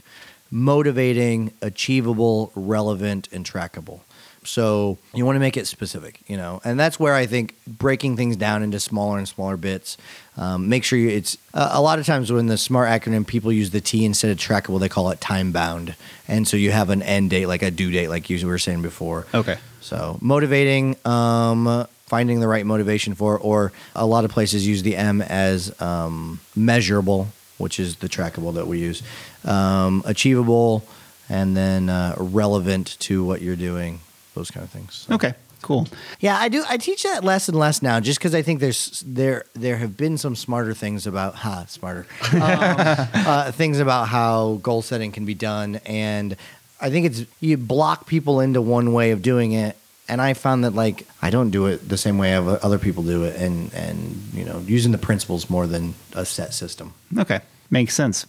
motivating, 0.50 1.52
achievable, 1.62 2.54
relevant, 2.56 3.28
and 3.34 3.46
trackable. 3.46 4.00
So 4.46 5.00
you 5.14 5.26
want 5.26 5.36
to 5.36 5.42
make 5.42 5.58
it 5.58 5.68
specific, 5.68 6.22
you 6.28 6.38
know, 6.38 6.62
and 6.64 6.80
that's 6.80 6.98
where 6.98 7.14
I 7.14 7.26
think 7.26 7.56
breaking 7.68 8.16
things 8.16 8.38
down 8.38 8.64
into 8.64 8.80
smaller 8.80 9.18
and 9.18 9.28
smaller 9.28 9.58
bits. 9.58 9.98
Um, 10.38 10.70
make 10.70 10.86
sure 10.86 10.98
you, 10.98 11.10
it's 11.10 11.38
uh, 11.54 11.72
a 11.74 11.82
lot 11.82 12.00
of 12.00 12.06
times 12.06 12.32
when 12.32 12.48
the 12.48 12.58
SMART 12.58 12.88
acronym 12.88 13.28
people 13.28 13.52
use 13.52 13.72
the 13.72 13.82
T 13.82 14.06
instead 14.06 14.32
of 14.32 14.38
trackable, 14.38 14.80
they 14.80 14.88
call 14.88 15.10
it 15.10 15.20
time 15.20 15.52
bound, 15.52 15.94
and 16.26 16.48
so 16.48 16.56
you 16.56 16.72
have 16.72 16.90
an 16.90 17.02
end 17.02 17.32
date, 17.32 17.48
like 17.48 17.64
a 17.64 17.70
due 17.70 17.92
date, 17.92 18.08
like 18.08 18.30
you 18.30 18.48
were 18.48 18.58
saying 18.58 18.82
before. 18.82 19.28
Okay. 19.34 19.58
So 19.82 20.18
motivating, 20.22 20.96
um, 21.04 21.86
finding 22.10 22.40
the 22.42 22.48
right 22.48 22.66
motivation 22.66 23.14
for, 23.16 23.38
or 23.38 23.72
a 23.96 24.06
lot 24.06 24.26
of 24.26 24.32
places 24.32 24.68
use 24.68 24.82
the 24.84 24.96
M 24.98 25.22
as 25.22 25.80
um, 25.82 26.40
measurable, 26.56 27.28
which 27.58 27.80
is 27.80 27.96
the 27.98 28.10
trackable 28.10 28.54
that 28.56 28.68
we 28.68 28.80
use, 28.80 29.02
um, 29.46 30.02
achievable, 30.06 30.84
and 31.30 31.56
then 31.56 31.90
uh, 31.90 32.16
relevant 32.18 32.98
to 33.02 33.24
what 33.24 33.42
you're 33.42 33.56
doing. 33.56 34.00
Those 34.36 34.52
kind 34.52 34.64
of 34.64 34.70
things. 34.72 35.06
So- 35.08 35.14
Okay. 35.16 35.34
Cool. 35.62 35.88
Yeah, 36.22 36.38
I 36.40 36.48
do. 36.48 36.64
I 36.70 36.78
teach 36.78 37.04
that 37.04 37.26
less 37.26 37.50
and 37.50 37.60
less 37.60 37.82
now, 37.82 38.00
just 38.00 38.18
because 38.18 38.34
I 38.34 38.42
think 38.42 38.62
there's 38.62 39.04
there 39.06 39.44
there 39.56 39.76
have 39.76 39.98
been 39.98 40.18
some 40.18 40.34
smarter 40.38 40.74
things 40.74 41.06
about 41.06 41.36
ha 41.36 41.66
smarter 41.68 42.08
um, 42.32 42.40
uh, 42.42 43.52
things 43.52 43.80
about 43.82 44.08
how 44.08 44.62
goal 44.64 44.82
setting 44.82 45.12
can 45.12 45.26
be 45.26 45.34
done, 45.34 45.82
and 45.86 46.38
I 46.80 46.90
think 46.90 47.08
it's 47.08 47.26
you 47.42 47.58
block 47.58 48.08
people 48.08 48.40
into 48.40 48.62
one 48.62 48.94
way 48.94 49.12
of 49.12 49.22
doing 49.22 49.52
it, 49.52 49.76
and 50.10 50.22
I 50.22 50.34
found 50.34 50.64
that 50.64 50.74
like 50.74 51.08
I 51.22 51.30
don't 51.30 51.52
do 51.52 51.68
it 51.68 51.88
the 51.88 51.98
same 51.98 52.18
way 52.18 52.34
other 52.36 52.80
people 52.80 53.04
do 53.04 53.24
it, 53.24 53.36
and 53.36 53.74
and 53.74 54.22
you 54.34 54.44
know 54.44 54.60
using 54.66 54.92
the 54.92 54.98
principles 54.98 55.50
more 55.50 55.68
than 55.68 55.94
a 56.14 56.26
set 56.26 56.54
system. 56.54 56.94
Okay, 57.18 57.40
makes 57.70 57.94
sense. 57.94 58.26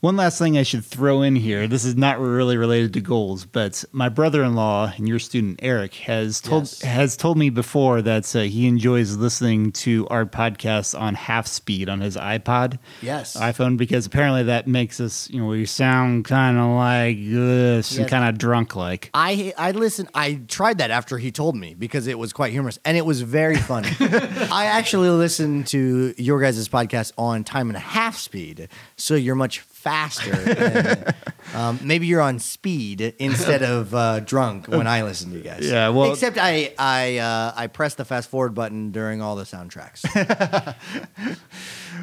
One 0.00 0.16
last 0.16 0.38
thing 0.38 0.56
I 0.56 0.62
should 0.62 0.82
throw 0.82 1.20
in 1.20 1.36
here. 1.36 1.68
This 1.68 1.84
is 1.84 1.94
not 1.94 2.18
really 2.18 2.56
related 2.56 2.94
to 2.94 3.02
goals, 3.02 3.44
but 3.44 3.84
my 3.92 4.08
brother-in-law 4.08 4.94
and 4.96 5.06
your 5.06 5.18
student 5.18 5.60
Eric 5.62 5.92
has 5.94 6.40
told 6.40 6.62
Yes. 6.62 6.80
has 6.80 7.16
told 7.18 7.36
me 7.36 7.50
before 7.50 8.00
that 8.00 8.34
uh, 8.34 8.40
he 8.40 8.66
enjoys 8.66 9.16
listening 9.16 9.72
to 9.72 10.08
our 10.08 10.24
podcast 10.24 10.98
on 10.98 11.14
half 11.16 11.46
speed 11.46 11.90
on 11.90 12.00
his 12.00 12.16
iPod, 12.16 12.78
Yes. 13.02 13.36
iPhone, 13.36 13.76
because 13.76 14.06
apparently 14.06 14.44
that 14.44 14.66
makes 14.66 15.00
us, 15.00 15.28
you 15.28 15.38
know, 15.38 15.48
we 15.48 15.66
sound 15.66 16.24
kind 16.24 16.56
of 16.56 16.70
like 16.76 17.18
this 17.18 17.98
and 17.98 18.08
kind 18.08 18.26
of 18.26 18.38
drunk 18.38 18.74
like. 18.74 19.10
I 19.12 19.52
I 19.58 19.72
listened. 19.72 20.08
I 20.14 20.40
tried 20.48 20.78
that 20.78 20.90
after 20.90 21.18
he 21.18 21.30
told 21.30 21.56
me 21.56 21.74
because 21.74 22.06
it 22.06 22.18
was 22.18 22.32
quite 22.32 22.52
humorous 22.52 22.78
and 22.86 22.96
it 22.96 23.04
was 23.04 23.20
very 23.20 23.56
funny. 23.56 23.90
I 24.00 24.64
actually 24.64 25.10
listened 25.10 25.66
to 25.68 26.14
your 26.16 26.40
guys' 26.40 26.70
podcast 26.70 27.12
on 27.18 27.44
time 27.44 27.68
and 27.68 27.76
a 27.76 27.80
half 27.80 28.16
speed, 28.16 28.68
so 28.96 29.14
you're 29.14 29.34
much 29.34 29.60
faster. 29.80 30.32
and, 30.32 31.14
um, 31.54 31.80
maybe 31.82 32.06
you're 32.06 32.20
on 32.20 32.38
speed 32.38 33.00
instead 33.18 33.62
of 33.62 33.94
uh, 33.94 34.20
drunk 34.20 34.68
when 34.68 34.86
I 34.86 35.02
listen 35.02 35.30
to 35.30 35.38
you 35.38 35.42
guys. 35.42 35.68
Yeah, 35.68 35.88
well- 35.88 36.12
except 36.12 36.36
I 36.38 36.74
I 36.78 37.18
uh, 37.18 37.52
I 37.56 37.66
press 37.66 37.94
the 37.94 38.04
fast 38.04 38.28
forward 38.30 38.54
button 38.54 38.90
during 38.90 39.22
all 39.22 39.36
the 39.36 39.44
soundtracks. 39.44 40.04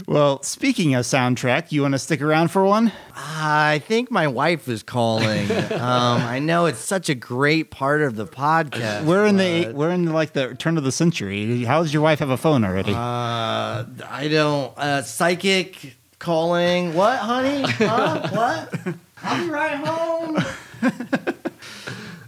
Well, 0.06 0.44
speaking 0.44 0.94
of 0.96 1.06
soundtrack, 1.06 1.72
you 1.72 1.82
want 1.82 1.94
to 1.94 2.00
stick 2.00 2.22
around 2.22 2.50
for 2.50 2.64
one? 2.64 2.92
I 3.16 3.80
think 3.88 4.12
my 4.12 4.28
wife 4.28 4.68
is 4.68 4.84
calling. 4.84 5.50
Um, 5.52 6.22
I 6.22 6.40
know 6.40 6.66
it's 6.66 6.80
such 6.80 7.10
a 7.10 7.16
great 7.16 7.72
part 7.72 8.02
of 8.02 8.16
the 8.16 8.26
podcast. 8.28 9.06
We're 9.06 9.26
in 9.26 9.38
the 9.38 9.72
we're 9.74 9.90
in 9.90 10.12
like 10.14 10.34
the 10.34 10.54
turn 10.56 10.78
of 10.78 10.84
the 10.84 10.92
century. 10.92 11.64
How 11.64 11.82
does 11.82 11.94
your 11.94 12.04
wife 12.04 12.20
have 12.20 12.30
a 12.30 12.38
phone 12.38 12.64
already? 12.64 12.94
Uh, 12.94 13.86
I 14.08 14.28
don't. 14.30 14.78
Uh, 14.78 15.02
psychic 15.02 15.97
calling. 16.20 16.94
What, 16.94 17.20
honey? 17.20 17.62
Huh? 17.78 18.28
what? 18.32 18.98
I'll 19.24 19.44
be 19.44 19.50
right 19.50 19.76
home. 19.78 20.38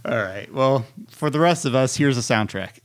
All 0.04 0.16
right. 0.22 0.52
Well, 0.52 0.86
for 1.10 1.30
the 1.30 1.38
rest 1.40 1.64
of 1.64 1.74
us, 1.74 1.96
here's 1.96 2.18
a 2.18 2.20
soundtrack. 2.20 2.78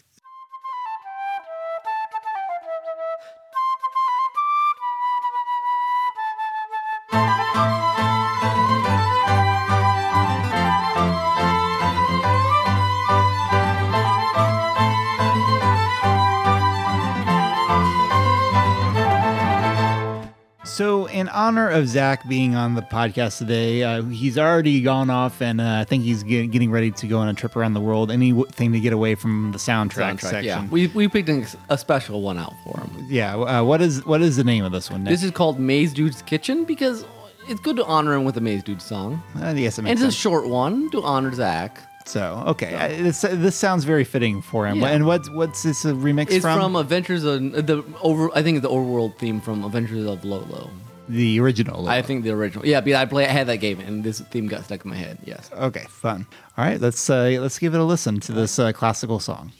In 21.16 21.30
honor 21.30 21.70
of 21.70 21.88
Zach 21.88 22.28
being 22.28 22.56
on 22.56 22.76
the 22.76 22.82
podcast 22.82 23.38
today, 23.38 23.84
uh, 23.84 24.04
he's 24.04 24.38
already 24.38 24.82
gone 24.82 25.10
off, 25.10 25.42
and 25.42 25.62
uh, 25.62 25.78
I 25.80 25.86
think 25.86 26.04
he's 26.04 26.24
get, 26.24 26.52
getting 26.52 26.72
ready 26.72 26.92
to 26.92 27.08
go 27.08 27.20
on 27.20 27.30
a 27.30 27.34
trip 27.34 27.56
around 27.56 27.74
the 27.74 27.80
world. 27.80 28.12
Anything 28.12 28.74
to 28.74 28.82
get 28.82 28.92
away 28.92 29.16
from 29.16 29.54
the 29.54 29.58
soundtrack, 29.58 30.20
section. 30.20 30.44
yeah. 30.44 30.68
We, 30.68 30.88
we 30.88 31.08
picked 31.08 31.30
an, 31.30 31.48
a 31.70 31.78
special 31.78 32.22
one 32.22 32.38
out 32.38 32.52
for 32.66 32.82
him. 32.82 33.08
yeah. 33.08 33.34
Uh, 33.34 33.64
what 33.64 33.82
is 33.82 34.06
what 34.06 34.22
is 34.22 34.36
the 34.36 34.44
name 34.44 34.66
of 34.66 34.74
this 34.74 34.92
one? 34.92 35.06
Nick? 35.06 35.12
This 35.12 35.24
is 35.24 35.32
called 35.32 35.58
Mazedude's 35.58 36.22
Kitchen 36.22 36.66
because 36.66 37.06
it's 37.48 37.62
good 37.62 37.78
to 37.78 37.86
honor 37.86 38.14
him 38.16 38.26
with 38.26 38.36
a 38.36 38.42
Mazedude 38.42 38.82
song. 38.82 39.24
uh, 39.42 39.54
yes, 39.56 39.80
it 39.80 39.86
And 39.86 39.92
it's 39.92 40.02
a 40.02 40.12
short 40.12 40.50
one 40.50 40.90
to 40.92 41.02
honor 41.02 41.34
Zach. 41.34 41.80
So, 42.06 42.44
okay, 42.48 42.76
I, 42.76 43.02
this, 43.02 43.22
this 43.22 43.56
sounds 43.56 43.86
very 43.86 44.04
fitting 44.04 44.42
for 44.42 44.68
him. 44.68 44.82
Yeah. 44.82 44.90
And 44.90 45.08
what's 45.08 45.30
what's 45.30 45.64
this 45.64 45.86
a 45.86 45.94
remix 45.94 46.32
It's 46.32 46.42
from? 46.42 46.60
It's 46.60 46.64
from, 46.66 46.76
Adventures 46.76 47.24
of 47.24 47.40
the 47.54 47.86
over. 48.02 48.30
I 48.36 48.44
think 48.44 48.62
the 48.62 48.70
overworld 48.70 49.18
theme 49.18 49.40
from 49.40 49.64
Adventures 49.64 50.06
of 50.06 50.26
Lolo. 50.26 50.70
The 51.08 51.40
original. 51.40 51.88
I 51.88 52.02
think 52.02 52.24
the 52.24 52.32
original. 52.32 52.66
Yeah, 52.66 52.82
because 52.82 53.00
I 53.00 53.06
play. 53.06 53.26
I 53.26 53.30
had 53.30 53.48
that 53.48 53.58
game, 53.58 53.80
and 53.80 54.04
this 54.04 54.20
theme 54.20 54.48
got 54.48 54.66
stuck 54.66 54.84
in 54.86 54.92
my 54.92 54.98
head. 54.98 55.18
Yes. 55.24 55.50
Okay, 55.54 55.86
fun. 55.90 56.26
All 56.58 56.66
right, 56.66 56.80
let's 56.80 57.10
uh, 57.10 57.38
let's 57.40 57.60
give 57.60 57.74
it 57.74 57.80
a 57.80 57.84
listen 57.84 58.20
to 58.22 58.32
this 58.32 58.60
uh, 58.60 58.72
classical 58.72 59.20
song. 59.20 59.52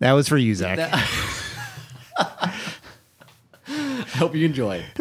That 0.00 0.12
was 0.12 0.28
for 0.28 0.36
you, 0.36 0.54
Zach. 0.54 0.78
I 2.16 4.04
hope 4.16 4.34
you 4.34 4.44
enjoy. 4.46 4.84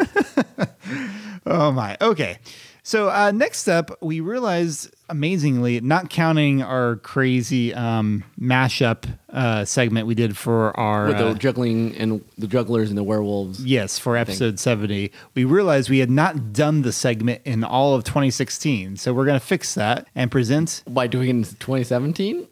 Oh 1.46 1.74
my. 1.74 1.98
Okay. 2.00 2.38
So 2.84 3.10
uh, 3.10 3.32
next 3.32 3.68
up, 3.68 4.02
we 4.02 4.22
realized 4.22 4.94
amazingly, 5.10 5.82
not 5.82 6.10
counting 6.10 6.62
our 6.62 6.96
crazy 6.98 7.74
um, 7.74 8.24
mashup 8.40 9.04
uh, 9.30 9.66
segment 9.66 10.08
we 10.08 10.16
did 10.16 10.38
for 10.38 10.78
our 10.80 11.08
With 11.08 11.18
uh, 11.18 11.34
the 11.34 11.40
juggling 11.40 11.98
and 11.98 12.24
the 12.38 12.48
jugglers 12.48 12.88
and 12.90 12.98
the 12.98 13.04
werewolves. 13.04 13.64
yes 13.66 14.00
for 14.00 14.16
episode 14.16 14.58
seventy, 14.58 15.12
we 15.36 15.44
realized 15.44 15.90
we 15.90 16.00
had 16.00 16.10
not 16.10 16.54
done 16.54 16.82
the 16.82 16.94
segment 16.94 17.42
in 17.44 17.66
all 17.66 17.94
of 17.94 18.06
2016. 18.06 18.96
So 18.96 19.14
we're 19.14 19.26
gonna 19.26 19.42
fix 19.42 19.74
that 19.76 20.08
and 20.16 20.32
present. 20.32 20.82
By 20.88 21.08
doing 21.08 21.28
it 21.28 21.32
in 21.32 21.44
2017? 21.44 22.48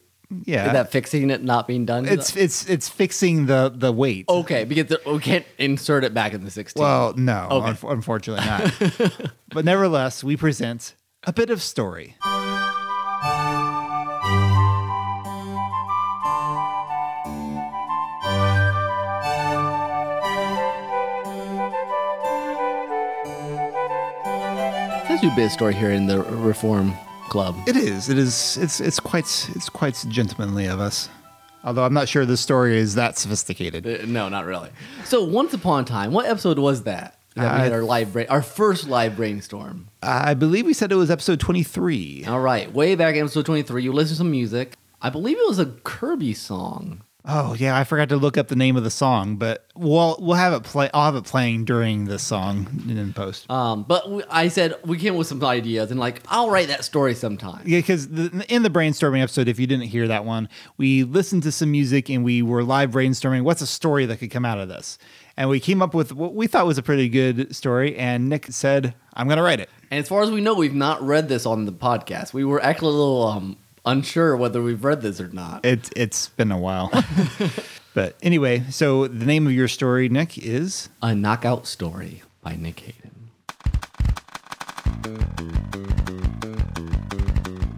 Yeah, 0.46 0.68
Is 0.68 0.74
that 0.74 0.92
fixing 0.92 1.30
it 1.30 1.44
not 1.44 1.68
being 1.68 1.86
done? 1.86 2.08
it's 2.08 2.36
it's 2.38 2.68
it's 2.70 2.88
fixing 2.88 3.48
the 3.48 3.72
the 3.76 3.92
weight. 3.92 4.26
okay 4.30 4.64
because 4.64 4.86
the, 4.88 5.02
we 5.12 5.20
can't 5.20 5.46
insert 5.58 6.04
it 6.06 6.14
back 6.14 6.34
in 6.34 6.46
the 6.46 6.52
16. 6.52 6.82
Well, 6.82 7.14
no, 7.18 7.48
Okay. 7.52 7.72
unf- 7.72 7.92
unfortunately 7.92 8.46
not. 8.46 9.32
but 9.50 9.66
nevertheless, 9.66 10.24
we 10.24 10.38
present 10.38 10.96
a 11.26 11.34
bit 11.34 11.50
of 11.50 11.62
story. 11.62 12.16
Let's 25.10 25.22
do 25.22 25.30
a 25.30 25.36
bit 25.36 25.46
of 25.46 25.52
story 25.52 25.74
here 25.74 25.92
in 25.92 26.08
the 26.08 26.24
Reform 26.24 26.94
Club. 27.32 27.56
It 27.66 27.78
is. 27.78 28.10
It 28.10 28.18
is. 28.18 28.58
It's. 28.62 28.80
It's 28.82 29.00
quite. 29.00 29.50
It's 29.56 29.70
quite 29.70 30.04
gentlemanly 30.10 30.66
of 30.66 30.80
us. 30.82 31.08
Although 31.64 31.86
I'm 31.86 31.94
not 31.94 32.10
sure 32.10 32.26
the 32.26 32.36
story 32.36 32.78
is 32.78 32.96
that 32.96 33.18
sophisticated. 33.18 33.88
Uh, 33.88 34.06
no, 34.06 34.28
not 34.30 34.46
really. 34.46 34.70
So, 35.06 35.24
once 35.24 35.54
upon 35.54 35.84
a 35.84 35.86
time, 35.86 36.12
what 36.12 36.26
episode 36.26 36.60
was 36.60 36.84
that? 36.84 37.18
That 37.36 37.44
we 37.44 37.48
Uh, 37.48 37.64
had 37.64 37.72
our 37.72 37.84
live 37.84 38.12
brain, 38.12 38.26
our 38.30 38.42
first 38.42 38.90
live 38.90 39.16
brainstorm. 39.16 39.88
I 40.04 40.34
believe 40.34 40.66
we 40.66 40.74
said 40.74 40.92
it 40.92 40.96
was 40.96 41.10
episode 41.10 41.40
23. 41.40 42.26
All 42.28 42.42
right, 42.42 42.70
way 42.74 42.96
back 42.96 43.16
in 43.16 43.22
episode 43.22 43.46
23, 43.46 43.82
you 43.84 43.94
listen 43.94 44.16
to 44.16 44.18
some 44.18 44.32
music. 44.32 44.74
I 45.02 45.10
believe 45.10 45.38
it 45.38 45.48
was 45.48 45.58
a 45.60 45.68
Kirby 45.68 46.34
song. 46.34 47.04
Oh 47.24 47.54
yeah, 47.54 47.78
I 47.78 47.84
forgot 47.84 48.10
to 48.10 48.18
look 48.18 48.36
up 48.36 48.48
the 48.48 48.56
name 48.56 48.76
of 48.76 48.84
the 48.84 48.90
song, 48.90 49.36
but 49.36 49.68
we'll 49.76 50.18
we'll 50.20 50.38
have 50.38 50.54
it 50.54 50.64
play. 50.64 50.90
I'll 50.92 51.06
have 51.06 51.16
it 51.16 51.24
playing 51.24 51.66
during 51.66 52.06
the 52.06 52.18
song 52.18 52.68
in 52.90 53.14
post. 53.14 53.50
Um, 53.50 53.84
but 53.84 54.10
we, 54.10 54.24
I 54.30 54.48
said 54.48 54.76
we 54.86 54.98
came 54.98 55.16
with 55.16 55.28
some 55.28 55.44
ideas, 55.44 55.92
and 55.92 56.00
like 56.00 56.24
I'll 56.30 56.50
write 56.50 56.70
that 56.70 56.84
story 56.84 57.14
sometime. 57.14 57.62
Yeah, 57.66 57.78
because 57.80 58.06
in 58.06 58.64
the 58.64 58.72
brainstorming 58.72 59.22
episode, 59.22 59.48
if 59.48 59.60
you 59.60 59.68
didn't 59.68 59.86
hear 59.86 60.08
that 60.08 60.26
one, 60.26 60.50
we 60.78 61.04
listened 61.04 61.44
to 61.44 61.52
some 61.52 61.70
music 61.70 62.10
and 62.10 62.24
we 62.24 62.42
were 62.42 62.64
live 62.64 62.92
brainstorming 62.92 63.44
what's 63.44 63.62
a 63.62 63.68
story 63.68 64.08
that 64.08 64.18
could 64.18 64.32
come 64.32 64.46
out 64.46 64.58
of 64.58 64.68
this, 64.68 64.98
and 65.38 65.48
we 65.48 65.60
came 65.60 65.84
up 65.84 65.94
with 65.94 66.14
what 66.14 66.34
we 66.34 66.48
thought 66.48 66.66
was 66.66 66.80
a 66.80 66.84
pretty 66.84 67.08
good 67.08 67.56
story. 67.56 67.96
And 67.98 68.30
Nick 68.30 68.48
said, 68.48 68.96
"I'm 69.14 69.28
going 69.28 69.38
to 69.38 69.44
write 69.44 69.60
it." 69.60 69.70
And 69.92 70.00
as 70.00 70.08
far 70.08 70.24
as 70.24 70.32
we 70.32 70.42
know, 70.42 70.56
we've 70.56 70.74
not 70.74 71.02
read 71.04 71.30
this 71.30 71.46
on 71.46 71.66
the 71.66 71.72
podcast. 71.72 72.34
We 72.34 72.46
were 72.46 72.64
actually 72.64 72.96
a 72.96 72.98
little 72.98 73.28
um, 73.28 73.58
unsure 73.86 74.36
whether 74.36 74.62
we've 74.62 74.84
read 74.84 75.02
this 75.02 75.20
or 75.20 75.30
not. 75.30 75.66
It's 75.66 75.90
it's 75.96 76.30
been 76.30 76.52
a 76.52 76.58
while. 76.58 76.92
but 77.94 78.16
anyway, 78.22 78.64
so 78.70 79.08
the 79.08 79.26
name 79.26 79.48
of 79.48 79.54
your 79.54 79.68
story, 79.68 80.10
Nick, 80.10 80.38
is 80.38 80.90
A 81.02 81.16
Knockout 81.16 81.68
Story 81.68 82.24
by 82.42 82.56
Nick 82.56 82.80
Hayden. 82.82 83.12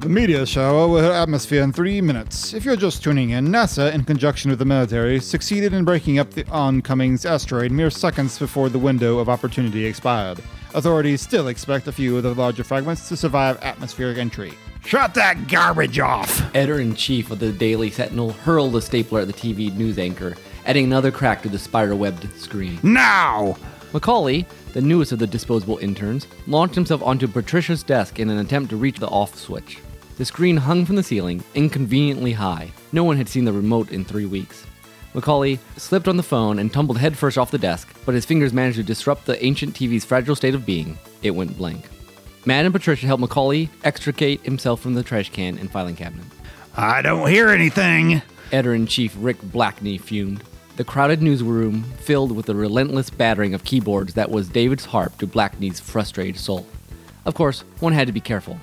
The 0.04 0.10
media 0.10 0.46
shower 0.46 0.86
will 0.90 1.02
hit 1.02 1.12
atmosphere 1.12 1.64
in 1.64 1.72
three 1.72 2.02
minutes. 2.02 2.54
If 2.54 2.66
you're 2.66 2.76
just 2.76 3.02
tuning 3.02 3.30
in, 3.30 3.48
NASA, 3.48 3.94
in 3.94 4.04
conjunction 4.04 4.50
with 4.50 4.60
the 4.60 4.66
military, 4.66 5.22
succeeded 5.22 5.72
in 5.72 5.86
breaking 5.86 6.20
up 6.20 6.32
the 6.32 6.46
oncoming 6.50 7.18
asteroid 7.24 7.72
mere 7.72 7.90
seconds 7.90 8.38
before 8.38 8.68
the 8.68 8.78
window 8.78 9.20
of 9.20 9.30
opportunity 9.30 9.86
expired. 9.86 10.40
Authorities 10.74 11.22
still 11.22 11.48
expect 11.48 11.88
a 11.88 11.94
few 11.94 12.18
of 12.18 12.24
the 12.24 12.34
larger 12.34 12.66
fragments 12.66 13.08
to 13.08 13.16
survive 13.16 13.58
atmospheric 13.62 14.18
entry. 14.18 14.54
Shut 14.86 15.14
that 15.14 15.48
garbage 15.48 15.98
off! 15.98 16.54
Editor 16.54 16.80
in 16.80 16.94
chief 16.94 17.32
of 17.32 17.40
the 17.40 17.52
Daily 17.52 17.90
Sentinel 17.90 18.34
hurled 18.34 18.76
a 18.76 18.82
stapler 18.82 19.22
at 19.22 19.28
the 19.28 19.34
TV 19.34 19.74
news 19.76 19.98
anchor, 19.98 20.36
adding 20.66 20.84
another 20.84 21.10
crack 21.10 21.42
to 21.42 21.50
the 21.50 21.58
spider 21.58 21.96
webbed 21.96 22.28
screen. 22.38 22.80
Now! 22.84 23.58
Macaulay, 23.94 24.46
the 24.74 24.82
newest 24.82 25.14
of 25.14 25.20
the 25.20 25.28
disposable 25.28 25.78
interns, 25.78 26.28
launched 26.48 26.76
himself 26.76 27.02
onto 27.02 27.28
Patricia's 27.28 27.82
desk 27.82 28.20
in 28.20 28.30
an 28.30 28.40
attempt 28.40 28.70
to 28.72 28.76
reach 28.76 29.00
the 29.00 29.08
off 29.08 29.36
switch. 29.36 29.80
The 30.18 30.26
screen 30.26 30.58
hung 30.58 30.86
from 30.86 30.98
the 30.98 31.04
ceiling, 31.04 31.44
inconveniently 31.56 32.34
high. 32.34 32.72
No 32.92 33.04
one 33.06 33.18
had 33.18 33.30
seen 33.30 33.46
the 33.46 33.54
remote 33.54 33.92
in 33.92 34.04
three 34.04 34.26
weeks. 34.26 34.68
Macaulay 35.14 35.60
slipped 35.78 36.08
on 36.08 36.18
the 36.18 36.24
phone 36.24 36.60
and 36.60 36.74
tumbled 36.74 36.98
headfirst 36.98 37.38
off 37.38 37.52
the 37.52 37.58
desk, 37.58 37.96
but 38.06 38.16
his 38.16 38.26
fingers 38.26 38.52
managed 38.52 38.78
to 38.78 38.84
disrupt 38.84 39.26
the 39.26 39.44
ancient 39.44 39.76
TV's 39.76 40.06
fragile 40.06 40.36
state 40.36 40.56
of 40.56 40.66
being. 40.66 40.98
It 41.22 41.32
went 41.32 41.58
blank. 41.58 41.86
Matt 42.46 42.66
and 42.66 42.74
Patricia 42.74 43.06
help 43.06 43.22
Macaulay 43.22 43.70
extricate 43.84 44.42
himself 44.42 44.82
from 44.82 44.96
the 44.96 45.04
trash 45.04 45.30
can 45.30 45.58
and 45.58 45.72
filing 45.72 45.96
cabinet. 45.96 46.26
I 46.76 47.02
don't 47.02 47.30
hear 47.30 47.50
anything. 47.50 48.22
Editor 48.52 48.74
in 48.74 48.86
chief 48.86 49.16
Rick 49.20 49.42
Blackney 49.44 49.98
fumed. 49.98 50.44
The 50.76 50.84
crowded 50.84 51.22
newsroom 51.22 51.84
filled 51.84 52.32
with 52.36 52.48
the 52.48 52.56
relentless 52.56 53.10
battering 53.10 53.54
of 53.54 53.64
keyboards 53.64 54.16
that 54.16 54.30
was 54.30 54.50
David's 54.50 54.86
harp 54.86 55.18
to 55.20 55.28
Blackney's 55.28 55.80
frustrated 55.80 56.38
soul. 56.38 56.66
Of 57.26 57.36
course, 57.36 57.62
one 57.80 57.94
had 57.94 58.08
to 58.08 58.14
be 58.14 58.20
careful. 58.20 58.58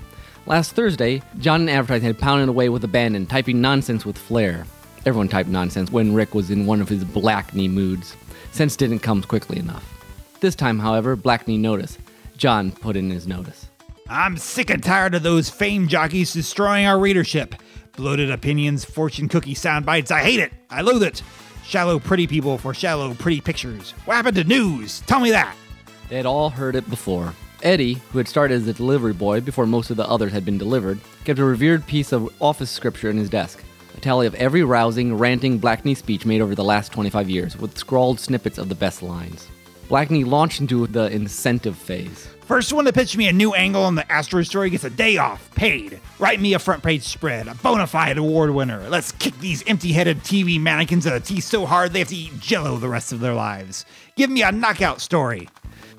Last 0.45 0.73
Thursday, 0.73 1.23
John 1.39 1.63
and 1.63 1.71
Advertising 1.71 2.07
had 2.07 2.19
pounded 2.19 2.49
away 2.49 2.69
with 2.69 2.85
abandon, 2.85 3.27
typing 3.27 3.61
nonsense 3.61 4.05
with 4.05 4.19
flair. 4.19 4.67
Everyone 5.07 5.29
typed 5.29 5.49
nonsense 5.49 5.91
when 5.91 6.13
Rick 6.13 6.35
was 6.35 6.51
in 6.51 6.67
one 6.67 6.83
of 6.83 6.89
his 6.89 7.05
Blackney 7.05 7.69
moods. 7.69 8.17
Sense 8.53 8.77
didn't 8.77 8.99
come 8.99 9.23
quickly 9.23 9.59
enough. 9.59 9.87
This 10.41 10.55
time, 10.55 10.79
however, 10.79 11.17
Blackney 11.17 11.57
noticed. 11.57 11.99
John 12.37 12.73
put 12.73 12.97
in 12.97 13.11
his 13.11 13.27
notice. 13.27 13.70
I'm 14.13 14.39
sick 14.39 14.71
and 14.71 14.83
tired 14.83 15.15
of 15.15 15.23
those 15.23 15.49
fame 15.49 15.87
jockeys 15.87 16.33
destroying 16.33 16.85
our 16.85 16.99
readership. 16.99 17.55
Bloated 17.97 18.29
opinions, 18.29 18.85
fortune 18.85 19.29
cookie 19.29 19.55
sound 19.55 19.87
bites. 19.87 20.11
I 20.11 20.19
hate 20.19 20.41
it. 20.41 20.53
I 20.69 20.81
loathe 20.81 21.05
it. 21.05 21.23
Shallow, 21.63 22.01
pretty 22.01 22.27
people 22.27 22.59
for 22.59 22.75
shallow, 22.75 23.15
pretty 23.15 23.41
pictures. 23.41 23.93
What 24.07 24.17
happened 24.17 24.35
to 24.35 24.43
news? 24.43 24.99
Tell 25.03 25.21
me 25.21 25.31
that. 25.31 25.55
They 26.09 26.17
had 26.17 26.27
all 26.27 26.51
heard 26.51 26.75
it 26.75 26.91
before. 26.91 27.33
Eddie, 27.63 28.01
who 28.11 28.19
had 28.19 28.27
started 28.27 28.55
as 28.55 28.67
a 28.67 28.73
delivery 28.73 29.13
boy 29.13 29.43
before 29.43 29.65
most 29.65 29.91
of 29.91 29.97
the 29.97 30.09
others 30.09 30.33
had 30.33 30.45
been 30.45 30.59
delivered, 30.59 30.99
kept 31.25 31.39
a 31.39 31.45
revered 31.45 31.87
piece 31.87 32.11
of 32.11 32.29
office 32.43 32.71
scripture 32.71 33.11
in 33.11 33.17
his 33.17 33.31
desk. 33.31 33.63
A 33.97 34.01
tally 34.01 34.27
of 34.27 34.35
every 34.35 34.65
rousing, 34.65 35.17
ranting 35.19 35.59
Blackney 35.59 35.95
speech 35.95 36.27
made 36.27 36.41
over 36.41 36.57
the 36.57 36.65
last 36.65 36.91
25 36.91 37.31
years, 37.31 37.57
with 37.57 37.79
scrawled 37.79 38.19
snippets 38.19 38.59
of 38.59 38.69
the 38.69 38.75
best 38.75 39.05
lines. 39.05 39.47
Blackney 39.91 40.23
launched 40.23 40.61
into 40.61 40.87
the 40.87 41.11
incentive 41.11 41.77
phase. 41.77 42.29
First 42.43 42.73
one 42.73 42.85
to 42.85 42.93
pitch 42.93 43.17
me 43.17 43.27
a 43.27 43.33
new 43.33 43.55
angle 43.55 43.83
on 43.83 43.97
the 43.97 44.11
asteroid 44.11 44.47
story 44.47 44.71
gets 44.71 44.85
a 44.85 44.91
day 44.91 45.17
off, 45.17 45.53
paid. 45.57 45.99
Write 46.21 46.41
me 46.41 46.55
a 46.55 46.61
front 46.61 46.85
page 46.85 47.03
spread, 47.03 47.49
a 47.49 47.57
bona 47.57 47.89
fide 47.89 48.17
award 48.17 48.51
winner. 48.51 48.89
Let's 48.89 49.11
kick 49.11 49.37
these 49.41 49.67
empty 49.67 49.91
headed 49.91 50.19
TV 50.19 50.61
mannequins 50.61 51.07
in 51.07 51.13
the 51.13 51.19
teeth 51.19 51.43
so 51.43 51.67
hard 51.67 51.93
they 51.93 51.99
have 51.99 52.07
to 52.07 52.15
eat 52.15 52.39
jello 52.39 52.77
the 52.77 52.89
rest 52.89 53.11
of 53.11 53.19
their 53.19 53.35
lives. 53.35 53.85
Give 54.15 54.31
me 54.31 54.45
a 54.45 54.53
knockout 54.53 55.01
story. 55.01 55.49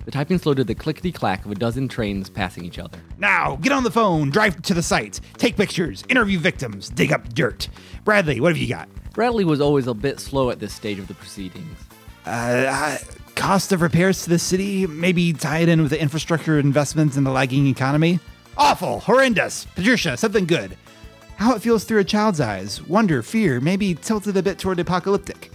The 0.06 0.12
typing 0.12 0.38
slowed 0.38 0.56
to 0.56 0.64
the 0.64 0.74
clickety 0.74 1.12
clack 1.12 1.44
of 1.44 1.52
a 1.52 1.56
dozen 1.56 1.90
trains 1.90 2.30
passing 2.30 2.64
each 2.64 2.80
other. 2.80 2.98
Now, 3.18 3.58
get 3.58 3.74
on 3.74 3.84
the 3.84 3.92
phone, 3.92 4.30
drive 4.30 4.62
to 4.62 4.74
the 4.74 4.82
site, 4.82 5.20
take 5.38 5.58
pictures, 5.58 6.06
interview 6.08 6.40
victims, 6.40 6.88
dig 6.88 7.12
up 7.12 7.28
dirt. 7.34 7.68
Bradley, 8.06 8.40
what 8.40 8.54
have 8.54 8.58
you 8.58 8.70
got? 8.70 8.88
Bradley 9.12 9.44
was 9.44 9.60
always 9.60 9.88
a 9.88 9.94
bit 9.94 10.22
slow 10.22 10.50
at 10.50 10.60
this 10.60 10.74
stage 10.74 10.98
of 10.98 11.10
the 11.10 11.14
proceedings. 11.14 11.78
Uh, 12.26 12.98
cost 13.42 13.72
of 13.72 13.82
repairs 13.82 14.22
to 14.22 14.30
the 14.30 14.38
city, 14.38 14.86
maybe 14.86 15.34
tie 15.34 15.58
it 15.58 15.68
in 15.68 15.82
with 15.82 15.90
the 15.90 16.00
infrastructure 16.00 16.60
investments 16.60 17.18
in 17.18 17.24
the 17.24 17.32
lagging 17.32 17.66
economy. 17.66 18.20
Awful, 18.56 19.00
horrendous. 19.00 19.66
Patricia, 19.66 20.16
something 20.16 20.46
good. 20.46 20.78
How 21.38 21.56
it 21.56 21.62
feels 21.64 21.84
through 21.84 22.02
a 22.02 22.04
child's 22.04 22.40
eyes. 22.40 22.84
Wonder, 22.84 23.24
fear, 23.24 23.60
maybe 23.60 23.96
tilted 23.96 24.38
a 24.38 24.44
bit 24.44 24.60
toward 24.60 24.80
apocalyptic. 24.80 25.52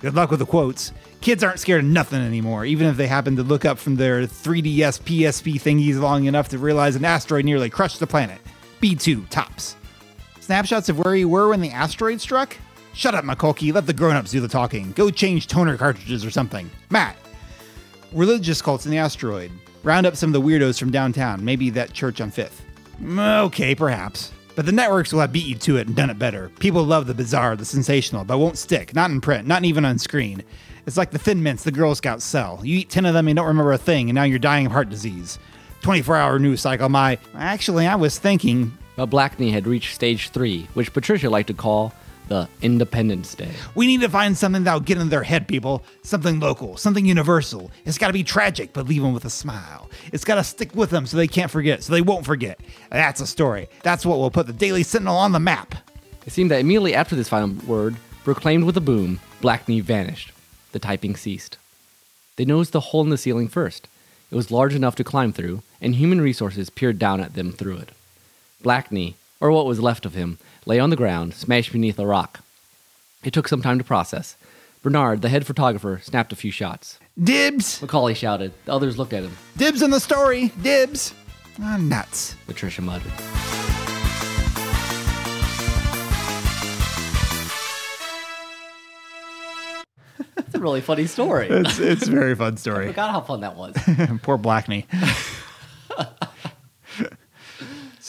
Good 0.00 0.16
luck 0.16 0.32
with 0.32 0.40
the 0.40 0.46
quotes. 0.46 0.90
Kids 1.20 1.44
aren't 1.44 1.60
scared 1.60 1.84
of 1.84 1.90
nothing 1.90 2.20
anymore, 2.20 2.64
even 2.64 2.88
if 2.88 2.96
they 2.96 3.06
happen 3.06 3.36
to 3.36 3.44
look 3.44 3.64
up 3.64 3.78
from 3.78 3.94
their 3.94 4.22
3DS 4.22 5.00
PSP 5.02 5.62
thingies 5.62 6.00
long 6.00 6.24
enough 6.24 6.48
to 6.48 6.58
realize 6.58 6.96
an 6.96 7.04
asteroid 7.04 7.44
nearly 7.44 7.70
crushed 7.70 8.00
the 8.00 8.06
planet. 8.08 8.40
B2, 8.82 9.28
tops. 9.28 9.76
Snapshots 10.40 10.88
of 10.88 10.98
where 10.98 11.14
you 11.14 11.28
were 11.28 11.50
when 11.50 11.60
the 11.60 11.70
asteroid 11.70 12.20
struck? 12.20 12.56
Shut 12.94 13.14
up, 13.14 13.24
Macaulay. 13.24 13.70
Let 13.70 13.86
the 13.86 13.92
grown-ups 13.92 14.32
do 14.32 14.40
the 14.40 14.48
talking. 14.48 14.90
Go 14.90 15.08
change 15.08 15.46
toner 15.46 15.76
cartridges 15.76 16.24
or 16.24 16.32
something. 16.32 16.68
Matt. 16.90 17.16
Religious 18.12 18.62
cults 18.62 18.84
in 18.86 18.90
the 18.90 18.98
asteroid. 18.98 19.50
Round 19.82 20.06
up 20.06 20.16
some 20.16 20.34
of 20.34 20.34
the 20.34 20.40
weirdos 20.46 20.78
from 20.78 20.90
downtown. 20.90 21.44
Maybe 21.44 21.70
that 21.70 21.92
church 21.92 22.20
on 22.20 22.30
Fifth. 22.30 22.62
Mm, 23.02 23.44
Okay, 23.46 23.74
perhaps. 23.74 24.32
But 24.56 24.66
the 24.66 24.72
networks 24.72 25.12
will 25.12 25.20
have 25.20 25.32
beat 25.32 25.46
you 25.46 25.54
to 25.54 25.76
it 25.76 25.86
and 25.86 25.94
done 25.94 26.10
it 26.10 26.18
better. 26.18 26.50
People 26.58 26.82
love 26.82 27.06
the 27.06 27.14
bizarre, 27.14 27.54
the 27.54 27.64
sensational, 27.64 28.24
but 28.24 28.38
won't 28.38 28.58
stick. 28.58 28.92
Not 28.92 29.10
in 29.10 29.20
print, 29.20 29.46
not 29.46 29.64
even 29.64 29.84
on 29.84 29.98
screen. 29.98 30.42
It's 30.84 30.96
like 30.96 31.12
the 31.12 31.18
thin 31.18 31.44
mints 31.44 31.62
the 31.62 31.70
Girl 31.70 31.94
Scouts 31.94 32.24
sell. 32.24 32.60
You 32.64 32.78
eat 32.78 32.90
10 32.90 33.06
of 33.06 33.14
them 33.14 33.28
and 33.28 33.36
don't 33.36 33.46
remember 33.46 33.72
a 33.72 33.78
thing, 33.78 34.08
and 34.08 34.16
now 34.16 34.24
you're 34.24 34.40
dying 34.40 34.66
of 34.66 34.72
heart 34.72 34.90
disease. 34.90 35.38
24 35.82 36.16
hour 36.16 36.38
news 36.40 36.60
cycle, 36.62 36.88
my. 36.88 37.18
Actually, 37.36 37.86
I 37.86 37.94
was 37.94 38.18
thinking. 38.18 38.76
But 38.96 39.06
Blackney 39.06 39.52
had 39.52 39.68
reached 39.68 39.94
stage 39.94 40.30
three, 40.30 40.66
which 40.74 40.92
Patricia 40.92 41.30
liked 41.30 41.46
to 41.48 41.54
call 41.54 41.94
the 42.28 42.48
Independence 42.62 43.34
Day. 43.34 43.50
We 43.74 43.86
need 43.86 44.00
to 44.02 44.08
find 44.08 44.36
something 44.36 44.64
that'll 44.64 44.80
get 44.80 44.98
in 44.98 45.08
their 45.08 45.22
head, 45.22 45.48
people. 45.48 45.82
Something 46.02 46.40
local, 46.40 46.76
something 46.76 47.04
universal. 47.04 47.70
It's 47.84 47.98
got 47.98 48.08
to 48.08 48.12
be 48.12 48.24
tragic, 48.24 48.72
but 48.72 48.86
leave 48.86 49.02
them 49.02 49.14
with 49.14 49.24
a 49.24 49.30
smile. 49.30 49.90
It's 50.12 50.24
got 50.24 50.36
to 50.36 50.44
stick 50.44 50.74
with 50.74 50.90
them 50.90 51.06
so 51.06 51.16
they 51.16 51.26
can't 51.26 51.50
forget, 51.50 51.82
so 51.82 51.92
they 51.92 52.02
won't 52.02 52.26
forget. 52.26 52.60
That's 52.90 53.20
a 53.20 53.26
story. 53.26 53.68
That's 53.82 54.06
what 54.06 54.18
will 54.18 54.30
put 54.30 54.46
the 54.46 54.52
Daily 54.52 54.82
Sentinel 54.82 55.16
on 55.16 55.32
the 55.32 55.40
map. 55.40 55.74
It 56.26 56.32
seemed 56.32 56.50
that 56.50 56.60
immediately 56.60 56.94
after 56.94 57.16
this 57.16 57.28
final 57.28 57.54
word, 57.66 57.96
proclaimed 58.24 58.64
with 58.64 58.76
a 58.76 58.82
boom, 58.82 59.20
Blackney 59.40 59.80
vanished. 59.80 60.32
The 60.72 60.78
typing 60.78 61.16
ceased. 61.16 61.56
They 62.36 62.44
noticed 62.44 62.72
the 62.72 62.80
hole 62.80 63.02
in 63.02 63.10
the 63.10 63.16
ceiling 63.16 63.48
first. 63.48 63.88
It 64.30 64.36
was 64.36 64.50
large 64.50 64.74
enough 64.74 64.94
to 64.96 65.04
climb 65.04 65.32
through, 65.32 65.62
and 65.80 65.94
human 65.94 66.20
resources 66.20 66.68
peered 66.68 66.98
down 66.98 67.20
at 67.20 67.34
them 67.34 67.52
through 67.52 67.78
it. 67.78 67.90
Blackney, 68.62 69.16
or 69.40 69.50
what 69.50 69.66
was 69.66 69.80
left 69.80 70.04
of 70.04 70.14
him, 70.14 70.38
lay 70.68 70.78
on 70.78 70.90
the 70.90 70.96
ground, 70.96 71.32
smashed 71.32 71.72
beneath 71.72 71.98
a 71.98 72.06
rock. 72.06 72.40
It 73.24 73.32
took 73.32 73.48
some 73.48 73.62
time 73.62 73.78
to 73.78 73.84
process. 73.84 74.36
Bernard, 74.82 75.22
the 75.22 75.30
head 75.30 75.46
photographer, 75.46 75.98
snapped 76.02 76.32
a 76.32 76.36
few 76.36 76.50
shots. 76.52 77.00
Dibs! 77.20 77.80
Macaulay 77.80 78.14
shouted. 78.14 78.52
The 78.66 78.72
others 78.72 78.98
looked 78.98 79.14
at 79.14 79.24
him. 79.24 79.36
Dibs 79.56 79.82
in 79.82 79.90
the 79.90 79.98
story! 79.98 80.52
Dibs! 80.62 81.14
Ah, 81.60 81.78
nuts. 81.78 82.36
Patricia 82.46 82.82
muttered. 82.82 83.10
It's 90.36 90.54
a 90.54 90.60
really 90.60 90.80
funny 90.80 91.06
story. 91.06 91.48
It's, 91.48 91.78
it's 91.78 92.06
a 92.08 92.10
very 92.10 92.34
fun 92.34 92.56
story. 92.58 92.76
I 92.88 92.92
story. 92.92 92.92
forgot 92.92 93.10
how 93.10 93.20
fun 93.22 93.40
that 93.40 93.56
was. 93.56 93.74
Poor 94.22 94.36
Blackney. 94.36 94.86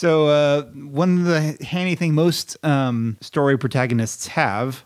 so, 0.00 0.28
uh, 0.28 0.62
one 0.62 1.18
of 1.18 1.24
the 1.26 1.62
handy 1.64 1.94
thing 1.94 2.14
most 2.14 2.56
um, 2.64 3.18
story 3.20 3.58
protagonists 3.58 4.28
have, 4.28 4.82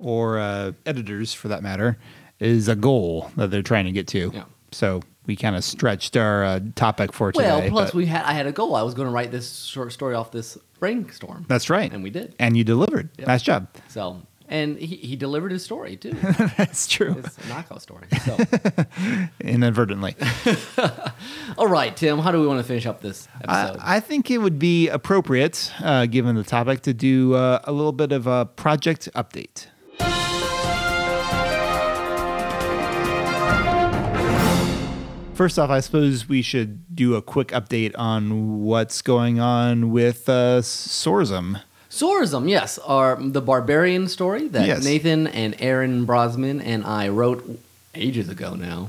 or 0.00 0.40
uh, 0.40 0.72
editors 0.84 1.32
for 1.32 1.46
that 1.48 1.62
matter, 1.62 1.98
is 2.40 2.66
a 2.66 2.74
goal 2.74 3.30
that 3.36 3.52
they're 3.52 3.62
trying 3.62 3.84
to 3.84 3.92
get 3.92 4.08
to. 4.08 4.32
Yeah. 4.34 4.44
So 4.72 5.02
we 5.26 5.36
kind 5.36 5.54
of 5.54 5.62
stretched 5.62 6.16
our 6.16 6.44
uh, 6.44 6.60
topic 6.74 7.12
for 7.12 7.30
today. 7.30 7.46
well, 7.46 7.68
plus 7.70 7.90
but- 7.90 7.96
we 7.96 8.06
had 8.06 8.24
I 8.24 8.32
had 8.32 8.48
a 8.48 8.52
goal. 8.52 8.74
I 8.74 8.82
was 8.82 8.94
going 8.94 9.06
to 9.06 9.12
write 9.12 9.30
this 9.30 9.62
short 9.62 9.92
story 9.92 10.16
off 10.16 10.32
this 10.32 10.58
brainstorm. 10.80 11.44
that's 11.48 11.70
right, 11.70 11.92
and 11.92 12.02
we 12.02 12.10
did. 12.10 12.34
and 12.40 12.56
you 12.56 12.64
delivered. 12.64 13.10
Yep. 13.18 13.28
Nice 13.28 13.42
job. 13.42 13.68
So 13.88 14.20
and 14.48 14.78
he, 14.78 14.96
he 14.96 15.16
delivered 15.16 15.52
his 15.52 15.64
story 15.64 15.96
too. 15.96 16.12
That's 16.56 16.86
true. 16.86 17.16
It's 17.18 17.38
a 17.38 17.48
knockout 17.48 17.82
story. 17.82 18.06
So, 18.24 18.36
Inadvertently. 19.40 20.16
all 21.58 21.68
right, 21.68 21.96
Tim, 21.96 22.18
how 22.18 22.30
do 22.30 22.40
we 22.40 22.46
want 22.46 22.60
to 22.60 22.64
finish 22.64 22.86
up 22.86 23.00
this 23.00 23.28
episode? 23.42 23.78
I, 23.80 23.96
I 23.96 24.00
think 24.00 24.30
it 24.30 24.38
would 24.38 24.58
be 24.58 24.88
appropriate, 24.88 25.72
uh, 25.82 26.06
given 26.06 26.36
the 26.36 26.44
topic, 26.44 26.82
to 26.82 26.94
do 26.94 27.34
uh, 27.34 27.60
a 27.64 27.72
little 27.72 27.92
bit 27.92 28.12
of 28.12 28.26
a 28.26 28.46
project 28.46 29.08
update. 29.14 29.66
First 35.36 35.58
off, 35.58 35.68
I 35.68 35.80
suppose 35.80 36.26
we 36.30 36.40
should 36.40 36.96
do 36.96 37.14
a 37.14 37.20
quick 37.20 37.48
update 37.48 37.92
on 37.98 38.62
what's 38.62 39.02
going 39.02 39.38
on 39.38 39.90
with 39.90 40.30
uh, 40.30 40.62
Sorzum. 40.62 41.60
Sorzum, 42.00 42.48
yes, 42.48 42.78
are 42.78 43.16
the 43.16 43.40
barbarian 43.40 44.08
story 44.08 44.48
that 44.48 44.66
Yes. 44.66 44.84
Nathan 44.84 45.26
and 45.26 45.54
Aaron 45.58 46.06
Brosman 46.06 46.62
and 46.64 46.84
I 46.84 47.08
wrote 47.08 47.58
ages 47.94 48.28
ago 48.28 48.54
now. 48.54 48.86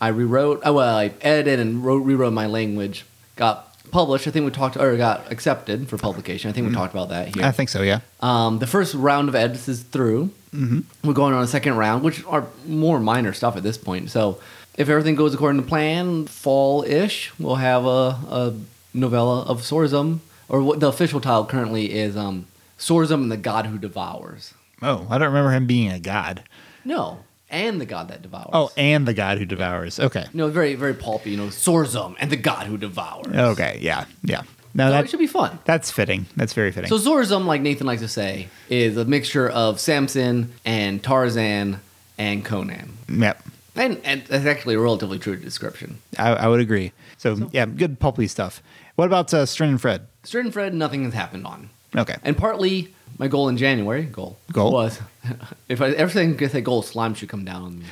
I 0.00 0.08
rewrote, 0.08 0.60
oh, 0.64 0.74
well, 0.74 0.96
I 0.96 1.12
edited 1.20 1.58
and 1.60 1.84
wrote, 1.84 2.04
rewrote 2.04 2.32
my 2.32 2.46
language. 2.46 3.04
Got 3.36 3.70
published. 3.90 4.26
I 4.26 4.30
think 4.30 4.44
we 4.44 4.50
talked, 4.50 4.76
or 4.76 4.96
got 4.96 5.30
accepted 5.32 5.88
for 5.88 5.96
publication. 5.98 6.50
I 6.50 6.52
think 6.52 6.68
we 6.68 6.74
talked 6.74 6.92
about 6.94 7.08
that 7.08 7.34
here. 7.34 7.44
I 7.44 7.50
think 7.52 7.68
so, 7.68 7.82
yeah. 7.82 8.00
Um, 8.20 8.58
the 8.58 8.66
first 8.66 8.94
round 8.94 9.28
of 9.28 9.34
edits 9.34 9.68
is 9.68 9.82
through. 9.82 10.30
Mm-hmm. 10.54 10.80
We're 11.06 11.14
going 11.14 11.34
on 11.34 11.42
a 11.42 11.46
second 11.48 11.76
round, 11.76 12.04
which 12.04 12.24
are 12.26 12.46
more 12.66 13.00
minor 13.00 13.32
stuff 13.32 13.56
at 13.56 13.62
this 13.62 13.78
point. 13.78 14.10
So 14.10 14.38
if 14.76 14.88
everything 14.88 15.14
goes 15.14 15.34
according 15.34 15.60
to 15.62 15.66
plan, 15.66 16.26
fall-ish, 16.26 17.32
we'll 17.38 17.56
have 17.56 17.84
a, 17.84 18.18
a 18.30 18.54
novella 18.92 19.42
of 19.42 19.62
Sorzum, 19.62 20.18
or 20.48 20.62
what 20.62 20.80
the 20.80 20.88
official 20.88 21.20
title 21.20 21.44
currently 21.46 21.92
is 21.92 22.16
um, 22.16 22.46
Sorzum 22.78 23.22
and 23.22 23.32
the 23.32 23.36
God 23.36 23.66
Who 23.66 23.78
Devours. 23.78 24.54
Oh, 24.82 25.06
I 25.08 25.18
don't 25.18 25.28
remember 25.28 25.50
him 25.52 25.66
being 25.66 25.90
a 25.90 26.00
god. 26.00 26.42
No, 26.84 27.20
and 27.48 27.80
the 27.80 27.86
God 27.86 28.08
that 28.08 28.20
devours. 28.22 28.50
Oh, 28.52 28.70
and 28.76 29.06
the 29.06 29.14
god 29.14 29.38
who 29.38 29.44
devours. 29.46 29.98
Okay. 30.00 30.26
No, 30.34 30.48
very 30.48 30.74
very 30.74 30.92
pulpy. 30.94 31.30
You 31.30 31.36
know, 31.38 31.46
Sorzum 31.46 32.16
and 32.18 32.30
the 32.30 32.36
God 32.36 32.66
Who 32.66 32.76
Devours. 32.76 33.26
Okay, 33.28 33.78
yeah, 33.80 34.04
yeah. 34.22 34.42
No, 34.76 34.88
So 34.88 34.90
that, 34.90 35.08
should 35.08 35.20
be 35.20 35.28
fun. 35.28 35.60
that's 35.64 35.90
fitting. 35.92 36.26
That's 36.36 36.52
very 36.52 36.72
fitting. 36.72 36.88
So 36.90 36.98
Sorzum, 36.98 37.46
like 37.46 37.60
Nathan 37.60 37.86
likes 37.86 38.02
to 38.02 38.08
say, 38.08 38.48
is 38.68 38.96
a 38.96 39.04
mixture 39.04 39.48
of 39.48 39.78
Samson 39.78 40.52
and 40.64 41.00
Tarzan 41.02 41.78
and 42.18 42.44
Conan. 42.44 42.92
yep. 43.08 43.40
And, 43.76 44.00
and 44.04 44.24
that's 44.26 44.46
actually 44.46 44.74
a 44.74 44.80
relatively 44.80 45.18
true 45.20 45.36
description. 45.36 45.98
I, 46.18 46.30
I 46.30 46.48
would 46.48 46.60
agree. 46.60 46.92
So, 47.18 47.48
yeah, 47.52 47.66
good 47.66 47.98
pulpy 48.00 48.26
stuff. 48.28 48.62
What 48.96 49.06
about 49.06 49.32
uh, 49.34 49.46
Strin 49.46 49.70
and 49.70 49.80
Fred? 49.80 50.06
Strid 50.22 50.44
and 50.46 50.52
Fred, 50.52 50.74
nothing 50.74 51.04
has 51.04 51.14
happened 51.14 51.46
on. 51.46 51.70
Okay. 51.96 52.16
And 52.22 52.36
partly 52.36 52.94
my 53.18 53.28
goal 53.28 53.48
in 53.48 53.56
January, 53.56 54.02
goal, 54.04 54.38
Goal? 54.52 54.72
was 54.72 55.00
if 55.68 55.80
I 55.80 55.90
ever 55.90 56.10
say 56.10 56.34
I 56.38 56.46
say 56.48 56.60
goal, 56.60 56.82
slime 56.82 57.14
should 57.14 57.28
come 57.28 57.44
down 57.44 57.62
on 57.62 57.78
me. 57.78 57.84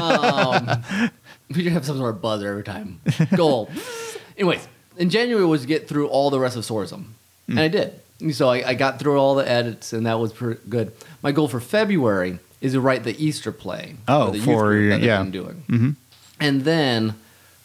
Um, 0.00 1.10
we 1.54 1.62
should 1.64 1.72
have 1.72 1.84
some 1.84 1.96
sort 1.98 2.14
of 2.14 2.22
buzzer 2.22 2.48
every 2.48 2.62
time. 2.62 3.00
Goal. 3.34 3.70
Anyways, 4.36 4.66
in 4.96 5.10
January 5.10 5.44
was 5.44 5.62
to 5.62 5.66
get 5.66 5.88
through 5.88 6.08
all 6.08 6.30
the 6.30 6.38
rest 6.38 6.56
of 6.56 6.64
Sorzum, 6.64 7.06
and 7.48 7.58
I 7.60 7.68
did. 7.68 8.00
So 8.32 8.48
I, 8.48 8.68
I 8.70 8.74
got 8.74 8.98
through 8.98 9.18
all 9.18 9.34
the 9.34 9.48
edits, 9.48 9.92
and 9.92 10.06
that 10.06 10.18
was 10.20 10.32
pretty 10.32 10.60
good. 10.68 10.92
My 11.22 11.32
goal 11.32 11.48
for 11.48 11.58
February 11.60 12.38
is 12.60 12.72
to 12.72 12.80
write 12.80 13.02
the 13.04 13.16
Easter 13.22 13.50
play. 13.50 13.96
Oh, 14.06 14.30
the 14.30 14.36
youth 14.38 14.44
for 14.44 14.68
group 14.68 14.80
your- 14.82 14.90
that 14.90 14.96
they've 14.98 15.06
yeah. 15.06 15.22
been 15.22 15.30
doing. 15.30 15.96
And 16.38 16.62
then 16.62 17.14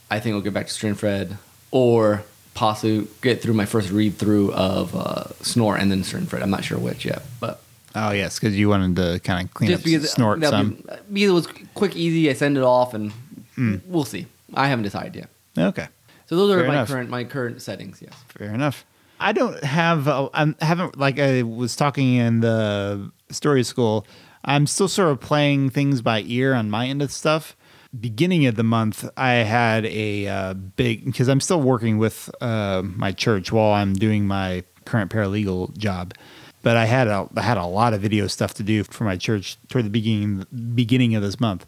I 0.09 0.19
think 0.19 0.33
we'll 0.33 0.41
get 0.41 0.53
back 0.53 0.67
to 0.67 0.73
Strin 0.73 0.95
Fred, 0.95 1.37
or 1.71 2.23
possibly 2.55 3.07
get 3.21 3.41
through 3.43 3.53
my 3.53 3.65
first 3.65 3.91
read 3.91 4.17
through 4.17 4.51
of 4.53 4.95
uh, 4.95 5.25
Snore 5.43 5.77
and 5.77 5.91
then 5.91 6.01
Fred. 6.03 6.41
I'm 6.41 6.49
not 6.49 6.63
sure 6.63 6.79
which 6.79 7.05
yet, 7.05 7.21
but 7.39 7.61
Oh, 7.97 8.11
yes, 8.11 8.37
because 8.39 8.57
you 8.57 8.67
wanted 8.67 8.95
to 8.97 9.19
kind 9.23 9.47
of 9.47 9.53
clean 9.53 9.69
just 9.69 9.81
up 9.81 9.85
because 9.85 10.11
Snort 10.11 10.39
that'll 10.41 10.59
some. 10.59 10.71
be- 10.71 10.83
because 11.13 11.29
it 11.29 11.33
was 11.33 11.47
quick, 11.75 11.95
easy. 11.95 12.29
I 12.29 12.33
send 12.33 12.57
it 12.57 12.63
off, 12.63 12.93
and 12.93 13.13
Hmm. 13.55 13.75
we'll 13.85 14.03
see. 14.03 14.25
I 14.53 14.67
haven't 14.67 14.83
decided 14.83 15.15
yet. 15.15 15.29
Okay. 15.57 15.87
So 16.27 16.35
those 16.35 16.51
are 16.51 16.59
Fair 16.59 16.67
my 16.67 16.73
enough. 16.73 16.87
current 16.89 17.09
my 17.09 17.23
current 17.23 17.61
settings. 17.61 18.01
Yes. 18.01 18.13
Fair 18.37 18.53
enough. 18.53 18.83
I 19.19 19.31
don't 19.31 19.63
have. 19.63 20.07
A, 20.09 20.29
I 20.33 20.53
haven't 20.65 20.97
like 20.97 21.19
I 21.19 21.43
was 21.43 21.75
talking 21.77 22.15
in 22.15 22.41
the 22.41 23.11
story 23.29 23.63
school. 23.63 24.05
I'm 24.43 24.67
still 24.67 24.89
sort 24.89 25.09
of 25.09 25.21
playing 25.21 25.69
things 25.69 26.01
by 26.01 26.21
ear 26.25 26.53
on 26.53 26.69
my 26.69 26.87
end 26.87 27.01
of 27.01 27.11
stuff. 27.13 27.55
Beginning 27.99 28.45
of 28.45 28.55
the 28.55 28.63
month, 28.63 29.07
I 29.15 29.33
had 29.33 29.85
a 29.85 30.27
uh, 30.27 30.53
big 30.53 31.05
because 31.05 31.29
I'm 31.29 31.39
still 31.39 31.61
working 31.61 31.97
with 31.97 32.29
uh, 32.41 32.81
my 32.83 33.11
church 33.11 33.51
while 33.51 33.73
I'm 33.73 33.93
doing 33.93 34.25
my 34.25 34.63
current 34.85 35.11
paralegal 35.11 35.77
job. 35.77 36.13
But 36.61 36.77
I 36.77 36.85
had 36.85 37.07
a 37.07 37.29
I 37.35 37.41
had 37.41 37.57
a 37.57 37.65
lot 37.65 37.93
of 37.93 38.01
video 38.01 38.27
stuff 38.27 38.55
to 38.55 38.63
do 38.63 38.83
for 38.83 39.03
my 39.03 39.17
church 39.17 39.57
toward 39.69 39.85
the 39.85 39.91
beginning 39.91 40.45
beginning 40.73 41.15
of 41.15 41.21
this 41.21 41.39
month. 41.39 41.65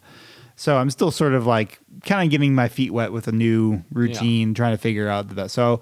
So 0.55 0.77
I'm 0.77 0.89
still 0.89 1.11
sort 1.11 1.33
of 1.33 1.45
like 1.45 1.79
kind 2.03 2.27
of 2.27 2.31
getting 2.31 2.55
my 2.55 2.67
feet 2.67 2.91
wet 2.91 3.11
with 3.11 3.27
a 3.27 3.31
new 3.31 3.83
routine, 3.91 4.55
trying 4.55 4.73
to 4.73 4.81
figure 4.81 5.07
out 5.07 5.29
the 5.29 5.35
best. 5.35 5.53
So 5.53 5.81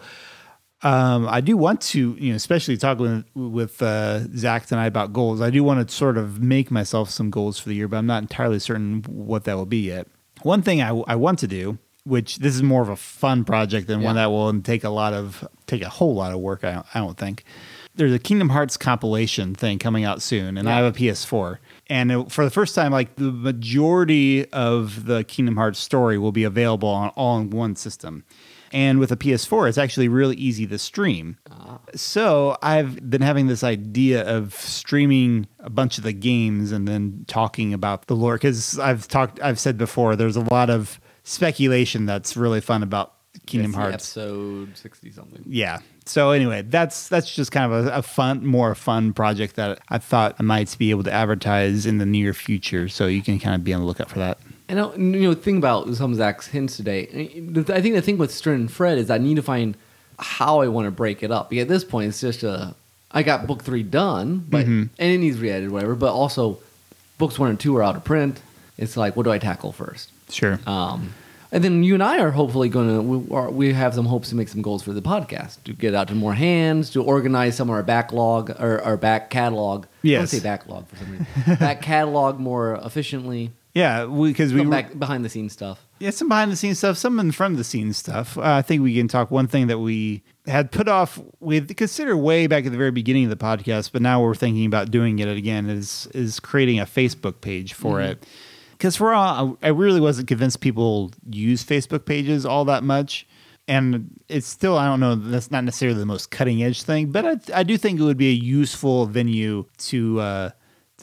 um, 0.82 1.28
I 1.30 1.40
do 1.40 1.56
want 1.56 1.80
to, 1.82 2.16
you 2.20 2.32
know, 2.32 2.36
especially 2.36 2.76
talking 2.76 3.24
with, 3.34 3.52
with 3.54 3.82
uh, 3.82 4.20
Zach 4.36 4.66
tonight 4.66 4.88
about 4.88 5.14
goals. 5.14 5.40
I 5.40 5.50
do 5.50 5.64
want 5.64 5.88
to 5.88 5.96
sort 5.96 6.18
of 6.18 6.42
make 6.42 6.70
myself 6.70 7.10
some 7.10 7.30
goals 7.30 7.58
for 7.58 7.70
the 7.70 7.76
year, 7.76 7.88
but 7.88 7.98
I'm 7.98 8.06
not 8.06 8.22
entirely 8.22 8.60
certain 8.60 9.02
what 9.04 9.46
that 9.46 9.56
will 9.56 9.66
be 9.66 9.88
yet. 9.88 10.08
One 10.44 10.62
thing 10.62 10.82
I, 10.82 10.90
I 11.08 11.16
want 11.16 11.40
to 11.40 11.48
do, 11.48 11.78
which 12.04 12.38
this 12.38 12.54
is 12.56 12.62
more 12.64 12.82
of 12.82 12.90
a 12.90 12.96
fun 12.96 13.44
project 13.46 13.88
than 13.88 14.02
one 14.02 14.16
that 14.16 14.28
will 14.28 14.62
take 14.62 14.84
a 14.84 14.90
lot 14.90 15.14
of 15.14 15.48
take 15.68 15.82
a 15.82 15.90
whole 15.90 16.14
lot 16.16 16.32
of 16.34 16.40
work. 16.40 16.64
I 16.64 16.74
don't, 16.74 16.86
I 16.94 17.00
don't 17.00 17.18
think. 17.18 17.44
There's 17.96 18.14
a 18.14 18.20
Kingdom 18.20 18.50
Hearts 18.50 18.76
compilation 18.78 19.56
thing 19.56 19.80
coming 19.80 20.04
out 20.04 20.22
soon, 20.22 20.58
and 20.58 20.68
I 20.70 20.78
have 20.78 20.94
a 20.96 20.98
PS4. 20.98 21.58
And 21.88 22.12
it- 22.12 22.32
for 22.32 22.44
the 22.44 22.52
first 22.52 22.76
time, 22.76 22.92
like 22.92 23.16
the 23.16 23.32
majority 23.32 24.46
of 24.52 25.06
the 25.06 25.24
Kingdom 25.24 25.56
Hearts 25.56 25.80
story 25.80 26.18
will 26.18 26.34
be 26.34 26.44
available 26.44 26.90
on 26.90 27.10
all 27.10 27.40
in 27.40 27.50
one 27.50 27.76
system. 27.76 28.24
And 28.76 29.00
with 29.00 29.10
a 29.10 29.16
PS4, 29.16 29.70
it's 29.70 29.78
actually 29.78 30.10
really 30.10 30.36
easy 30.36 30.68
to 30.68 30.78
stream. 30.78 31.38
Ah. 31.50 31.80
So 31.96 32.58
I've 32.62 33.10
been 33.10 33.22
having 33.22 33.48
this 33.48 33.64
idea 33.64 34.28
of 34.28 34.54
streaming 34.54 35.48
a 35.62 35.70
bunch 35.70 35.98
of 35.98 36.04
the 36.04 36.12
games 36.12 36.74
and 36.74 36.86
then 36.86 37.24
talking 37.26 37.74
about 37.74 38.08
the 38.08 38.18
lore 38.18 38.36
because 38.36 38.78
I've 38.78 39.08
talked, 39.08 39.40
I've 39.42 39.60
said 39.60 39.78
before, 39.78 40.18
there's 40.18 40.36
a 40.36 40.42
lot 40.52 40.70
of 40.70 41.00
speculation 41.24 42.06
that's 42.06 42.36
really 42.36 42.60
fun 42.60 42.84
about 42.84 43.14
Kingdom 43.46 43.72
the 43.72 43.78
Hearts. 43.78 44.18
episode 44.18 44.78
sixty 44.78 45.10
something. 45.10 45.44
Yeah. 45.48 45.80
So 46.06 46.32
anyway, 46.32 46.64
that's 46.64 47.08
that's 47.08 47.34
just 47.34 47.54
kind 47.54 47.72
of 47.72 47.88
a, 47.88 47.92
a 47.92 48.02
fun, 48.02 48.46
more 48.46 48.76
fun 48.76 49.14
project 49.14 49.56
that 49.56 49.80
I 49.88 50.00
thought 50.00 50.36
I 50.38 50.44
might 50.44 50.78
be 50.78 50.90
able 50.90 51.04
to 51.04 51.14
advertise 51.14 51.86
in 51.86 51.98
the 51.98 52.06
near 52.06 52.34
future. 52.34 52.90
So 52.90 53.08
you 53.08 53.22
can 53.22 53.40
kind 53.40 53.56
of 53.56 53.64
be 53.64 53.74
on 53.74 53.80
the 53.80 53.88
lookout 53.88 54.10
for 54.10 54.20
that. 54.20 54.38
And 54.68 54.80
uh, 54.80 54.92
you 54.98 55.04
know, 55.22 55.34
think 55.34 55.58
about 55.60 55.94
some 55.96 56.12
of 56.12 56.18
Zach's 56.18 56.48
hints 56.48 56.76
today. 56.78 57.04
I 57.70 57.82
think 57.82 57.96
the 57.96 58.02
thing 58.02 58.18
with 58.18 58.34
Stern 58.34 58.62
and 58.62 58.72
Fred 58.72 58.98
is 58.98 59.10
I 59.12 59.18
need 59.20 59.36
to 59.36 59.44
find 59.44 59.76
how 60.18 60.62
I 60.62 60.68
want 60.70 60.86
to 60.86 60.92
break 60.92 61.22
it 61.24 61.30
up. 61.32 61.50
Because 61.50 61.64
at 61.64 61.68
this 61.68 61.84
point, 61.84 62.08
it's 62.10 62.22
just 62.22 62.44
a 62.44 62.74
I 63.12 63.24
got 63.24 63.48
book 63.48 63.64
three 63.64 63.84
done, 63.84 64.44
but 64.50 64.66
Mhm. 64.66 64.90
and 64.98 65.12
it 65.12 65.18
needs 65.20 65.40
re-edited, 65.40 65.72
whatever. 65.72 65.96
But 65.96 66.12
also, 66.14 66.58
books 67.18 67.38
one 67.40 67.50
and 67.50 67.60
two 67.60 67.76
are 67.78 67.84
out 67.84 67.96
of 67.96 68.04
print. 68.04 68.42
It's 68.78 68.98
like, 68.98 69.16
what 69.16 69.24
do 69.24 69.32
I 69.32 69.38
tackle 69.38 69.72
first? 69.72 70.10
Sure. 70.30 70.60
Um, 70.68 71.14
and 71.52 71.64
then 71.64 71.84
you 71.84 71.94
and 71.94 72.04
I 72.04 72.20
are 72.20 72.32
hopefully 72.32 72.68
going 72.68 72.90
to 72.90 73.02
we, 73.02 73.34
are, 73.36 73.50
we 73.50 73.72
have 73.72 73.94
some 73.94 74.06
hopes 74.08 74.30
to 74.30 74.36
make 74.36 74.50
some 74.50 74.62
goals 74.62 74.84
for 74.84 74.92
the 74.92 75.02
podcast 75.02 75.64
to 75.66 75.72
get 75.74 75.94
out 75.94 76.10
to 76.10 76.16
more 76.16 76.34
hands 76.34 76.90
to 76.90 77.02
organize 77.04 77.56
some 77.56 77.70
of 77.70 77.76
our 77.76 77.84
backlog 77.84 78.50
or 78.60 78.82
our 78.82 78.98
back 78.98 79.30
catalog. 79.30 79.86
I 79.86 79.88
Yes. 80.02 80.32
to 80.32 80.38
say 80.38 80.44
backlog 80.44 80.88
for 80.88 80.98
some 80.98 81.12
reason. 81.12 81.26
back 81.60 81.82
catalog 81.82 82.40
more 82.40 82.76
efficiently. 82.84 83.52
Yeah, 83.76 84.06
because 84.06 84.52
we, 84.54 84.62
were- 84.62 84.72
back 84.72 84.98
behind 84.98 85.24
the 85.24 85.30
scenes 85.30 85.54
stuff. 85.54 85.86
Yeah, 86.00 86.10
some 86.10 86.28
behind 86.28 86.52
the 86.52 86.56
scenes 86.56 86.80
stuff, 86.80 86.98
some 86.98 87.20
in 87.20 87.32
front 87.32 87.54
of 87.54 87.58
the 87.58 87.64
scenes 87.64 87.96
stuff. 87.98 88.38
Uh, 88.38 88.42
I 88.44 88.62
think 88.64 88.82
we 88.82 88.96
can 88.96 89.08
talk 89.08 89.30
one 89.32 89.48
thing 89.48 89.68
that 89.68 89.78
we 89.80 90.24
had 90.48 90.72
put 90.72 90.88
off 90.90 91.22
with 91.40 91.74
consider 91.78 92.18
way 92.18 92.48
back 92.48 92.66
at 92.66 92.72
the 92.74 92.78
very 92.78 92.92
beginning 92.92 93.24
of 93.26 93.30
the 93.30 93.38
podcast, 93.38 93.92
but 93.94 94.02
now 94.02 94.22
we're 94.22 94.36
thinking 94.36 94.66
about 94.66 94.92
doing 94.92 95.20
it 95.20 95.28
again 95.38 95.70
is 95.70 96.08
is 96.14 96.40
creating 96.40 96.80
a 96.80 96.86
Facebook 96.86 97.40
page 97.42 97.74
for 97.74 98.00
Mm-hmm. 98.00 98.12
it. 98.14 98.26
Because 98.74 98.98
for 98.98 99.14
all, 99.14 99.58
I 99.64 99.70
really 99.70 100.02
wasn't 100.02 100.28
convinced 100.28 100.60
people 100.60 101.12
use 101.30 101.64
Facebook 101.64 102.06
pages 102.06 102.46
all 102.46 102.66
that 102.66 102.84
much. 102.84 103.26
And 103.70 104.20
it's 104.28 104.46
still, 104.48 104.78
I 104.78 104.86
don't 104.88 105.00
know, 105.00 105.16
that's 105.16 105.50
not 105.50 105.64
necessarily 105.64 105.98
the 105.98 106.06
most 106.06 106.30
cutting 106.30 106.62
edge 106.62 106.84
thing, 106.84 107.12
but 107.12 107.26
I, 107.26 107.60
I 107.62 107.64
do 107.64 107.78
think 107.78 108.00
it 108.00 108.04
would 108.04 108.18
be 108.18 108.30
a 108.30 108.34
useful 108.34 109.06
venue 109.08 109.66
to 109.88 110.20
uh, 110.20 110.50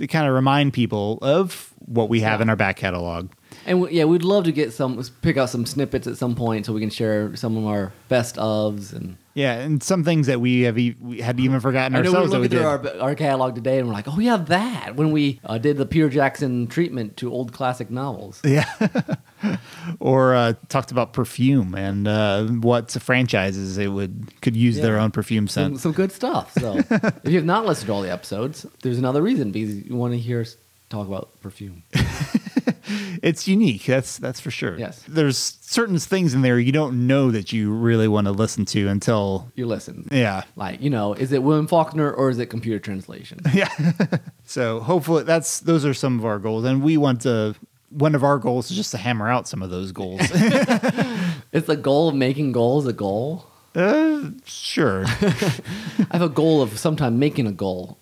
to 0.02 0.06
kind 0.08 0.26
of 0.28 0.34
remind 0.34 0.72
people 0.72 1.18
of 1.22 1.72
what 1.86 2.08
we 2.08 2.20
have 2.20 2.40
Yeah. 2.40 2.42
in 2.42 2.50
our 2.50 2.56
back 2.56 2.76
catalog. 2.76 3.30
And 3.66 3.80
we, 3.82 3.92
yeah, 3.92 4.04
we'd 4.04 4.22
love 4.24 4.44
to 4.44 4.52
get 4.52 4.72
some 4.72 5.02
pick 5.20 5.36
out 5.36 5.48
some 5.50 5.64
snippets 5.66 6.06
at 6.06 6.16
some 6.16 6.34
point 6.34 6.66
so 6.66 6.72
we 6.72 6.80
can 6.80 6.90
share 6.90 7.34
some 7.36 7.56
of 7.56 7.66
our 7.66 7.92
best 8.08 8.36
ofs 8.36 8.92
and. 8.92 9.16
Yeah, 9.34 9.54
and 9.60 9.82
some 9.82 10.04
things 10.04 10.26
that 10.26 10.40
we 10.42 10.62
have 10.62 10.78
e- 10.78 10.94
we 11.00 11.20
had 11.22 11.40
even 11.40 11.58
forgotten 11.60 11.96
I 11.96 12.00
know 12.02 12.10
we 12.10 12.16
were 12.18 12.22
ourselves 12.24 12.32
we 12.32 12.38
looking 12.48 12.50
did. 12.58 12.90
through 12.92 13.00
our, 13.00 13.08
our 13.10 13.14
catalog 13.14 13.54
today 13.54 13.78
and 13.78 13.88
we're 13.88 13.94
like, 13.94 14.06
oh 14.08 14.18
yeah, 14.18 14.36
that 14.36 14.94
when 14.96 15.10
we 15.10 15.40
uh, 15.46 15.56
did 15.58 15.78
the 15.78 15.86
Peter 15.86 16.10
Jackson 16.10 16.66
treatment 16.66 17.16
to 17.18 17.32
old 17.32 17.52
classic 17.52 17.90
novels. 17.90 18.42
yeah, 18.44 18.66
or 20.00 20.34
uh, 20.34 20.54
talked 20.68 20.90
about 20.90 21.12
perfume 21.12 21.74
and 21.74 22.06
uh, 22.08 22.44
what 22.46 22.90
franchises 22.90 23.78
it 23.78 23.88
would 23.88 24.40
could 24.40 24.56
use 24.56 24.80
their 24.80 24.98
own 24.98 25.10
perfume 25.10 25.48
some, 25.48 25.72
scent. 25.72 25.80
some 25.80 25.92
good 25.92 26.12
stuff. 26.12 26.52
So 26.54 26.76
if 26.90 27.20
you 27.24 27.36
have 27.36 27.44
not 27.44 27.66
listened 27.66 27.86
to 27.88 27.92
all 27.92 28.02
the 28.02 28.12
episodes, 28.12 28.66
there's 28.82 28.98
another 28.98 29.22
reason 29.22 29.52
because 29.52 29.74
you 29.74 29.96
want 29.96 30.12
to 30.12 30.18
hear 30.18 30.40
us 30.40 30.56
talk 30.90 31.06
about 31.06 31.40
perfume. 31.40 31.82
It's 33.22 33.46
unique. 33.46 33.86
That's 33.86 34.18
that's 34.18 34.40
for 34.40 34.50
sure. 34.50 34.76
Yes. 34.76 35.04
There's 35.08 35.38
certain 35.38 35.98
things 35.98 36.34
in 36.34 36.42
there 36.42 36.58
you 36.58 36.72
don't 36.72 37.06
know 37.06 37.30
that 37.30 37.52
you 37.52 37.72
really 37.72 38.08
want 38.08 38.26
to 38.26 38.32
listen 38.32 38.64
to 38.66 38.88
until 38.88 39.50
You 39.54 39.66
listen. 39.66 40.08
yeah. 40.10 40.42
Like, 40.56 40.80
you 40.80 40.90
know, 40.90 41.14
is 41.14 41.30
it 41.32 41.42
William 41.42 41.68
Faulkner 41.68 42.12
or 42.12 42.30
is 42.30 42.38
it 42.38 42.46
computer 42.46 42.80
translation? 42.80 43.38
Yeah. 43.54 43.68
so 44.44 44.80
hopefully 44.80 45.22
that's 45.24 45.60
those 45.60 45.84
are 45.84 45.94
some 45.94 46.18
of 46.18 46.24
our 46.24 46.38
goals, 46.38 46.64
and 46.64 46.82
we 46.82 46.96
want 46.96 47.22
to. 47.22 47.54
One 47.92 48.14
of 48.14 48.24
our 48.24 48.38
goals 48.38 48.70
is 48.70 48.76
just 48.76 48.90
to 48.92 48.96
hammer 48.98 49.28
out 49.30 49.46
some 49.48 49.62
of 49.62 49.70
those 49.70 49.92
goals. 49.92 50.20
It's 51.52 51.66
the 51.66 51.76
goal 51.76 52.08
of 52.08 52.14
making 52.14 52.52
goals 52.52 52.86
a 52.86 52.94
goal. 52.94 53.44
uh, 53.74 54.30
sure. 54.46 55.04
I 55.06 56.08
have 56.12 56.22
a 56.22 56.28
goal 56.30 56.62
of 56.62 56.78
sometime 56.78 57.18
making 57.18 57.46
a 57.46 57.52
goal. 57.52 57.98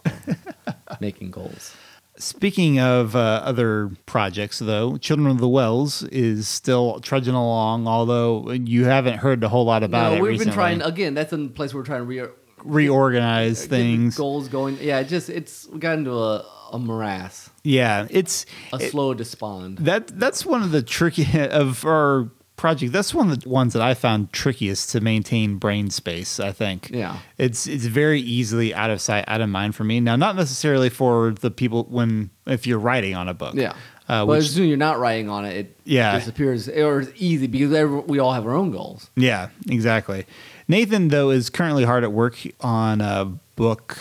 making 1.00 1.32
goals. 1.32 1.74
Speaking 2.16 2.78
of 2.78 3.16
uh, 3.16 3.40
other 3.44 3.90
projects, 4.06 4.60
though, 4.60 4.98
Children 4.98 5.30
of 5.32 5.38
the 5.38 5.48
Wells 5.48 6.04
is 6.04 6.46
still 6.46 7.00
trudging 7.00 7.34
along. 7.34 7.88
Although 7.88 8.52
you 8.52 8.84
haven't 8.84 9.18
heard 9.18 9.42
a 9.42 9.48
whole 9.48 9.64
lot 9.64 9.82
about 9.82 10.12
no, 10.12 10.18
it 10.18 10.20
we've 10.22 10.30
recently. 10.32 10.50
been 10.50 10.54
trying 10.54 10.82
again. 10.82 11.14
That's 11.14 11.32
a 11.32 11.38
place 11.48 11.74
we're 11.74 11.82
trying 11.82 12.00
to 12.02 12.04
re- 12.04 12.28
reorganize 12.62 13.66
things. 13.66 14.16
goals 14.16 14.46
going. 14.48 14.78
Yeah, 14.80 15.00
it 15.00 15.08
just 15.08 15.28
it's 15.28 15.66
we 15.68 15.78
got 15.80 15.98
into 15.98 16.12
a, 16.12 16.44
a 16.72 16.78
morass, 16.78 17.49
Yeah, 17.62 18.06
it's 18.10 18.46
a 18.72 18.76
it- 18.76 18.90
slow 18.90 19.14
despond. 19.14 19.78
That 19.78 20.08
that's 20.18 20.44
one 20.46 20.62
of 20.62 20.70
the 20.72 20.82
tricky 20.82 21.26
of 21.50 21.84
our 21.84 22.28
project. 22.56 22.92
That's 22.92 23.14
one 23.14 23.30
of 23.30 23.40
the 23.40 23.48
ones 23.48 23.72
that 23.72 23.82
I 23.82 23.94
found 23.94 24.32
trickiest 24.32 24.90
to 24.90 25.00
maintain 25.00 25.56
brain 25.56 25.90
space. 25.90 26.38
I 26.40 26.52
think. 26.52 26.90
Yeah. 26.90 27.18
it's 27.38 27.66
it's 27.66 27.86
very 27.86 28.20
easily 28.20 28.74
out 28.74 28.90
of 28.90 29.00
sight, 29.00 29.24
out 29.28 29.40
of 29.40 29.48
mind 29.48 29.74
for 29.74 29.84
me. 29.84 30.00
Now, 30.00 30.16
not 30.16 30.36
necessarily 30.36 30.88
for 30.90 31.32
the 31.32 31.50
people 31.50 31.84
when 31.90 32.30
if 32.46 32.66
you're 32.66 32.78
writing 32.78 33.14
on 33.14 33.28
a 33.28 33.34
book. 33.34 33.54
Yeah. 33.54 33.72
Uh, 34.08 34.26
but 34.26 34.38
which, 34.38 34.38
as 34.40 34.50
soon 34.54 34.64
as 34.64 34.68
you're 34.68 34.76
not 34.76 34.98
writing 34.98 35.28
on 35.30 35.44
it, 35.44 35.56
it 35.56 35.76
Yeah. 35.84 36.18
disappears. 36.18 36.68
Or 36.68 37.00
it's 37.00 37.12
easy 37.16 37.46
because 37.46 38.04
we 38.08 38.18
all 38.18 38.32
have 38.32 38.44
our 38.46 38.54
own 38.54 38.72
goals. 38.72 39.08
yeah, 39.16 39.50
exactly. 39.68 40.26
Nathan 40.66 41.08
though 41.08 41.30
is 41.30 41.48
currently 41.50 41.84
hard 41.84 42.02
at 42.04 42.10
work 42.12 42.36
on 42.60 43.00
uh, 43.00 43.26
book 43.56 43.96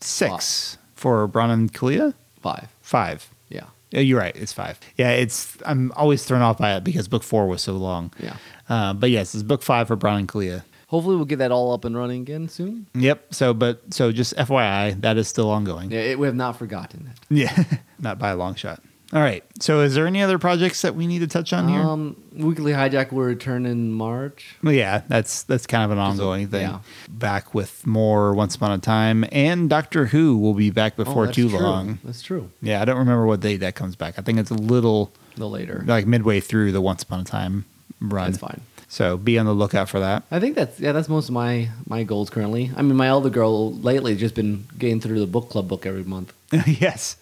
six 0.00 0.78
for 0.94 1.26
Bron 1.26 1.50
and 1.50 1.72
Kalia. 1.72 2.14
Five. 2.40 2.68
Five. 2.92 3.30
Yeah. 3.48 3.64
Yeah, 3.90 4.00
you're 4.00 4.18
right. 4.18 4.36
It's 4.36 4.52
five. 4.52 4.78
Yeah, 4.98 5.12
it's. 5.12 5.56
I'm 5.64 5.92
always 5.96 6.24
thrown 6.26 6.42
off 6.42 6.58
by 6.58 6.76
it 6.76 6.84
because 6.84 7.08
book 7.08 7.22
four 7.22 7.46
was 7.46 7.62
so 7.62 7.72
long. 7.72 8.12
Yeah. 8.18 8.36
Uh, 8.68 8.92
but 8.92 9.08
yes, 9.08 9.34
it's 9.34 9.42
book 9.42 9.62
five 9.62 9.88
for 9.88 9.96
Brown 9.96 10.18
and 10.18 10.28
Kalia. 10.28 10.62
Hopefully, 10.88 11.16
we'll 11.16 11.24
get 11.24 11.38
that 11.38 11.50
all 11.50 11.72
up 11.72 11.86
and 11.86 11.96
running 11.96 12.20
again 12.20 12.50
soon. 12.50 12.86
Yep. 12.94 13.32
So, 13.32 13.54
but 13.54 13.80
so 13.94 14.12
just 14.12 14.36
FYI, 14.36 15.00
that 15.00 15.16
is 15.16 15.26
still 15.26 15.48
ongoing. 15.48 15.90
Yeah, 15.90 16.00
it, 16.00 16.18
we 16.18 16.26
have 16.26 16.36
not 16.36 16.58
forgotten 16.58 17.10
it. 17.10 17.18
Yeah, 17.34 17.64
not 17.98 18.18
by 18.18 18.28
a 18.28 18.36
long 18.36 18.56
shot. 18.56 18.82
All 19.12 19.20
right. 19.20 19.44
So, 19.60 19.80
is 19.80 19.94
there 19.94 20.06
any 20.06 20.22
other 20.22 20.38
projects 20.38 20.80
that 20.82 20.94
we 20.94 21.06
need 21.06 21.18
to 21.18 21.26
touch 21.26 21.52
on 21.52 21.68
here? 21.68 21.80
Um, 21.80 22.16
Weekly 22.34 22.72
Hijack 22.72 23.12
will 23.12 23.24
return 23.24 23.66
in 23.66 23.92
March. 23.92 24.56
well, 24.62 24.72
yeah, 24.72 25.02
that's 25.06 25.42
that's 25.42 25.66
kind 25.66 25.84
of 25.84 25.90
an 25.90 25.98
ongoing 25.98 26.48
thing. 26.48 26.62
yeah. 26.62 26.78
Back 27.10 27.52
with 27.54 27.86
more 27.86 28.32
Once 28.34 28.54
Upon 28.54 28.72
a 28.72 28.78
Time, 28.78 29.24
and 29.30 29.68
Doctor 29.68 30.06
Who 30.06 30.38
will 30.38 30.54
be 30.54 30.70
back 30.70 30.96
before 30.96 31.28
Oh, 31.28 31.30
too 31.30 31.50
true. 31.50 31.58
long. 31.58 31.98
That's 32.04 32.22
true. 32.22 32.50
Yeah, 32.62 32.80
I 32.80 32.86
don't 32.86 32.96
remember 32.98 33.26
what 33.26 33.40
date 33.40 33.58
that 33.58 33.74
comes 33.74 33.96
back. 33.96 34.18
I 34.18 34.22
think 34.22 34.38
it's 34.38 34.50
a 34.50 34.54
little 34.54 35.12
The 35.36 35.46
later. 35.48 35.84
like 35.86 36.06
midway 36.06 36.40
through 36.40 36.72
the 36.72 36.80
Once 36.80 37.02
Upon 37.02 37.20
a 37.20 37.24
Time 37.24 37.66
run. 38.00 38.30
That's 38.30 38.38
fine. 38.40 38.62
So 38.88 39.16
be 39.16 39.38
on 39.38 39.46
the 39.46 39.54
lookout 39.54 39.88
for 39.88 40.00
that. 40.00 40.22
I 40.30 40.38
think 40.40 40.54
that's 40.54 40.78
yeah. 40.80 40.92
That's 40.92 41.08
most 41.08 41.28
of 41.28 41.34
my 41.34 41.68
my 41.86 42.02
goals 42.02 42.28
currently. 42.30 42.70
I 42.76 42.82
mean, 42.82 42.96
my 42.96 43.06
elder 43.08 43.30
girl 43.30 43.72
lately 43.74 44.12
has 44.12 44.20
just 44.20 44.34
been 44.34 44.66
getting 44.78 45.00
through 45.00 45.20
the 45.20 45.26
book 45.26 45.48
club 45.50 45.66
book 45.68 45.86
every 45.86 46.04
month, 46.04 46.32
yes. 46.66 47.16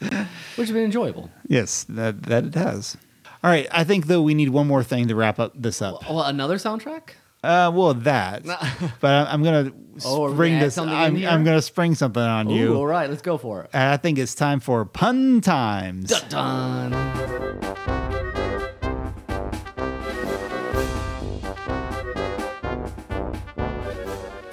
Which 0.60 0.68
has 0.68 0.74
been 0.74 0.84
enjoyable. 0.84 1.30
Yes, 1.48 1.84
that 1.88 2.22
that 2.24 2.44
it 2.44 2.54
has. 2.54 2.96
All 3.42 3.50
right, 3.50 3.66
I 3.72 3.84
think 3.84 4.06
though 4.06 4.22
we 4.22 4.34
need 4.34 4.50
one 4.50 4.66
more 4.66 4.82
thing 4.84 5.08
to 5.08 5.14
wrap 5.14 5.38
up 5.38 5.52
this 5.54 5.80
up. 5.82 6.08
Oh, 6.08 6.22
another 6.22 6.56
soundtrack? 6.56 7.10
Uh, 7.42 7.72
well, 7.74 7.94
that. 7.94 8.44
but 9.00 9.10
I- 9.10 9.32
I'm 9.32 9.42
gonna 9.42 9.72
Oh, 10.04 10.32
spring 10.32 10.58
this. 10.60 10.78
I'm. 10.78 10.88
I'm 11.26 11.42
gonna 11.44 11.60
spring 11.62 11.94
something 11.94 12.22
on 12.22 12.50
Ooh, 12.50 12.54
you. 12.54 12.74
all 12.76 12.86
right, 12.86 13.08
let's 13.10 13.22
go 13.22 13.36
for 13.38 13.64
it. 13.64 13.70
And 13.72 13.82
I 13.92 13.96
think 13.96 14.18
it's 14.18 14.34
time 14.34 14.60
for 14.60 14.84
pun 14.84 15.40
times. 15.40 16.10
Dun, 16.10 16.92
dun. 16.92 18.36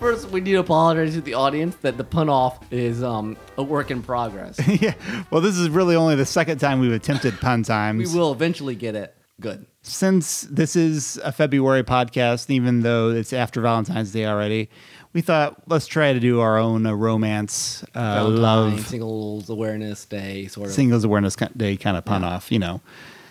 First, 0.08 0.30
we 0.30 0.40
need 0.40 0.54
to 0.54 0.60
apologize 0.60 1.16
to 1.16 1.22
the 1.22 1.34
audience 1.34 1.76
that 1.82 1.98
the 1.98 2.04
pun 2.06 2.30
off 2.30 2.60
is 2.72 3.04
um, 3.04 3.36
a 3.58 3.64
work 3.64 3.92
in 3.92 4.02
progress. 4.02 4.58
yeah. 4.82 4.94
Well, 5.30 5.42
this 5.42 5.58
is 5.58 5.70
really 5.70 5.98
only 5.98 6.16
the 6.16 6.26
second 6.26 6.60
time 6.60 6.80
we've 6.80 6.94
attempted 6.94 7.38
pun 7.42 7.64
times. 7.64 8.14
we 8.14 8.18
will 8.18 8.32
eventually 8.32 8.74
get 8.74 8.96
it 8.96 9.14
good. 9.42 9.66
Since 9.82 10.44
this 10.44 10.78
is 10.78 11.18
a 11.26 11.34
February 11.34 11.84
podcast, 11.84 12.50
even 12.50 12.84
though 12.84 13.10
it's 13.10 13.34
after 13.34 13.60
Valentine's 13.60 14.14
Day 14.14 14.26
already, 14.26 14.70
we 15.12 15.20
thought 15.20 15.62
let's 15.68 15.88
try 15.88 16.14
to 16.14 16.22
do 16.22 16.40
our 16.40 16.58
own 16.58 16.86
uh, 16.86 16.94
romance, 16.94 17.84
uh, 17.94 18.14
Valentine, 18.16 18.42
love, 18.42 18.88
Singles 18.88 19.50
Awareness 19.50 20.06
Day, 20.06 20.48
sort 20.48 20.68
of. 20.68 20.74
Singles 20.74 21.04
Awareness 21.04 21.36
Day 21.58 21.76
kind 21.76 21.98
of 21.98 22.06
pun 22.06 22.24
off, 22.24 22.50
you 22.50 22.60
know. 22.60 22.80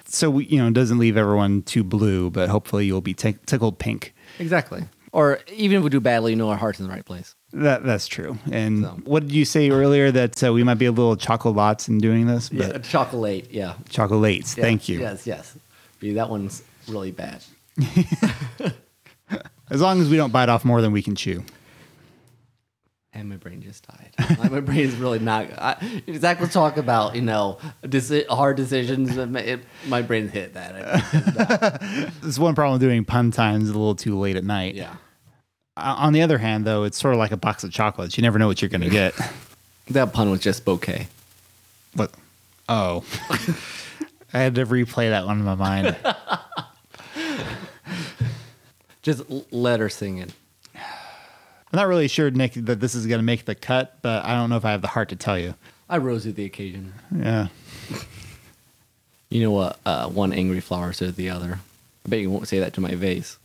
So 0.04 0.28
we, 0.28 0.44
you 0.44 0.58
know, 0.58 0.68
it 0.68 0.74
doesn't 0.74 0.98
leave 0.98 1.16
everyone 1.16 1.62
too 1.62 1.82
blue, 1.82 2.28
but 2.28 2.50
hopefully 2.50 2.84
you'll 2.84 3.00
be 3.00 3.14
tick 3.14 3.46
tickled 3.46 3.78
pink. 3.78 4.14
Exactly. 4.38 4.84
Or 5.16 5.38
even 5.50 5.78
if 5.78 5.82
we 5.84 5.88
do 5.88 5.98
badly, 6.00 6.32
you 6.32 6.36
know 6.36 6.50
our 6.50 6.58
heart's 6.58 6.78
in 6.78 6.86
the 6.86 6.92
right 6.92 7.04
place. 7.04 7.34
That 7.54 7.84
that's 7.84 8.06
true. 8.06 8.38
And 8.52 8.82
So. 8.84 8.88
what 9.04 9.22
did 9.22 9.32
you 9.32 9.46
say 9.46 9.70
earlier 9.70 10.10
that 10.12 10.44
uh, 10.44 10.52
we 10.52 10.62
might 10.62 10.74
be 10.74 10.84
a 10.84 10.92
little 10.92 11.16
chocolates 11.16 11.88
in 11.88 11.96
doing 11.98 12.26
this? 12.26 12.50
But 12.50 12.58
Yeah, 12.72 12.78
chocolate. 12.78 13.48
Yeah. 13.50 13.74
chocolates. 13.88 14.56
Yeah, 14.58 14.62
Thank 14.64 14.90
you. 14.90 15.00
Yes, 15.00 15.26
yes. 15.26 15.56
But 16.00 16.14
that 16.16 16.28
one's 16.28 16.62
really 16.86 17.12
bad. 17.12 17.42
As 19.70 19.80
long 19.80 20.00
as 20.00 20.08
we 20.08 20.16
don't 20.16 20.32
bite 20.32 20.48
off 20.48 20.64
more 20.64 20.80
than 20.82 20.92
we 20.92 21.02
can 21.02 21.16
chew. 21.16 21.44
And 23.12 23.28
my 23.30 23.36
brain 23.36 23.62
just 23.62 23.86
died. 23.88 24.12
Like, 24.38 24.52
my 24.52 24.60
brain 24.60 24.80
is 24.80 24.94
really 24.96 25.18
not. 25.18 25.46
I, 25.56 26.02
Zach 26.18 26.38
will 26.38 26.48
talk 26.48 26.76
about 26.76 27.16
you 27.16 27.22
know 27.22 27.56
deci- 27.82 28.26
hard 28.28 28.58
decisions. 28.58 29.16
It, 29.16 29.60
my 29.88 30.02
brain 30.02 30.28
hit 30.28 30.52
that. 30.52 31.80
This 32.22 32.38
one 32.46 32.54
problem 32.54 32.78
doing 32.78 33.06
pun 33.06 33.30
times 33.30 33.70
a 33.70 33.72
little 33.72 33.94
too 33.94 34.18
late 34.18 34.36
at 34.36 34.44
night. 34.44 34.74
yeah, 34.74 34.96
On 35.76 36.12
the 36.12 36.22
other 36.22 36.38
hand, 36.38 36.64
though, 36.64 36.84
it's 36.84 36.98
sort 36.98 37.14
of 37.14 37.18
like 37.18 37.32
a 37.32 37.36
box 37.36 37.62
of 37.62 37.70
chocolates. 37.70 38.16
You 38.16 38.22
never 38.22 38.38
know 38.38 38.46
what 38.46 38.62
you're 38.62 38.68
going 38.70 38.80
to 38.80 38.88
get. 38.88 39.14
that 39.88 40.12
pun 40.12 40.30
was 40.30 40.40
just 40.40 40.64
bouquet. 40.64 41.08
What? 41.94 42.12
Oh. 42.68 43.04
I 44.32 44.40
had 44.40 44.54
to 44.56 44.66
replay 44.66 45.10
that 45.10 45.26
one 45.26 45.38
in 45.38 45.44
my 45.44 45.54
mind. 45.54 45.96
Just 49.02 49.22
let 49.52 49.78
her 49.78 49.88
sing 49.88 50.18
it. 50.18 50.32
I'm 50.74 50.82
not 51.72 51.86
really 51.86 52.08
sure, 52.08 52.28
Nick, 52.30 52.54
that 52.54 52.80
this 52.80 52.96
is 52.96 53.06
going 53.06 53.20
to 53.20 53.24
make 53.24 53.44
the 53.44 53.54
cut, 53.54 53.98
but 54.02 54.24
I 54.24 54.34
don't 54.34 54.50
know 54.50 54.56
if 54.56 54.64
I 54.64 54.72
have 54.72 54.82
the 54.82 54.88
heart 54.88 55.10
to 55.10 55.16
tell 55.16 55.38
you. 55.38 55.54
I 55.88 55.98
rose 55.98 56.24
to 56.24 56.32
the 56.32 56.44
occasion. 56.44 56.92
Yeah. 57.14 57.48
You 59.28 59.42
know 59.42 59.50
what? 59.50 59.80
Uh, 59.84 60.08
one 60.08 60.32
angry 60.32 60.60
flower 60.60 60.92
says 60.92 61.16
the 61.16 61.30
other. 61.30 61.58
I 62.06 62.08
bet 62.08 62.20
you 62.20 62.30
won't 62.30 62.46
say 62.46 62.60
that 62.60 62.74
to 62.74 62.80
my 62.80 62.94
vase. 62.94 63.38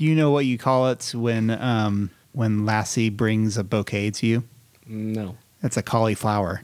Do 0.00 0.06
you 0.06 0.14
know 0.14 0.30
what 0.30 0.46
you 0.46 0.56
call 0.56 0.88
it 0.88 1.12
when 1.14 1.50
um, 1.50 2.08
when 2.32 2.64
Lassie 2.64 3.10
brings 3.10 3.58
a 3.58 3.62
bouquet 3.62 4.10
to 4.12 4.26
you? 4.26 4.44
No. 4.86 5.36
That's 5.60 5.76
a 5.76 5.82
cauliflower. 5.82 6.62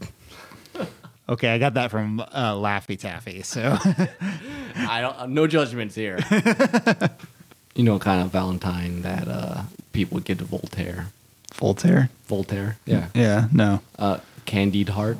okay, 1.28 1.51
I 1.51 1.59
got 1.59 1.74
that 1.74 1.91
from 1.91 2.20
uh, 2.20 2.55
Laffy 2.55 2.99
Taffy. 2.99 3.43
So 3.43 3.76
I 4.74 5.03
don't. 5.03 5.32
No 5.32 5.47
judgments 5.47 5.95
here. 5.95 6.18
you 7.74 7.84
know, 7.84 7.99
kind 7.99 8.22
of 8.22 8.30
Valentine 8.30 9.03
that 9.03 9.28
uh, 9.28 9.64
people 9.93 10.14
would 10.14 10.24
give 10.24 10.39
to 10.39 10.45
Voltaire. 10.45 11.09
Voltaire. 11.53 12.09
Voltaire. 12.28 12.78
Yeah. 12.87 13.09
Yeah. 13.14 13.49
No. 13.53 13.82
Uh, 13.99 14.20
Candide 14.47 14.89
Heart. 14.89 15.18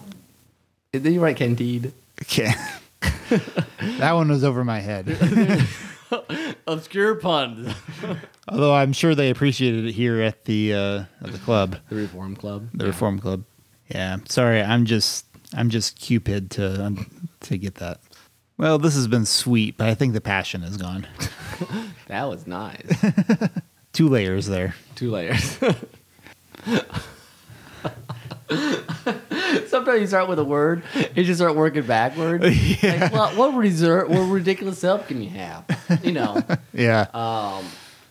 Did 0.91 1.05
you 1.05 1.21
write 1.21 1.37
Candide? 1.37 1.93
Okay. 2.23 2.51
that 3.99 4.13
one 4.13 4.31
was 4.31 4.43
over 4.43 4.65
my 4.65 4.81
head. 4.81 5.07
Obscure 6.67 7.15
puns. 7.17 7.75
Although 8.49 8.75
I'm 8.75 8.93
sure 8.93 9.15
they 9.15 9.31
appreciated 9.31 9.87
it 9.87 9.93
here 9.93 10.21
at 10.21 10.45
the 10.45 10.75
uh, 10.75 11.05
at 11.25 11.33
the 11.33 11.39
club, 11.39 11.77
the 11.89 11.97
Reform 11.97 12.37
Club. 12.37 12.69
the 12.75 12.87
Reform 12.87 13.19
Club. 13.19 13.45
Yeah. 13.89 14.19
Sorry, 14.29 14.63
I'm 14.63 14.85
just 14.85 15.27
I'm 15.55 15.71
just 15.71 15.99
Cupid 15.99 16.51
to 16.53 16.95
to 17.41 17.59
get 17.59 17.77
that. 17.77 18.01
Well, 18.59 18.79
this 18.79 18.95
has 18.95 19.07
been 19.07 19.27
sweet, 19.27 19.77
but 19.77 19.87
I 19.89 19.95
think 19.95 20.15
the 20.15 20.21
passion 20.21 20.63
is 20.63 20.77
gone. 20.77 21.07
That 22.09 22.29
was 22.29 22.47
nice. 22.47 22.87
Two 23.93 24.09
layers 24.09 24.47
there. 24.47 24.77
Two 24.95 25.11
layers. 25.11 25.59
Sometimes 29.69 30.01
you 30.01 30.07
start 30.07 30.29
with 30.29 30.39
a 30.39 30.45
word, 30.45 30.83
and 30.95 31.17
you 31.17 31.25
just 31.25 31.39
start 31.39 31.57
working 31.57 31.87
backwards. 31.87 32.45
Like, 32.83 33.13
what, 33.13 33.37
what, 33.37 33.55
reserve, 33.55 34.09
what 34.09 34.23
ridiculous 34.23 34.81
help 34.83 35.09
can 35.09 35.23
you 35.23 35.31
have? 35.31 35.65
You 36.03 36.13
know, 36.13 36.43
Yeah. 36.73 37.03
um, 37.15 37.65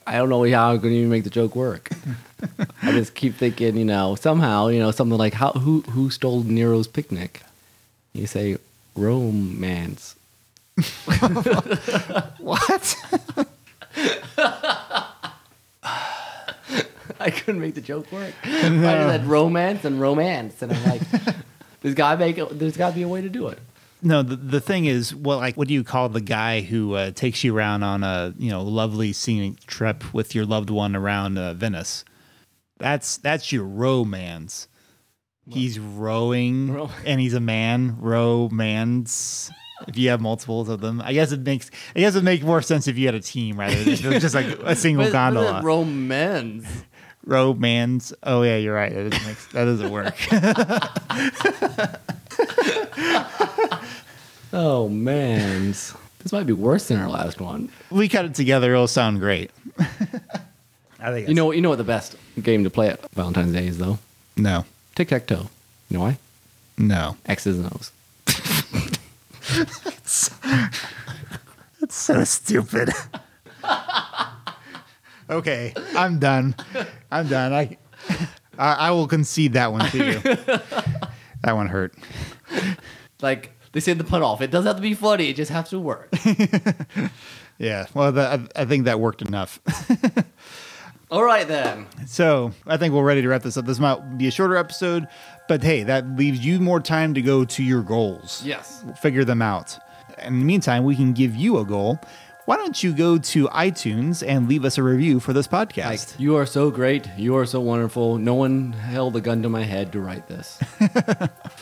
I 0.07 0.17
don't 0.17 0.29
know 0.29 0.43
how 0.51 0.71
I'm 0.71 0.77
going 0.79 0.93
to 0.93 0.97
even 0.99 1.09
make 1.09 1.23
the 1.23 1.29
joke 1.29 1.55
work. 1.55 1.89
I 2.83 2.91
just 2.91 3.15
keep 3.15 3.35
thinking, 3.35 3.77
you 3.77 3.85
know, 3.85 4.15
somehow, 4.15 4.67
you 4.67 4.79
know, 4.79 4.91
something 4.91 5.17
like 5.17 5.33
how 5.33 5.51
who 5.53 5.81
who 5.81 6.09
stole 6.09 6.43
Nero's 6.43 6.87
picnic? 6.87 7.41
You 8.13 8.27
say 8.27 8.57
romance. 8.95 10.15
what? 12.39 12.95
I 17.25 17.31
couldn't 17.31 17.59
make 17.59 17.75
the 17.75 17.81
joke 17.81 18.11
work. 18.11 18.33
I 18.43 18.49
just 18.49 18.83
had 18.83 19.25
romance 19.25 19.83
and 19.83 19.99
romance, 19.99 20.61
and 20.61 20.71
I'm 20.71 20.83
like, 20.89 21.01
there's 21.81 21.95
got 21.95 22.13
to 22.13 22.17
make 22.19 22.37
it, 22.37 22.59
there's 22.59 22.77
got 22.77 22.89
to 22.91 22.95
be 22.95 23.01
a 23.01 23.07
way 23.07 23.21
to 23.21 23.29
do 23.29 23.47
it. 23.47 23.59
No, 24.01 24.21
the, 24.21 24.35
the 24.35 24.61
thing 24.61 24.85
is, 24.85 25.15
well, 25.15 25.39
like, 25.39 25.55
what 25.55 25.67
do 25.67 25.73
you 25.73 25.83
call 25.83 26.09
the 26.09 26.21
guy 26.21 26.61
who 26.61 26.93
uh, 26.93 27.11
takes 27.11 27.43
you 27.43 27.57
around 27.57 27.81
on 27.81 28.03
a 28.03 28.33
you 28.37 28.51
know 28.51 28.61
lovely 28.61 29.11
scenic 29.13 29.65
trip 29.65 30.13
with 30.13 30.35
your 30.35 30.45
loved 30.45 30.69
one 30.69 30.95
around 30.95 31.37
uh, 31.39 31.55
Venice? 31.55 32.05
That's 32.77 33.17
that's 33.17 33.51
your 33.51 33.63
romance. 33.63 34.67
He's 35.47 35.79
rowing, 35.79 36.73
Ro- 36.73 36.89
and 37.05 37.19
he's 37.19 37.33
a 37.33 37.39
man. 37.39 37.97
Romance. 37.99 39.49
If 39.87 39.97
you 39.97 40.09
have 40.09 40.21
multiples 40.21 40.69
of 40.69 40.81
them, 40.81 41.01
I 41.03 41.13
guess 41.13 41.31
it 41.31 41.41
makes 41.41 41.69
I 41.95 41.99
guess 41.99 42.15
it 42.15 42.23
make 42.23 42.43
more 42.43 42.61
sense 42.61 42.87
if 42.87 42.97
you 42.97 43.07
had 43.07 43.15
a 43.15 43.19
team 43.19 43.59
rather 43.59 43.75
than 43.75 43.93
if 43.93 44.05
it 44.05 44.09
was 44.09 44.21
just 44.21 44.35
like 44.35 44.45
a 44.45 44.75
single 44.75 45.05
but 45.05 45.11
gondola. 45.11 45.61
romance. 45.63 46.65
Romance. 47.25 48.13
Oh 48.23 48.43
yeah, 48.43 48.55
you're 48.57 48.73
right. 48.75 48.93
That 48.93 49.09
doesn't, 49.11 49.27
make, 49.27 49.37
that 49.49 49.65
doesn't 49.65 49.91
work. 49.91 50.15
Oh 54.57 54.87
man, 54.87 55.67
this 55.71 56.31
might 56.31 56.45
be 56.45 56.53
worse 56.53 56.87
than 56.87 56.97
our 56.97 57.09
last 57.09 57.41
one. 57.41 57.67
we 57.91 58.07
cut 58.07 58.23
it 58.23 58.35
together. 58.35 58.73
It'll 58.73 58.87
sound 58.87 59.19
great. 59.19 59.51
I 60.99 61.11
think 61.11 61.27
You 61.27 61.33
know, 61.33 61.51
you 61.51 61.59
know 61.61 61.67
what 61.69 61.77
the 61.77 61.83
best 61.83 62.15
game 62.41 62.63
to 62.63 62.69
play 62.69 62.87
at 62.87 63.01
Valentine's 63.11 63.51
Day 63.51 63.67
is 63.67 63.79
though? 63.79 63.99
no, 64.37 64.63
Tic 64.95 65.09
tac 65.09 65.27
toe. 65.27 65.49
You 65.89 65.97
know 65.97 66.03
why? 66.03 66.17
no. 66.77 67.17
X's 67.25 67.59
and 67.59 67.67
O's. 67.73 67.91
That's 71.81 71.95
so 71.95 72.23
stupid. 72.23 72.91
Okay, 75.29 75.73
I'm 75.95 76.19
done. 76.19 76.55
I'm 77.11 77.27
done. 77.27 77.53
I, 77.53 77.77
I 78.57 78.73
I 78.73 78.91
will 78.91 79.07
concede 79.07 79.53
that 79.53 79.71
one 79.71 79.89
to 79.91 79.97
you. 79.97 80.19
that 81.43 81.53
one 81.53 81.67
hurt. 81.67 81.93
Like 83.21 83.51
they 83.71 83.79
say 83.79 83.93
the 83.93 84.03
put 84.03 84.21
off. 84.21 84.41
It 84.41 84.51
doesn't 84.51 84.67
have 84.67 84.75
to 84.77 84.81
be 84.81 84.93
funny. 84.93 85.29
It 85.29 85.35
just 85.35 85.51
has 85.51 85.69
to 85.69 85.79
work. 85.79 86.13
Yeah. 87.57 87.85
Well, 87.93 88.11
that, 88.11 88.39
I, 88.55 88.61
I 88.61 88.65
think 88.65 88.85
that 88.85 88.99
worked 88.99 89.21
enough. 89.21 89.59
All 91.11 91.23
right 91.23 91.47
then. 91.47 91.87
So 92.07 92.51
I 92.65 92.77
think 92.77 92.93
we're 92.93 93.03
ready 93.03 93.21
to 93.21 93.27
wrap 93.29 93.43
this 93.43 93.57
up. 93.57 93.65
This 93.65 93.79
might 93.79 94.17
be 94.17 94.27
a 94.27 94.31
shorter 94.31 94.57
episode, 94.57 95.07
but 95.47 95.63
hey, 95.63 95.83
that 95.83 96.07
leaves 96.15 96.39
you 96.43 96.59
more 96.59 96.79
time 96.79 97.13
to 97.13 97.21
go 97.21 97.45
to 97.45 97.63
your 97.63 97.81
goals. 97.81 98.41
Yes. 98.43 98.83
Figure 99.01 99.23
them 99.23 99.41
out. 99.41 99.77
In 100.23 100.39
the 100.39 100.45
meantime, 100.45 100.83
we 100.83 100.95
can 100.95 101.13
give 101.13 101.35
you 101.35 101.57
a 101.59 101.65
goal. 101.65 101.99
Why 102.45 102.57
don't 102.57 102.83
you 102.83 102.93
go 102.93 103.17
to 103.17 103.47
iTunes 103.47 104.23
and 104.27 104.47
leave 104.47 104.65
us 104.65 104.77
a 104.77 104.83
review 104.83 105.19
for 105.19 105.33
this 105.33 105.51
Like, 105.51 105.69
podcast? 105.73 106.19
you 106.19 106.35
are 106.35 106.45
so 106.45 106.69
great. 106.69 107.09
You 107.17 107.35
are 107.37 107.45
so 107.47 107.59
wonderful. 107.59 108.19
No 108.19 108.35
one 108.35 108.71
held 108.71 109.15
a 109.15 109.21
gun 109.21 109.41
to 109.41 109.49
my 109.49 109.63
head 109.63 109.91
to 109.93 109.99
write 109.99 110.27
this. 110.27 110.59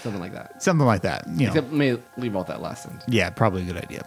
Something 0.02 0.20
like 0.20 0.34
that. 0.34 0.62
Something 0.62 0.86
like 0.86 1.02
that. 1.04 1.26
You 1.28 1.46
know. 1.46 1.54
Except 1.54 1.72
may 1.72 1.98
leave 2.18 2.36
out 2.36 2.48
that 2.48 2.62
last 2.62 2.84
sentence. 2.84 3.06
Yeah, 3.08 3.30
probably 3.30 3.62
a 3.62 3.66
good 3.66 3.78
idea. 3.78 4.04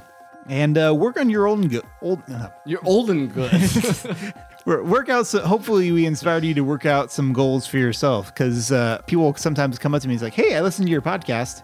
And 0.48 0.76
uh, 0.76 0.94
work 0.94 1.18
on 1.18 1.30
your 1.30 1.46
old, 1.46 1.68
go- 1.70 1.80
old 2.02 2.22
uh, 2.30 2.50
You're 2.66 2.84
old 2.84 3.08
and 3.10 3.32
good. 3.32 3.50
work 4.66 5.08
out. 5.08 5.26
So 5.26 5.40
hopefully, 5.46 5.90
we 5.92 6.04
inspired 6.04 6.44
you 6.44 6.52
to 6.54 6.60
work 6.60 6.84
out 6.84 7.10
some 7.10 7.32
goals 7.32 7.66
for 7.66 7.78
yourself. 7.78 8.32
Because 8.34 8.70
uh, 8.70 8.98
people 9.06 9.34
sometimes 9.36 9.78
come 9.78 9.94
up 9.94 10.02
to 10.02 10.08
me, 10.08 10.14
and 10.14 10.22
like, 10.22 10.34
"Hey, 10.34 10.54
I 10.54 10.60
listened 10.60 10.86
to 10.88 10.92
your 10.92 11.02
podcast," 11.02 11.62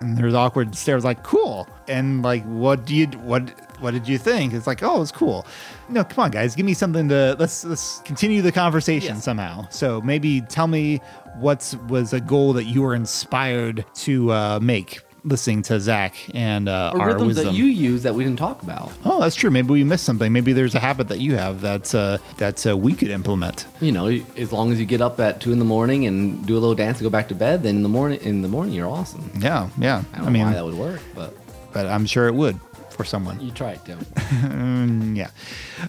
and 0.00 0.16
there's 0.16 0.34
awkward 0.34 0.74
stares, 0.74 1.04
like, 1.04 1.22
"Cool," 1.22 1.68
and 1.88 2.22
like, 2.22 2.44
"What 2.44 2.84
do 2.86 2.94
you 2.94 3.06
what 3.06 3.50
What 3.80 3.92
did 3.92 4.06
you 4.06 4.18
think?" 4.18 4.52
It's 4.52 4.66
like, 4.66 4.82
"Oh, 4.82 5.00
it's 5.00 5.10
cool." 5.12 5.46
No, 5.88 6.04
come 6.04 6.24
on, 6.24 6.30
guys, 6.30 6.54
give 6.54 6.66
me 6.66 6.74
something 6.74 7.08
to 7.08 7.34
let's 7.38 7.64
let's 7.64 8.00
continue 8.04 8.42
the 8.42 8.52
conversation 8.52 9.14
Yes. 9.16 9.24
somehow. 9.24 9.66
So 9.70 10.00
maybe 10.02 10.40
tell 10.42 10.66
me 10.66 11.00
what 11.38 11.74
was 11.88 12.12
a 12.12 12.20
goal 12.20 12.52
that 12.54 12.64
you 12.64 12.82
were 12.82 12.94
inspired 12.94 13.84
to 13.94 14.32
uh, 14.32 14.58
make 14.60 15.00
listening 15.24 15.62
to 15.62 15.80
Zach 15.80 16.16
and 16.34 16.68
uh, 16.68 16.92
or 16.94 17.00
our 17.00 17.06
rhythms 17.08 17.28
wisdom. 17.28 17.46
that 17.46 17.54
you 17.54 17.64
use 17.64 18.02
that 18.02 18.14
we 18.14 18.24
didn't 18.24 18.38
talk 18.38 18.62
about. 18.62 18.92
Oh, 19.04 19.20
that's 19.20 19.36
true. 19.36 19.50
Maybe 19.50 19.70
we 19.70 19.84
missed 19.84 20.04
something. 20.04 20.32
Maybe 20.32 20.52
there's 20.52 20.74
a 20.74 20.80
habit 20.80 21.08
that 21.08 21.20
you 21.20 21.36
have 21.36 21.60
that 21.60 21.94
uh, 21.94 22.18
that 22.38 22.66
uh, 22.66 22.76
we 22.76 22.94
could 22.94 23.10
implement. 23.10 23.66
You 23.80 23.92
know, 23.92 24.06
as 24.36 24.52
long 24.52 24.72
as 24.72 24.80
you 24.80 24.86
get 24.86 25.00
up 25.00 25.20
at 25.20 25.40
two 25.40 25.52
in 25.52 25.58
the 25.58 25.64
morning 25.64 26.06
and 26.06 26.44
do 26.46 26.54
a 26.54 26.60
little 26.60 26.74
dance 26.74 26.98
and 26.98 27.04
go 27.04 27.10
back 27.10 27.28
to 27.28 27.34
bed, 27.34 27.62
then 27.62 27.76
in 27.76 27.82
the 27.82 27.88
morning, 27.88 28.20
in 28.22 28.42
the 28.42 28.48
morning, 28.48 28.74
you're 28.74 28.88
awesome. 28.88 29.30
Yeah, 29.38 29.68
yeah. 29.78 30.02
I 30.12 30.18
don't 30.18 30.28
I, 30.28 30.30
mean, 30.30 30.42
know 30.42 30.48
why 30.48 30.54
that 30.54 30.64
would 30.64 30.74
work, 30.74 31.00
but 31.14 31.34
but 31.72 31.86
I'm 31.86 32.06
sure 32.06 32.26
it 32.26 32.34
would 32.34 32.58
for 33.00 33.08
someone. 33.08 33.40
you 33.40 33.50
try 33.50 33.72
it. 33.72 33.80
Mm, 33.86 35.16
yeah. 35.16 35.30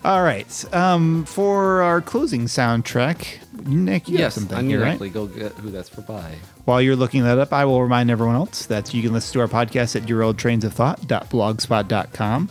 All 0.05 0.23
right. 0.23 0.73
Um, 0.73 1.25
for 1.25 1.81
our 1.81 1.99
closing 2.01 2.45
soundtrack, 2.45 3.39
Nick, 3.65 4.07
you 4.07 4.13
have 4.15 4.19
yes, 4.19 4.35
something 4.35 4.57
I 4.57 4.63
here, 4.63 4.81
right? 4.81 4.97
go 5.11 5.27
get 5.27 5.51
who 5.53 5.71
that's 5.71 5.89
for 5.89 6.01
by. 6.01 6.35
While 6.65 6.81
you're 6.81 6.95
looking 6.95 7.23
that 7.23 7.37
up, 7.37 7.51
I 7.51 7.65
will 7.65 7.83
remind 7.83 8.09
everyone 8.09 8.35
else 8.35 8.65
that 8.67 8.93
you 8.93 9.01
can 9.01 9.11
listen 9.13 9.33
to 9.33 9.41
our 9.41 9.47
podcast 9.47 9.95
at 9.97 10.03
derailedtrainsofthought.blogspot.com. 10.03 12.49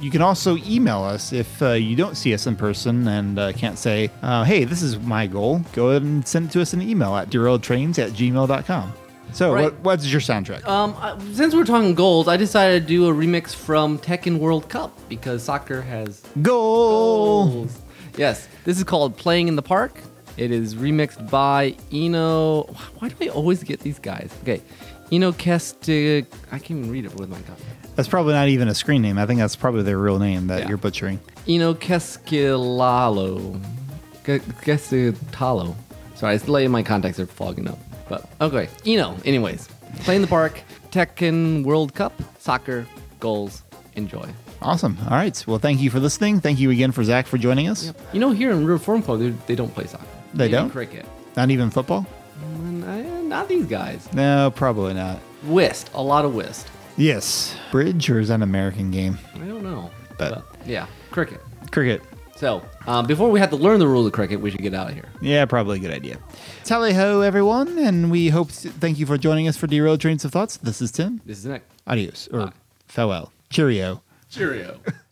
You 0.00 0.10
can 0.12 0.22
also 0.22 0.56
email 0.58 1.02
us 1.02 1.32
if 1.32 1.60
uh, 1.60 1.72
you 1.72 1.96
don't 1.96 2.16
see 2.16 2.32
us 2.32 2.46
in 2.46 2.54
person 2.54 3.08
and 3.08 3.36
uh, 3.38 3.52
can't 3.52 3.76
say, 3.78 4.10
uh, 4.22 4.44
hey, 4.44 4.62
this 4.62 4.80
is 4.80 4.96
my 5.00 5.26
goal. 5.26 5.62
Go 5.72 5.88
ahead 5.90 6.02
and 6.02 6.24
send 6.26 6.50
it 6.50 6.52
to 6.52 6.62
us 6.62 6.72
in 6.72 6.80
an 6.80 6.88
email 6.88 7.16
at 7.16 7.30
derailedtrains 7.30 7.98
at 7.98 8.12
gmail.com. 8.12 8.92
So, 9.32 9.52
Right. 9.54 9.64
what, 9.64 9.80
what's 9.80 10.06
your 10.06 10.20
soundtrack? 10.20 10.66
Um, 10.66 10.94
I- 11.00 11.16
since 11.32 11.54
we're 11.54 11.64
talking 11.64 11.94
goals, 11.94 12.28
I 12.28 12.36
decided 12.36 12.82
to 12.82 12.88
do 12.88 13.08
a 13.08 13.12
remix 13.12 13.54
from 13.54 13.98
Tecmo 13.98 14.38
World 14.38 14.68
Cup 14.68 14.98
because 15.08 15.42
soccer 15.42 15.82
has 15.82 16.22
goal! 16.42 17.46
goals. 17.46 17.78
Yes, 18.16 18.48
this 18.64 18.78
is 18.78 18.84
called 18.84 19.16
"Playing 19.16 19.48
in 19.48 19.56
the 19.56 19.62
Park." 19.62 20.00
It 20.36 20.50
is 20.50 20.74
remixed 20.76 21.30
by 21.30 21.72
Eino. 21.92 22.68
Why 22.98 23.08
do 23.10 23.14
I 23.22 23.28
always 23.28 23.62
get 23.62 23.80
these 23.80 23.98
guys? 23.98 24.30
Okay, 24.42 24.60
Eino 25.12 25.32
Kestig. 25.32 26.26
I 26.50 26.58
can't 26.58 26.78
even 26.80 26.90
read 26.90 27.04
it 27.04 27.14
with 27.16 27.28
my 27.28 27.40
copy. 27.42 27.62
That's 27.96 28.08
probably 28.08 28.32
not 28.34 28.48
even 28.48 28.68
a 28.68 28.74
screen 28.74 29.02
name. 29.02 29.18
I 29.18 29.26
think 29.26 29.40
that's 29.40 29.56
probably 29.56 29.82
their 29.82 29.98
real 29.98 30.18
name 30.18 30.46
that 30.48 30.60
Yeah. 30.62 30.68
you're 30.68 30.78
butchering. 30.78 31.18
Eino 31.46 31.74
Keskilalo. 31.74 33.60
Ke- 34.24 34.42
Keskitalo. 34.64 35.74
Sorry, 36.14 36.34
it's 36.36 36.48
late. 36.48 36.68
My 36.70 36.82
contacts 36.82 37.18
are 37.20 37.26
fogging 37.26 37.68
up. 37.68 37.78
But 38.08 38.28
okay, 38.40 38.66
Eino. 38.84 39.20
Anyways, 39.26 39.68
play 40.00 40.16
in 40.16 40.22
the 40.22 40.28
park. 40.28 40.60
Tecmo 40.90 41.64
World 41.64 41.94
Cup. 41.94 42.12
Soccer 42.38 42.86
goals. 43.20 43.62
Enjoy. 43.94 44.26
Awesome. 44.62 44.96
All 45.04 45.10
right. 45.10 45.44
Well, 45.46 45.58
thank 45.58 45.80
you 45.80 45.90
for 45.90 46.00
listening. 46.00 46.40
Thank 46.40 46.58
you 46.58 46.70
again 46.70 46.92
for 46.92 47.04
Zach 47.04 47.26
for 47.26 47.36
joining 47.38 47.68
us. 47.68 47.92
You 48.12 48.20
know, 48.20 48.30
here 48.30 48.50
in 48.50 48.64
Reform 48.66 49.02
Club, 49.02 49.20
they, 49.20 49.30
they 49.46 49.54
don't 49.54 49.72
play 49.74 49.86
soccer. 49.86 50.04
They 50.34 50.44
Maybe 50.44 50.52
don't? 50.52 50.70
cricket. 50.70 51.06
Not 51.36 51.50
even 51.50 51.70
football? 51.70 52.06
Mm, 52.42 53.26
Not 53.28 53.48
these 53.48 53.66
guys. 53.66 54.12
No, 54.12 54.52
probably 54.54 54.94
not. 54.94 55.18
Whist. 55.44 55.90
A 55.94 56.02
lot 56.02 56.24
of 56.24 56.34
whist. 56.34 56.68
Yes. 56.96 57.56
Bridge 57.70 58.08
or 58.10 58.18
is 58.20 58.28
that 58.28 58.34
an 58.36 58.42
American 58.42 58.90
game? 58.90 59.18
I 59.34 59.38
don't 59.38 59.62
know. 59.62 59.90
But- 60.16 60.44
yeah, 60.66 60.86
cricket. 61.10 61.40
Cricket. 61.70 62.02
So 62.38 62.62
um, 62.86 63.04
before 63.08 63.32
we 63.32 63.40
have 63.40 63.50
to 63.50 63.56
learn 63.56 63.80
the 63.80 63.88
rules 63.88 64.06
of 64.06 64.12
cricket, 64.12 64.40
we 64.40 64.52
should 64.52 64.62
get 64.62 64.72
out 64.72 64.88
of 64.90 64.94
here. 64.94 65.08
Yeah, 65.20 65.44
probably 65.46 65.78
a 65.78 65.80
good 65.80 65.90
idea. 65.90 66.18
Tally 66.62 66.94
ho, 66.94 67.20
everyone, 67.20 67.78
and 67.80 68.12
we 68.12 68.28
hope. 68.28 68.52
To, 68.52 68.68
thank 68.70 69.00
you 69.00 69.06
for 69.06 69.18
joining 69.18 69.48
us 69.48 69.56
for 69.56 69.66
Derailed 69.66 70.00
Trains 70.00 70.24
of 70.24 70.30
Thoughts. 70.30 70.56
This 70.58 70.80
is 70.80 70.92
Tim. 70.92 71.20
This 71.26 71.38
is 71.38 71.46
Nick. 71.46 71.64
Adios 71.88 72.28
or 72.32 72.46
Bye. 72.46 72.52
farewell. 72.86 73.32
Cheerio. 73.50 74.02
Cheerio. 74.30 74.78